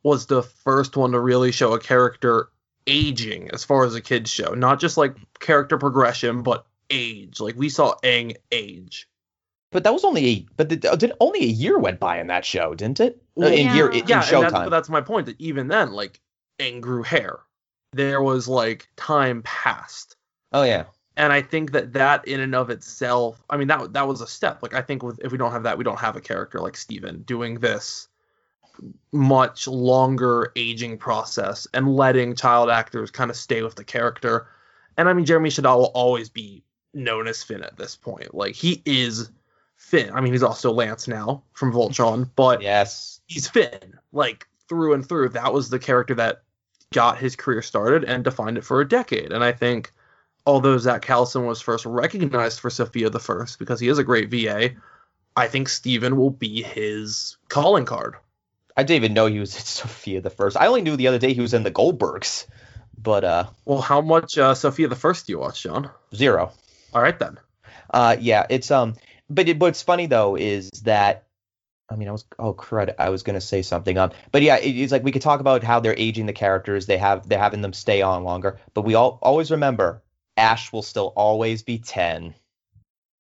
was 0.04 0.26
the 0.26 0.44
first 0.44 0.98
one 0.98 1.14
to 1.14 1.20
really 1.20 1.52
show 1.52 1.74
a 1.74 1.80
character 1.80 2.50
aging 2.88 3.50
as 3.52 3.64
far 3.64 3.86
as 3.86 3.96
a 3.96 4.02
kids 4.02 4.30
show. 4.30 4.54
Not 4.54 4.80
just 4.80 4.98
like 4.98 5.16
character 5.40 5.78
progression 5.78 6.44
but 6.44 6.66
age. 6.90 7.40
Like 7.40 7.56
we 7.56 7.70
saw 7.70 7.96
Aang 8.04 8.36
age. 8.52 9.08
But 9.72 9.86
that 9.86 9.94
was 9.94 10.04
only 10.04 10.26
a 10.28 10.46
but 10.58 10.70
the, 10.70 10.76
did 10.76 11.14
only 11.20 11.44
a 11.44 11.48
year 11.48 11.80
went 11.80 12.00
by 12.00 12.20
in 12.20 12.28
that 12.28 12.46
show, 12.46 12.76
didn't 12.76 13.00
it? 13.00 13.22
Uh, 13.42 13.46
in 13.48 13.68
Yeah. 13.68 13.76
year 13.76 13.92
in 13.92 14.08
yeah 14.08 14.24
and 14.24 14.44
that's, 14.44 14.54
but 14.54 14.70
that's 14.70 14.90
my 14.90 15.02
point 15.02 15.26
that 15.28 15.40
even 15.40 15.68
then 15.68 15.94
like 15.94 16.20
Aang 16.60 16.82
grew 16.82 17.02
hair. 17.04 17.40
There 17.94 18.22
was 18.22 18.48
like 18.48 18.88
time 18.96 19.42
passed. 19.44 20.16
Oh 20.52 20.64
yeah. 20.64 20.86
And 21.16 21.32
I 21.32 21.42
think 21.42 21.72
that 21.74 21.94
that 21.94 22.28
in 22.28 22.40
and 22.40 22.56
of 22.56 22.70
itself, 22.70 23.44
I 23.50 23.58
mean 23.58 23.68
that 23.68 23.94
that 23.94 24.08
was 24.08 24.22
a 24.22 24.28
step. 24.28 24.64
Like 24.64 24.74
I 24.74 24.82
think 24.82 25.04
with, 25.04 25.20
if 25.20 25.32
we 25.32 25.38
don't 25.38 25.52
have 25.52 25.64
that, 25.64 25.78
we 25.78 25.84
don't 25.84 26.00
have 26.00 26.16
a 26.16 26.22
character 26.22 26.60
like 26.60 26.76
Steven 26.76 27.22
doing 27.24 27.60
this 27.60 28.08
much 29.12 29.68
longer 29.68 30.52
aging 30.56 30.98
process 30.98 31.68
and 31.74 31.96
letting 31.96 32.36
child 32.36 32.70
actors 32.70 33.12
kind 33.12 33.30
of 33.30 33.38
stay 33.38 33.62
with 33.62 33.76
the 33.76 33.84
character. 33.84 34.48
And 34.98 35.08
I 35.08 35.14
mean 35.14 35.26
Jeremy 35.26 35.50
Shada 35.50 35.76
will 35.78 35.92
always 35.94 36.30
be 36.30 36.64
known 36.96 37.28
as 37.28 37.44
Finn 37.44 37.64
at 37.64 37.78
this 37.78 37.96
point. 37.96 38.34
Like 38.34 38.56
he 38.56 38.82
is 38.86 39.30
Finn. 39.76 40.12
I 40.14 40.22
mean 40.22 40.34
he's 40.34 40.44
also 40.44 40.72
Lance 40.72 41.08
now 41.08 41.44
from 41.54 41.72
Voltron, 41.72 42.30
but 42.36 42.62
Yes. 42.64 43.22
he's 43.28 43.48
Finn, 43.48 44.00
like 44.12 44.48
through 44.68 44.94
and 44.94 45.08
through. 45.08 45.30
That 45.30 45.54
was 45.54 45.70
the 45.70 45.80
character 45.80 46.16
that 46.16 46.42
got 46.92 47.20
his 47.20 47.36
career 47.36 47.62
started 47.62 48.04
and 48.04 48.24
defined 48.24 48.58
it 48.58 48.64
for 48.64 48.82
a 48.82 48.88
decade. 48.88 49.32
And 49.32 49.44
I 49.44 49.52
think, 49.52 49.92
although 50.46 50.78
Zach 50.78 51.02
Callison 51.04 51.46
was 51.46 51.62
first 51.62 51.86
recognized 51.86 52.60
for 52.60 52.70
Sofia 52.70 53.10
the 53.10 53.20
First 53.20 53.60
because 53.60 53.80
he 53.80 53.88
is 53.88 53.98
a 53.98 54.04
great 54.04 54.30
VA, 54.30 54.72
I 55.36 55.48
think 55.48 55.70
Steven 55.70 56.18
will 56.18 56.30
be 56.30 56.62
his 56.62 57.38
calling 57.50 57.86
card. 57.86 58.16
I 58.76 58.84
didn't 58.84 59.04
even 59.04 59.14
know 59.14 59.28
he 59.28 59.40
was 59.40 59.56
in 59.56 59.62
Sofia 59.62 60.22
the 60.22 60.30
First. 60.30 60.58
I 60.58 60.68
only 60.68 60.82
knew 60.82 60.96
the 60.96 61.08
other 61.08 61.20
day 61.20 61.34
he 61.34 61.42
was 61.42 61.54
in 61.54 61.64
the 61.64 61.72
Goldbergs, 61.72 62.46
but 63.02 63.24
uh, 63.24 63.46
Well, 63.66 63.82
how 63.82 64.02
much 64.02 64.38
uh, 64.38 64.54
Sofia 64.54 64.88
the 64.88 64.96
First 64.96 65.28
do 65.28 65.34
you 65.34 65.40
watch, 65.40 65.64
John? 65.64 65.90
zero. 66.14 66.52
All 66.94 67.02
right 67.02 67.18
then. 67.18 67.40
Uh, 67.92 68.16
yeah, 68.20 68.46
it's 68.50 68.70
um, 68.72 68.96
but 69.30 69.48
it, 69.48 69.60
what's 69.60 69.82
funny 69.82 70.06
though 70.06 70.36
is 70.36 70.70
that, 70.84 71.26
I 71.90 71.96
mean, 71.96 72.08
I 72.08 72.12
was 72.12 72.26
oh 72.38 72.54
crud, 72.54 72.94
I 73.00 73.10
was 73.10 73.24
gonna 73.24 73.42
say 73.42 73.62
something 73.62 73.98
um, 73.98 74.12
but 74.32 74.42
yeah, 74.42 74.58
it, 74.58 74.70
it's 74.72 74.92
like 74.92 75.04
we 75.04 75.12
could 75.12 75.22
talk 75.22 75.40
about 75.40 75.64
how 75.64 75.80
they're 75.80 75.98
aging 75.98 76.26
the 76.28 76.34
characters, 76.34 76.86
they 76.86 76.98
have 76.98 77.28
they're 77.28 77.40
having 77.40 77.62
them 77.62 77.74
stay 77.74 78.02
on 78.02 78.24
longer, 78.24 78.60
but 78.74 78.84
we 78.84 78.94
all 78.94 79.18
always 79.22 79.50
remember 79.50 80.03
Ash 80.38 80.72
will 80.72 80.82
still 80.82 81.14
always 81.16 81.64
be 81.64 81.78
ten. 81.80 82.34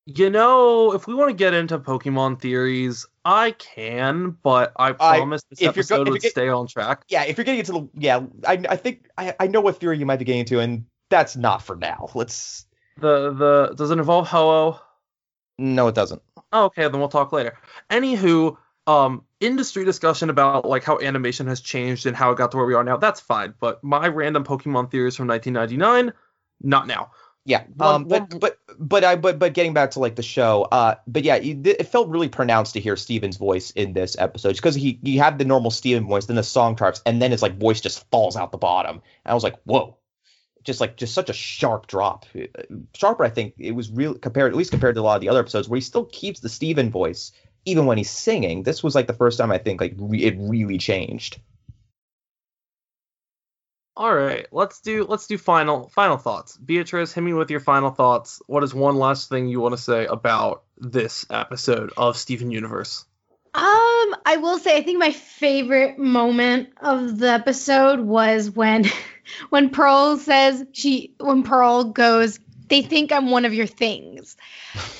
You 0.06 0.30
know, 0.30 0.93
if 0.93 1.08
we 1.08 1.13
want 1.13 1.30
to 1.30 1.34
get 1.34 1.54
into 1.54 1.80
Pokemon 1.80 2.41
theories, 2.41 3.06
I 3.23 3.52
can, 3.52 4.32
but 4.43 4.73
I 4.76 4.91
promise 4.91 5.43
this 5.49 5.62
if 5.62 5.78
you're 5.78 5.84
go- 5.86 5.95
episode 5.95 6.08
if 6.08 6.12
would 6.12 6.21
get- 6.21 6.32
stay 6.32 6.49
on 6.49 6.67
track. 6.67 7.04
Yeah, 7.08 7.23
if 7.23 7.38
you're 7.38 7.45
getting 7.45 7.60
into 7.60 7.72
the 7.72 7.89
yeah, 7.95 8.22
I 8.45 8.61
I 8.70 8.76
think 8.76 9.07
I 9.18 9.34
I 9.39 9.47
know 9.47 9.61
what 9.61 9.80
theory 9.80 9.97
you 9.97 10.05
might 10.05 10.18
be 10.20 10.26
getting 10.26 10.41
into, 10.41 10.59
and 10.59 10.86
that's 11.09 11.38
not 11.38 11.61
for 11.61 11.76
now. 11.78 12.09
Let's 12.16 12.66
The 12.99 13.32
the 13.34 13.74
does 13.76 13.91
it 13.91 13.97
involve 13.97 14.28
Ho-Oh? 14.28 14.82
no, 15.57 15.88
it 15.88 15.95
doesn't. 15.95 16.22
Oh, 16.51 16.66
okay, 16.66 16.88
then 16.88 16.99
we'll 16.99 17.07
talk 17.09 17.32
later. 17.32 17.57
Anywho, 17.89 18.57
um, 18.88 19.24
industry 19.39 19.86
discussion 19.86 20.30
about 20.30 20.66
like 20.66 20.84
how 20.84 20.99
animation 20.99 21.47
has 21.47 21.61
changed 21.61 22.05
and 22.07 22.16
how 22.18 22.32
it 22.32 22.38
got 22.38 22.51
to 22.51 22.57
where 22.57 22.66
we 22.66 22.74
are 22.74 22.84
now. 22.84 22.97
That's 22.97 23.22
fine, 23.22 23.53
but 23.59 23.82
my 23.84 24.07
random 24.09 24.43
Pokemon 24.43 24.91
theories 24.91 25.16
from 25.16 25.28
1999, 25.28 26.11
not 26.62 26.88
now. 26.88 27.12
Yeah, 27.45 27.64
um, 27.82 28.06
but 28.06 28.39
but 28.39 28.58
but 28.80 29.04
I 29.04 29.18
but 29.18 29.38
but 29.38 29.54
getting 29.54 29.74
back 29.74 29.91
to 29.91 29.99
like 29.99 30.16
the 30.16 30.24
show, 30.24 30.64
uh, 30.72 30.95
but 31.06 31.26
yeah, 31.26 31.36
it, 31.36 31.68
it 31.68 31.88
felt 31.88 32.08
really 32.08 32.30
pronounced 32.30 32.74
to 32.74 32.80
hear 32.80 32.95
Steven's 32.95 33.36
voice 33.36 33.72
in 33.72 33.91
this 33.91 34.16
episode 34.18 34.56
because 34.56 34.76
he 34.76 34.97
you 35.04 35.20
have 35.20 35.38
the 35.38 35.43
normal 35.43 35.70
Steven 35.70 36.08
voice, 36.08 36.26
then 36.26 36.38
the 36.38 36.43
song 36.43 36.78
charts, 36.78 37.01
and 37.06 37.22
then 37.22 37.32
his 37.32 37.41
like 37.41 37.58
voice 37.58 37.82
just 37.82 38.10
falls 38.12 38.38
out 38.38 38.54
the 38.54 38.58
bottom. 38.58 38.95
And 39.26 39.32
I 39.32 39.34
was 39.34 39.43
like, 39.43 39.60
whoa, 39.66 39.97
just 40.64 40.80
like 40.80 40.95
just 40.95 41.14
such 41.14 41.30
a 41.30 41.34
sharp 41.34 41.88
drop, 41.88 42.26
Uh, 42.34 42.62
sharper. 42.95 43.26
I 43.26 43.30
think 43.30 43.56
it 43.58 43.72
was 43.74 43.91
real 43.91 44.14
compared 44.14 44.54
at 44.54 44.58
least 44.58 44.72
compared 44.72 44.95
to 44.95 45.01
a 45.01 45.04
lot 45.04 45.16
of 45.16 45.22
the 45.22 45.28
other 45.28 45.41
episodes 45.41 45.68
where 45.68 45.78
he 45.78 45.82
still 45.82 46.06
keeps 46.06 46.39
the 46.39 46.49
Steven 46.49 46.91
voice 46.91 47.34
even 47.66 47.86
when 47.86 47.97
he's 47.97 48.10
singing. 48.10 48.64
This 48.64 48.84
was 48.84 48.95
like 48.95 49.08
the 49.08 49.14
first 49.14 49.38
time 49.38 49.51
I 49.51 49.58
think 49.58 49.82
like 49.82 49.95
re- 49.97 50.24
it 50.24 50.36
really 50.38 50.78
changed. 50.78 51.41
All 53.96 54.14
right, 54.14 54.48
let's 54.52 54.82
do 54.82 55.06
let's 55.08 55.28
do 55.28 55.38
final 55.38 55.88
final 55.89 56.18
thoughts. 56.18 56.58
Beatrice, 56.58 57.14
hit 57.14 57.22
me 57.22 57.34
with 57.34 57.52
your 57.52 57.60
final 57.60 57.91
thoughts. 57.91 58.41
What 58.48 58.64
is 58.64 58.74
one 58.74 58.96
last 58.96 59.30
thing 59.30 59.48
you 59.48 59.60
want 59.60 59.76
to 59.76 59.82
say 59.82 60.06
about 60.06 60.64
this 60.78 61.28
episode 61.30 61.94
of 61.96 62.18
Steven 62.18 62.50
Universe? 62.50 63.06
Um, 63.54 64.16
I 64.26 64.38
will 64.41 64.58
say 64.58 64.76
I 64.76 64.82
think 64.82 64.98
my 64.98 65.12
favorite 65.12 66.00
moment 66.00 66.70
of 66.82 67.20
the 67.20 67.30
episode 67.30 68.00
was 68.00 68.50
when 68.50 68.86
when 69.50 69.70
Pearl 69.70 70.18
says 70.18 70.66
she 70.72 71.14
when 71.20 71.44
Pearl 71.44 71.84
goes, 71.84 72.39
they 72.74 72.82
think 72.82 73.11
I'm 73.11 73.30
one 73.30 73.45
of 73.45 73.53
your 73.53 73.67
things. 73.67 74.36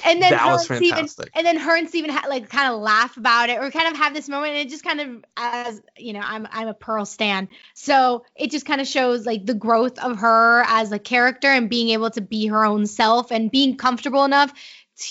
And 0.06 0.22
then 0.22 0.34
her 0.34 0.52
and 0.52 0.62
Steven, 0.62 0.90
fantastic. 0.90 1.32
and 1.34 1.46
then 1.46 1.58
her 1.58 1.76
and 1.76 1.90
Steven 1.90 2.12
ha- 2.12 2.28
like 2.30 2.50
kind 2.50 2.72
of 2.74 2.80
laugh 2.80 3.18
about 3.18 3.50
it 3.50 3.58
or 3.58 3.72
kind 3.72 3.88
of 3.88 3.98
have 3.98 4.14
this 4.14 4.30
moment 4.30 4.54
and 4.54 4.68
it 4.68 4.70
just 4.70 4.84
kind 4.84 5.02
of 5.02 5.26
as 5.36 5.82
you 5.98 6.14
know, 6.14 6.22
I'm 6.24 6.48
I'm 6.52 6.68
a 6.68 6.74
Pearl 6.74 7.06
stan. 7.06 7.50
So 7.74 8.26
it 8.36 8.52
just 8.52 8.66
kind 8.66 8.82
of 8.82 8.88
shows 8.88 9.26
like 9.26 9.46
the 9.46 9.54
growth 9.54 9.98
of 9.98 10.18
her 10.20 10.64
as 10.68 10.92
a 10.92 11.00
character 11.00 11.48
and 11.48 11.70
being 11.70 11.90
able 11.90 12.12
to 12.12 12.22
be 12.22 12.48
her 12.48 12.64
own 12.64 12.86
self 12.86 13.32
and 13.32 13.50
being 13.50 13.78
comfortable 13.78 14.24
enough 14.26 14.54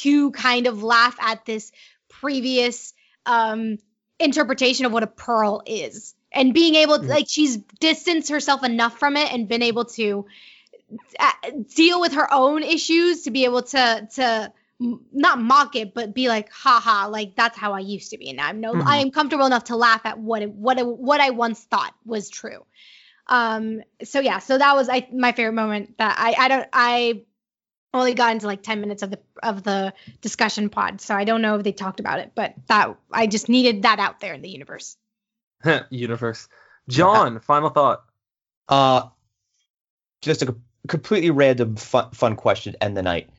to 0.03 0.31
kind 0.31 0.67
of 0.69 0.83
laugh 0.83 1.17
at 1.21 1.45
this 1.45 1.73
previous 2.09 2.95
um 3.27 3.79
interpretation 4.21 4.87
of 4.87 4.93
what 4.93 5.03
a 5.03 5.09
pearl 5.09 5.63
is 5.67 6.15
and 6.31 6.55
being 6.55 6.77
able 6.77 6.99
to 6.99 7.05
Mhm. 7.07 7.09
like 7.09 7.27
she's 7.29 7.57
distanced 7.81 8.31
herself 8.31 8.63
enough 8.63 8.99
from 8.99 9.17
it 9.17 9.33
and 9.33 9.49
been 9.49 9.63
able 9.63 9.87
to 9.87 10.27
deal 11.75 12.01
with 12.01 12.13
her 12.15 12.33
own 12.33 12.63
issues 12.63 13.23
to 13.23 13.31
be 13.31 13.45
able 13.45 13.63
to 13.63 14.09
to 14.15 14.53
not 14.79 15.41
mock 15.41 15.77
it 15.77 15.95
but 15.95 16.13
be 16.15 16.29
like 16.29 16.51
haha 16.51 17.09
like 17.09 17.37
that's 17.37 17.57
how 17.57 17.73
I 17.73 17.81
used 17.81 18.11
to 18.11 18.19
be 18.19 18.31
and 18.31 18.41
I'm 18.41 18.61
no 18.61 18.75
Mhm. 18.75 18.85
I 18.85 18.97
am 18.99 19.11
comfortable 19.11 19.47
enough 19.47 19.65
to 19.65 19.77
laugh 19.77 20.03
at 20.05 20.19
what 20.19 20.43
it, 20.43 20.51
what 20.51 20.79
it, 20.79 20.87
what 20.87 21.21
I 21.21 21.31
once 21.31 21.63
thought 21.63 21.95
was 22.05 22.29
true 22.31 22.65
um 23.29 23.83
so 24.03 24.19
yeah 24.21 24.41
so 24.41 24.59
that 24.59 24.75
was 24.75 24.89
I 24.89 25.09
my 25.13 25.33
favorite 25.33 25.53
moment 25.53 25.99
that 25.99 26.17
I 26.19 26.35
I 26.37 26.49
don't 26.49 26.69
I 26.73 27.23
only 27.95 28.15
got 28.15 28.33
into 28.33 28.47
like 28.47 28.63
10 28.63 28.81
minutes 28.81 29.03
of 29.03 29.11
the 29.11 29.21
of 29.43 29.63
the 29.63 29.95
discussion 30.21 30.69
pod 30.69 31.01
so 31.01 31.15
I 31.15 31.25
don't 31.25 31.43
know 31.43 31.57
if 31.57 31.63
they 31.63 31.73
talked 31.73 32.01
about 32.01 32.19
it 32.19 32.33
but 32.35 32.55
that 32.67 32.97
I 33.13 33.27
just 33.29 33.49
needed 33.49 33.83
that 33.83 34.01
out 34.01 34.19
there 34.21 34.35
in 34.35 34.43
the 34.43 34.51
universe 34.51 34.97
Universe. 35.91 36.49
John, 36.89 37.39
final 37.39 37.71
thought. 37.71 38.03
Uh, 38.69 39.09
just 40.21 40.43
a 40.43 40.47
co- 40.47 40.61
completely 40.89 41.31
random 41.31 41.77
fun, 41.77 42.11
fun 42.13 42.37
question 42.37 42.73
to 42.75 42.83
end 42.85 42.97
the 42.97 43.03
night. 43.03 43.31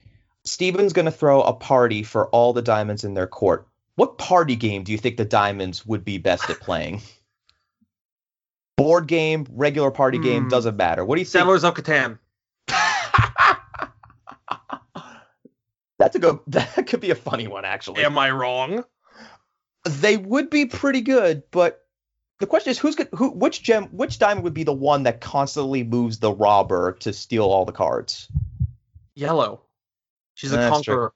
Steven's 0.45 0.93
going 0.93 1.05
to 1.05 1.11
throw 1.11 1.41
a 1.41 1.53
party 1.53 2.03
for 2.03 2.27
all 2.29 2.53
the 2.53 2.61
diamonds 2.61 3.03
in 3.03 3.13
their 3.13 3.27
court. 3.27 3.67
What 3.95 4.17
party 4.17 4.55
game 4.55 4.83
do 4.83 4.91
you 4.91 4.97
think 4.97 5.17
the 5.17 5.25
diamonds 5.25 5.85
would 5.85 6.03
be 6.03 6.17
best 6.17 6.49
at 6.49 6.59
playing? 6.59 7.01
Board 8.77 9.07
game, 9.07 9.45
regular 9.51 9.91
party 9.91 10.17
game, 10.17 10.43
Hmm. 10.43 10.49
doesn't 10.49 10.75
matter. 10.75 11.05
What 11.05 11.15
do 11.15 11.21
you 11.21 11.25
think? 11.25 11.41
Settlers 11.41 11.63
of 11.63 11.75
Catan. 11.75 12.17
That's 15.99 16.15
a 16.15 16.19
go. 16.19 16.41
That 16.47 16.87
could 16.87 16.99
be 16.99 17.11
a 17.11 17.15
funny 17.15 17.47
one, 17.47 17.65
actually. 17.65 18.03
Am 18.03 18.17
I 18.17 18.31
wrong? 18.31 18.83
They 19.85 20.17
would 20.17 20.49
be 20.49 20.65
pretty 20.65 21.01
good, 21.01 21.43
but 21.51 21.82
the 22.43 22.47
question 22.47 22.71
is, 22.71 22.77
who's 22.77 22.95
good, 22.95 23.07
who? 23.15 23.29
Which 23.29 23.63
gem? 23.63 23.85
Which 23.85 24.19
diamond 24.19 24.43
would 24.43 24.53
be 24.53 24.65
the 24.65 24.73
one 24.73 25.03
that 25.03 25.21
constantly 25.21 25.81
moves 25.85 26.19
the 26.19 26.29
robber 26.33 26.91
to 26.99 27.13
steal 27.13 27.45
all 27.45 27.63
the 27.63 27.71
cards? 27.71 28.27
Yellow. 29.15 29.61
She's 30.33 30.51
a 30.51 30.57
That's 30.57 30.81
true. 30.81 30.93
conqueror. 30.93 31.13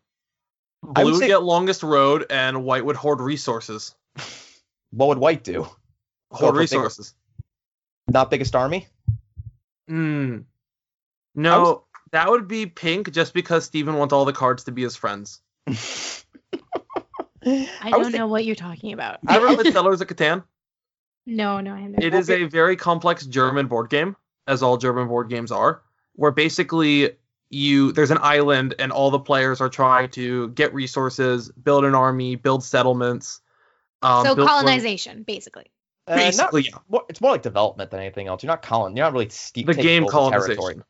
I 0.96 1.04
would 1.04 1.10
Blue 1.10 1.12
would 1.12 1.20
say- 1.20 1.28
get 1.28 1.44
longest 1.44 1.84
road, 1.84 2.28
and 2.30 2.64
white 2.64 2.86
would 2.86 2.96
hoard 2.96 3.20
resources. 3.20 3.94
What 4.92 5.08
would 5.08 5.18
White 5.18 5.44
do? 5.44 5.64
Hoard 5.64 6.40
for 6.40 6.46
bigger- 6.54 6.60
resources. 6.60 7.14
Not 8.08 8.32
biggest 8.32 8.56
army. 8.56 8.88
Hmm. 9.90 10.38
No, 11.36 11.62
was- 11.62 11.82
that 12.12 12.30
would 12.30 12.48
be 12.48 12.68
pink 12.68 13.12
just 13.12 13.34
because 13.34 13.66
Steven 13.66 13.96
wants 13.98 14.14
all 14.14 14.24
the 14.24 14.32
cards 14.32 14.64
to 14.64 14.72
be 14.72 14.82
his 14.84 14.96
friends. 14.96 15.42
I, 15.68 16.24
I 17.82 17.90
don't 17.92 18.00
was 18.00 18.10
thi- 18.12 18.18
know 18.18 18.28
what 18.28 18.46
you're 18.46 18.56
talking 18.56 18.94
about 18.94 19.20
You 19.30 19.36
ever 19.36 19.56
played 19.56 19.74
Settlers 19.74 20.00
of 20.00 20.08
Catan? 20.08 20.44
No 21.28 21.60
no 21.62 21.76
I 21.76 21.80
haven't 21.82 22.04
It 22.04 22.14
is 22.16 22.30
a 22.32 22.46
very 22.46 22.76
complex 22.76 23.26
German 23.28 23.68
board 23.68 23.90
game, 23.92 24.16
as 24.48 24.64
all 24.64 24.78
German 24.78 25.08
board 25.08 25.30
games 25.30 25.52
are, 25.52 25.84
where 26.14 26.32
basically 26.32 27.12
you 27.50 27.92
there's 27.92 28.12
an 28.12 28.18
island 28.22 28.74
and 28.80 28.92
all 28.92 29.12
the 29.12 29.20
players 29.20 29.62
are 29.62 29.70
trying 29.70 30.10
to 30.12 30.50
get 30.50 30.74
resources, 30.74 31.52
build 31.52 31.86
an 31.86 31.94
army, 31.94 32.36
build 32.36 32.64
settlements. 32.64 33.40
Um, 34.02 34.26
so 34.26 34.36
build- 34.36 34.48
colonization 34.48 35.24
basically 35.24 35.66
Uh, 36.08 36.16
not- 36.16 36.18
Basically, 36.18 36.62
yeah. 36.64 36.78
more- 36.90 37.06
it's 37.10 37.20
more 37.22 37.32
like 37.32 37.42
development 37.42 37.92
than 37.92 38.00
anything 38.00 38.28
else. 38.28 38.42
You're 38.42 38.48
not 38.52 38.62
colon. 38.62 38.96
You're 38.96 39.06
not 39.06 39.14
really 39.14 39.28
steep. 39.30 39.68
The 39.68 39.74
game 39.74 40.04
over 40.04 40.12
colonization. 40.12 40.56
territory. 40.56 40.84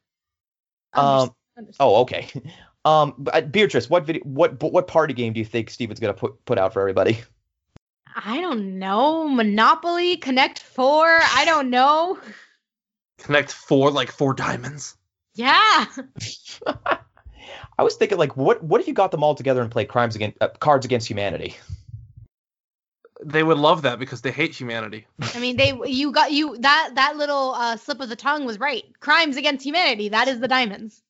Um, 0.94 1.36
understood. 1.58 1.76
Oh, 1.80 2.02
okay. 2.02 2.28
Um, 2.86 3.16
but, 3.18 3.36
uh, 3.36 3.42
Beatrice, 3.42 3.90
what 3.90 4.06
video? 4.06 4.22
What 4.24 4.64
what 4.64 4.88
party 4.88 5.14
game 5.14 5.34
do 5.34 5.40
you 5.40 5.46
think 5.46 5.70
Steven's 5.70 6.00
gonna 6.00 6.14
put 6.14 6.46
put 6.46 6.58
out 6.58 6.72
for 6.72 6.80
everybody? 6.80 7.20
I 8.26 8.42
don't 8.42 8.80
know 8.80 9.28
Monopoly 9.28 10.18
Connect 10.18 10.60
Four 10.60 11.06
I 11.06 11.44
don't 11.46 11.70
know 11.70 12.18
Connect 13.20 13.52
four 13.52 13.92
like 13.92 14.12
four 14.12 14.34
diamonds. 14.34 14.96
yeah 15.36 15.86
I 17.80 17.84
was 17.84 17.96
thinking 17.96 18.18
like, 18.18 18.36
what 18.36 18.64
what 18.64 18.82
if 18.82 18.88
you 18.88 18.94
got 18.94 19.12
them 19.12 19.24
all 19.24 19.36
together 19.36 19.62
and 19.62 19.72
played 19.72 19.88
crimes 19.88 20.16
against 20.16 20.38
uh, 20.42 20.50
Cards 20.60 20.86
Against 20.86 21.08
Humanity? 21.10 21.56
They 23.24 23.44
would 23.44 23.58
love 23.58 23.84
that 23.84 24.00
because 24.00 24.22
they 24.22 24.32
hate 24.32 24.56
humanity. 24.56 25.06
I 25.36 25.40
mean 25.40 25.58
they 25.58 25.74
you 25.86 26.12
got 26.12 26.32
you 26.32 26.58
that 26.60 26.92
that 26.96 27.18
little 27.18 27.54
uh, 27.54 27.78
slip 27.78 28.00
of 28.00 28.10
the 28.10 28.16
tongue 28.16 28.46
was 28.46 28.60
right 28.60 28.84
crimes 29.00 29.38
against 29.38 29.66
humanity 29.66 30.10
that 30.10 30.28
is 30.28 30.40
the 30.40 30.48
diamonds 30.48 31.02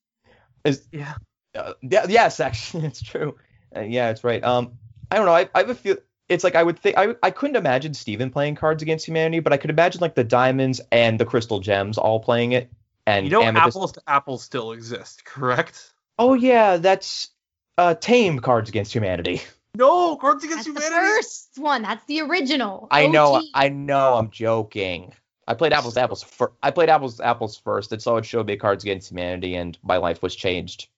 Is 0.66 0.88
Yeah. 0.92 1.16
uh, 1.56 1.74
yeah, 1.82 2.06
yes, 2.10 2.40
actually, 2.40 2.86
it's 2.92 3.02
true. 3.02 3.38
Uh, 3.76 3.82
yeah, 3.82 4.10
it's 4.10 4.24
right. 4.24 4.44
Um, 4.44 4.74
I 5.12 5.16
don't 5.18 5.26
know. 5.26 5.34
I, 5.34 5.50
I 5.56 5.60
have 5.60 5.70
a 5.70 5.76
feel. 5.76 5.98
It's 6.30 6.44
like 6.44 6.56
I 6.56 6.64
would 6.64 6.78
think 6.80 6.98
I 6.98 7.16
I 7.24 7.32
couldn't 7.32 7.56
imagine 7.56 7.94
Steven 7.94 8.30
playing 8.30 8.56
Cards 8.56 8.84
Against 8.84 9.06
Humanity, 9.08 9.40
but 9.40 9.54
I 9.54 9.58
could 9.58 9.70
imagine 9.70 10.02
like 10.02 10.16
the 10.16 10.24
diamonds 10.24 10.82
and 10.92 11.20
the 11.20 11.26
crystal 11.26 11.60
gems 11.60 11.98
all 11.98 12.20
playing 12.20 12.52
it. 12.52 12.70
And 13.06 13.26
You 13.26 13.32
know, 13.32 13.42
Amethyst- 13.44 13.78
apples 13.78 13.92
to 13.94 14.02
apples 14.08 14.44
still 14.44 14.72
exist, 14.74 15.24
correct? 15.24 15.94
Oh 16.20 16.34
yeah, 16.34 16.78
that's 16.78 17.30
uh 17.78 17.94
Tame 17.96 18.40
Cards 18.40 18.70
Against 18.70 18.94
Humanity. 18.94 19.42
No, 19.76 20.16
Cards 20.18 20.44
Against 20.44 20.66
that's 20.66 20.80
the 20.80 20.84
Humanity. 20.86 21.14
first 21.18 21.50
one 21.58 21.82
that's 21.84 22.04
the 22.06 22.22
original 22.22 22.88
I 22.90 23.06
know, 23.08 23.44
I 23.54 23.70
know, 23.70 24.16
I'm 24.16 24.32
joking. 24.32 25.14
I 25.48 25.54
played 25.54 25.72
apples 25.72 25.94
to 25.94 26.02
apples. 26.02 26.24
Fir- 26.24 26.52
I 26.64 26.72
played 26.72 26.90
apples 26.90 27.18
to 27.18 27.26
apples 27.26 27.58
first, 27.58 27.92
and 27.94 28.02
so 28.02 28.18
it 28.18 28.26
showed 28.26 28.48
me 28.48 28.58
Cards 28.58 28.84
Against 28.84 29.12
Humanity, 29.12 29.56
and 29.56 29.78
my 29.84 29.98
life 29.98 30.22
was 30.24 30.36
changed. 30.36 30.90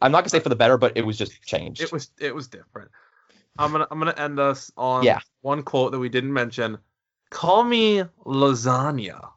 I'm 0.00 0.12
not 0.12 0.20
gonna 0.20 0.30
say 0.30 0.38
for 0.40 0.48
the 0.48 0.56
better, 0.56 0.78
but 0.78 0.96
it 0.96 1.04
was 1.04 1.18
just 1.18 1.42
changed. 1.42 1.80
It 1.82 1.92
was 1.92 2.10
it 2.18 2.34
was 2.34 2.46
different. 2.48 2.90
I'm 3.58 3.72
gonna 3.72 3.86
I'm 3.90 3.98
gonna 3.98 4.14
end 4.16 4.40
us 4.40 4.70
on 4.76 5.04
Yeah. 5.04 5.20
one 5.42 5.62
quote 5.62 5.92
that 5.92 5.98
we 5.98 6.08
didn't 6.08 6.32
mention. 6.32 6.78
Call 7.30 7.64
me 7.64 8.02
lasagna. 8.24 9.30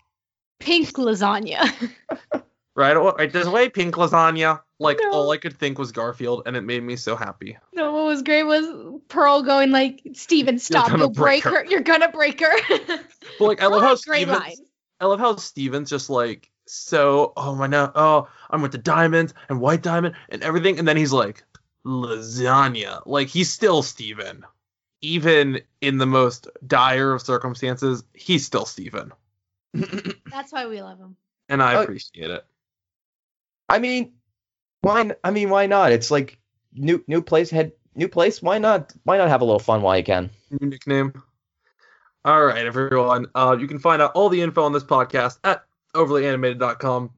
pink 0.60 0.90
lasagna 0.94 1.72
Right, 2.76 2.94
right 2.96 3.34
this 3.34 3.48
way, 3.48 3.70
pink 3.70 3.96
lasagna. 3.96 4.62
Like 4.80 5.00
No. 5.02 5.12
all 5.12 5.32
I 5.32 5.38
could 5.38 5.58
think 5.58 5.80
was 5.80 5.92
Garfield, 5.92 6.44
and 6.46 6.56
it 6.56 6.62
made 6.62 6.84
me 6.84 6.96
so 6.96 7.16
happy. 7.16 7.58
No, 7.74 7.92
what 7.92 8.06
was 8.06 8.22
great 8.22 8.44
was 8.44 8.68
Pearl 9.08 9.42
going 9.42 9.72
like, 9.72 10.02
Steven, 10.14 10.60
stop, 10.60 10.96
you'll 10.96 11.10
break 11.10 11.44
break 11.44 11.44
her. 11.44 11.66
You're 11.66 11.82
gonna 11.82 12.12
break 12.12 12.40
her. 12.42 12.54
But 13.40 13.46
like 13.46 13.62
I 13.64 13.68
love 13.68 13.82
how 13.82 13.96
great 13.96 14.28
Steven. 14.28 14.42
I 15.00 15.06
love 15.06 15.20
how 15.20 15.36
Steven's 15.38 15.90
just 15.90 16.10
like 16.12 16.52
so. 16.68 17.34
Oh 17.36 17.56
my 17.56 17.66
no! 17.66 17.92
Oh, 17.96 18.28
I'm 18.52 18.62
with 18.62 18.72
the 18.72 18.78
diamonds 18.78 19.34
and 19.50 19.60
white 19.60 19.82
diamond 19.82 20.16
and 20.30 20.44
everything, 20.44 20.78
and 20.78 20.88
then 20.88 20.98
he's 20.98 21.12
like 21.14 21.44
lasagna. 21.88 23.02
Like 23.06 23.28
he's 23.30 23.52
still 23.52 23.82
Steven, 23.82 24.44
even 25.02 25.62
in 25.82 25.98
the 25.98 26.06
most 26.06 26.48
dire 26.68 27.14
of 27.14 27.22
circumstances. 27.22 28.04
He's 28.14 28.46
still 28.46 28.66
Steven, 28.66 29.14
That's 29.74 30.52
why 30.52 30.68
we 30.68 30.82
love 30.82 31.00
him. 31.00 31.16
and 31.50 31.64
I 31.64 31.76
Oh. 31.76 31.84
appreciate 31.84 32.30
it. 32.30 32.46
I 33.70 33.80
mean, 33.80 34.14
why? 34.82 35.02
n- 35.02 35.16
I 35.24 35.32
mean, 35.32 35.50
why 35.50 35.66
not? 35.68 35.92
It's 35.92 36.12
like 36.12 36.38
new 36.74 37.04
new 37.08 37.22
place 37.22 37.50
head 37.50 37.72
new 37.96 38.08
place. 38.08 38.42
Why 38.42 38.58
not? 38.60 38.94
Why 39.04 39.18
not 39.18 39.30
have 39.30 39.42
a 39.42 39.46
little 39.46 39.60
fun 39.60 39.82
while 39.82 39.98
you 39.98 40.04
can? 40.04 40.30
New 40.52 40.68
nickname. 40.70 41.14
All 42.26 42.44
right, 42.46 42.66
everyone. 42.66 43.28
Uh, 43.36 43.56
you 43.60 43.68
can 43.68 43.80
find 43.80 44.02
out 44.02 44.12
all 44.14 44.28
the 44.30 44.42
info 44.42 44.64
on 44.64 44.74
this 44.74 44.84
podcast 44.84 45.40
at 45.46 45.64
overlyanimated.com. 45.96 47.12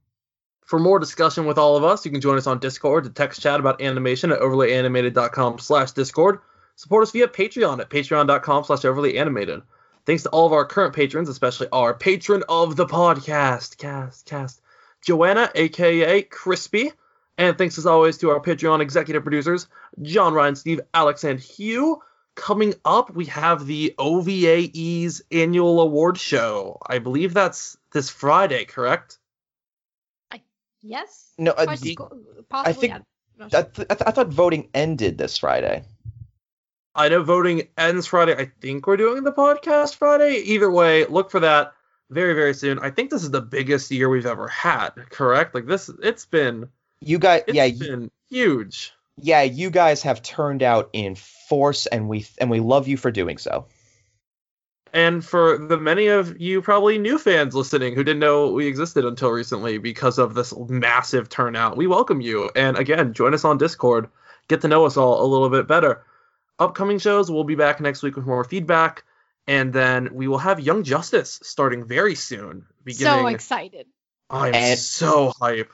For 0.70 0.78
more 0.78 1.00
discussion 1.00 1.48
with 1.48 1.58
all 1.58 1.76
of 1.76 1.84
us, 1.84 2.06
you 2.06 2.12
can 2.12 2.22
join 2.22 2.38
us 2.38 2.46
on 2.46 2.60
Discord 2.60 3.06
to 3.06 3.10
text 3.10 3.42
chat 3.42 3.60
about 3.60 3.82
animation 3.82 4.32
at 4.32 4.40
overlyanimated.com 4.40 5.58
slash 5.58 5.94
Discord. 5.94 6.42
Support 6.76 7.02
us 7.02 7.12
via 7.12 7.28
Patreon 7.28 7.80
at 7.80 7.90
patreon.com 7.90 8.66
slash 8.66 8.82
overlyanimated. 8.82 9.64
Thanks 10.06 10.22
to 10.22 10.30
all 10.30 10.46
of 10.46 10.54
our 10.54 10.66
current 10.66 10.94
patrons, 10.94 11.28
especially 11.28 11.70
our 11.72 11.96
patron 11.96 12.44
of 12.48 12.76
the 12.76 12.86
podcast, 12.86 13.80
cast, 13.80 14.28
cast, 14.28 14.62
Joanna, 15.02 15.50
aka 15.56 16.22
Crispy. 16.22 16.92
And 17.40 17.58
thanks 17.58 17.80
as 17.80 17.88
always 17.88 18.20
to 18.20 18.30
our 18.30 18.40
Patreon 18.40 18.80
executive 18.80 19.24
producers, 19.24 19.66
John, 20.04 20.36
Ryan, 20.36 20.56
Steve, 20.56 20.82
Alex, 20.94 21.24
and 21.24 21.40
Hugh. 21.40 22.00
coming 22.36 22.76
up, 22.86 23.10
we 23.16 23.26
have 23.26 23.66
the 23.66 23.96
OVAE's 23.98 25.24
annual 25.32 25.82
award 25.82 26.20
show. 26.20 26.78
I 26.86 27.00
believe 27.00 27.34
that's 27.34 27.76
this 27.92 28.12
Friday, 28.12 28.66
correct? 28.66 29.18
Yes. 30.82 31.34
No, 31.38 31.52
uh, 31.52 31.66
the- 31.76 32.06
Possibly, 32.50 32.88
think- 32.88 33.00
I'm 33.00 33.04
not 33.38 33.54
I, 33.54 33.62
th- 33.64 33.88
I, 33.90 33.94
th- 33.96 34.08
I 34.08 34.12
thought 34.12 34.28
voting 34.30 34.70
ended 34.74 35.18
this 35.18 35.38
Friday. 35.38 35.84
I 36.96 37.08
know 37.10 37.24
voting 37.24 37.68
ends 37.78 38.08
Friday. 38.08 38.36
I 38.36 38.52
think 38.62 38.86
we're 38.88 38.98
doing 38.98 39.24
the 39.24 39.32
podcast 39.32 39.96
Friday. 39.96 40.36
Either 40.46 40.70
way, 40.70 41.06
look 41.06 41.32
for 41.32 41.40
that 41.40 41.74
very, 42.10 42.34
very 42.34 42.54
soon. 42.54 42.80
I 42.80 42.90
think 42.90 43.10
this 43.12 43.24
is 43.24 43.32
the 43.32 43.42
biggest 43.42 43.92
year 43.92 44.10
we've 44.10 44.26
ever 44.26 44.48
had, 44.48 44.90
correct? 45.10 45.54
Like 45.56 45.68
this, 45.68 45.90
it's 46.02 46.26
been, 46.26 46.68
You 47.00 47.20
guys, 47.20 47.44
it's 47.48 47.56
yeah, 47.56 47.66
you, 47.66 47.80
been 47.80 48.12
huge. 48.30 48.92
yeah, 49.18 49.44
you 49.44 49.70
guys 49.70 50.02
have 50.04 50.22
turned 50.24 50.64
out 50.64 50.90
in 50.94 51.16
force, 51.16 51.86
and 51.86 52.10
we 52.10 52.26
and 52.40 52.50
we 52.50 52.60
love 52.60 52.88
you 52.88 52.98
for 52.98 53.12
doing 53.12 53.38
so. 53.38 53.68
And 54.94 55.24
for 55.24 55.58
the 55.58 55.78
many 55.78 56.08
of 56.08 56.40
you 56.42 56.62
probably 56.62 56.98
new 56.98 57.18
fans 57.18 57.54
listening 57.56 57.94
who 57.96 58.04
didn't 58.04 58.20
know 58.20 58.52
we 58.52 58.68
existed 58.68 59.06
until 59.06 59.30
recently 59.30 59.78
because 59.78 60.18
of 60.18 60.34
this 60.34 60.54
massive 60.68 61.30
turnout, 61.30 61.78
we 61.78 61.86
welcome 61.88 62.22
you. 62.22 62.50
And 62.56 62.78
again, 62.78 63.14
join 63.14 63.34
us 63.34 63.46
on 63.46 63.58
Discord. 63.58 64.10
Get 64.48 64.62
to 64.62 64.68
know 64.68 64.86
us 64.86 64.98
all 64.98 65.24
a 65.24 65.28
little 65.28 65.50
bit 65.50 65.68
better. 65.68 66.04
Upcoming 66.58 66.98
shows, 67.00 67.30
we'll 67.30 67.44
be 67.44 67.56
back 67.56 67.80
next 67.80 68.02
week 68.04 68.16
with 68.16 68.26
more 68.26 68.44
feedback. 68.44 69.04
And 69.48 69.72
then 69.74 70.10
we 70.14 70.28
will 70.28 70.38
have 70.40 70.60
Young 70.60 70.84
Justice 70.84 71.40
starting 71.44 71.86
very 71.86 72.16
soon. 72.16 72.66
so 72.92 73.28
excited. 73.28 73.88
I'm 74.30 74.54
And- 74.54 74.80
so 74.80 75.34
hype. 75.40 75.72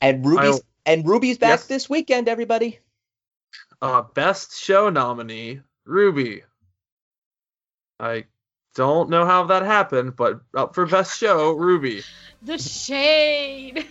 And 0.00 0.24
Ruby's 0.24 0.46
I'll- 0.56 0.60
and 0.86 1.06
Ruby's 1.06 1.38
back 1.38 1.50
Yes. 1.60 1.66
this 1.66 1.90
weekend, 1.90 2.28
everybody. 2.28 2.78
Uh, 3.82 4.02
best 4.02 4.58
show 4.60 4.90
nominee, 4.90 5.60
Ruby. 5.84 6.42
I 8.00 8.24
don't 8.78 9.10
know 9.10 9.26
how 9.26 9.42
that 9.46 9.64
happened, 9.64 10.14
but 10.14 10.40
up 10.54 10.72
for 10.72 10.86
best 10.86 11.18
show, 11.18 11.50
Ruby. 11.50 12.04
The 12.42 12.58
shade. 12.58 13.84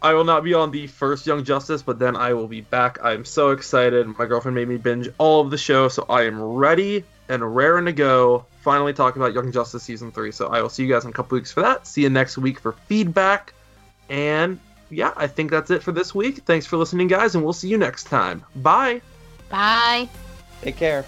I 0.00 0.14
will 0.14 0.24
not 0.24 0.42
be 0.42 0.54
on 0.54 0.70
the 0.70 0.86
first 0.86 1.26
Young 1.26 1.44
Justice, 1.44 1.82
but 1.82 1.98
then 1.98 2.16
I 2.16 2.32
will 2.32 2.48
be 2.48 2.62
back. 2.62 2.98
I'm 3.04 3.26
so 3.26 3.50
excited. 3.50 4.06
My 4.18 4.24
girlfriend 4.24 4.54
made 4.54 4.68
me 4.68 4.78
binge 4.78 5.10
all 5.18 5.42
of 5.42 5.50
the 5.50 5.58
show, 5.58 5.88
so 5.88 6.06
I 6.08 6.22
am 6.22 6.42
ready 6.42 7.04
and 7.28 7.54
raring 7.54 7.84
to 7.84 7.92
go. 7.92 8.46
Finally 8.62 8.94
talk 8.94 9.16
about 9.16 9.34
Young 9.34 9.52
Justice 9.52 9.82
season 9.82 10.10
three. 10.12 10.32
So 10.32 10.48
I 10.48 10.62
will 10.62 10.70
see 10.70 10.82
you 10.82 10.88
guys 10.90 11.04
in 11.04 11.10
a 11.10 11.12
couple 11.12 11.36
weeks 11.36 11.52
for 11.52 11.60
that. 11.60 11.86
See 11.86 12.02
you 12.02 12.10
next 12.10 12.38
week 12.38 12.58
for 12.58 12.72
feedback. 12.86 13.52
And 14.08 14.58
yeah, 14.88 15.12
I 15.14 15.26
think 15.26 15.50
that's 15.50 15.70
it 15.70 15.82
for 15.82 15.92
this 15.92 16.14
week. 16.14 16.38
Thanks 16.46 16.64
for 16.64 16.78
listening, 16.78 17.08
guys, 17.08 17.34
and 17.34 17.44
we'll 17.44 17.52
see 17.52 17.68
you 17.68 17.76
next 17.76 18.04
time. 18.04 18.44
Bye. 18.56 19.02
Bye. 19.50 20.08
Take 20.62 20.78
care. 20.78 21.04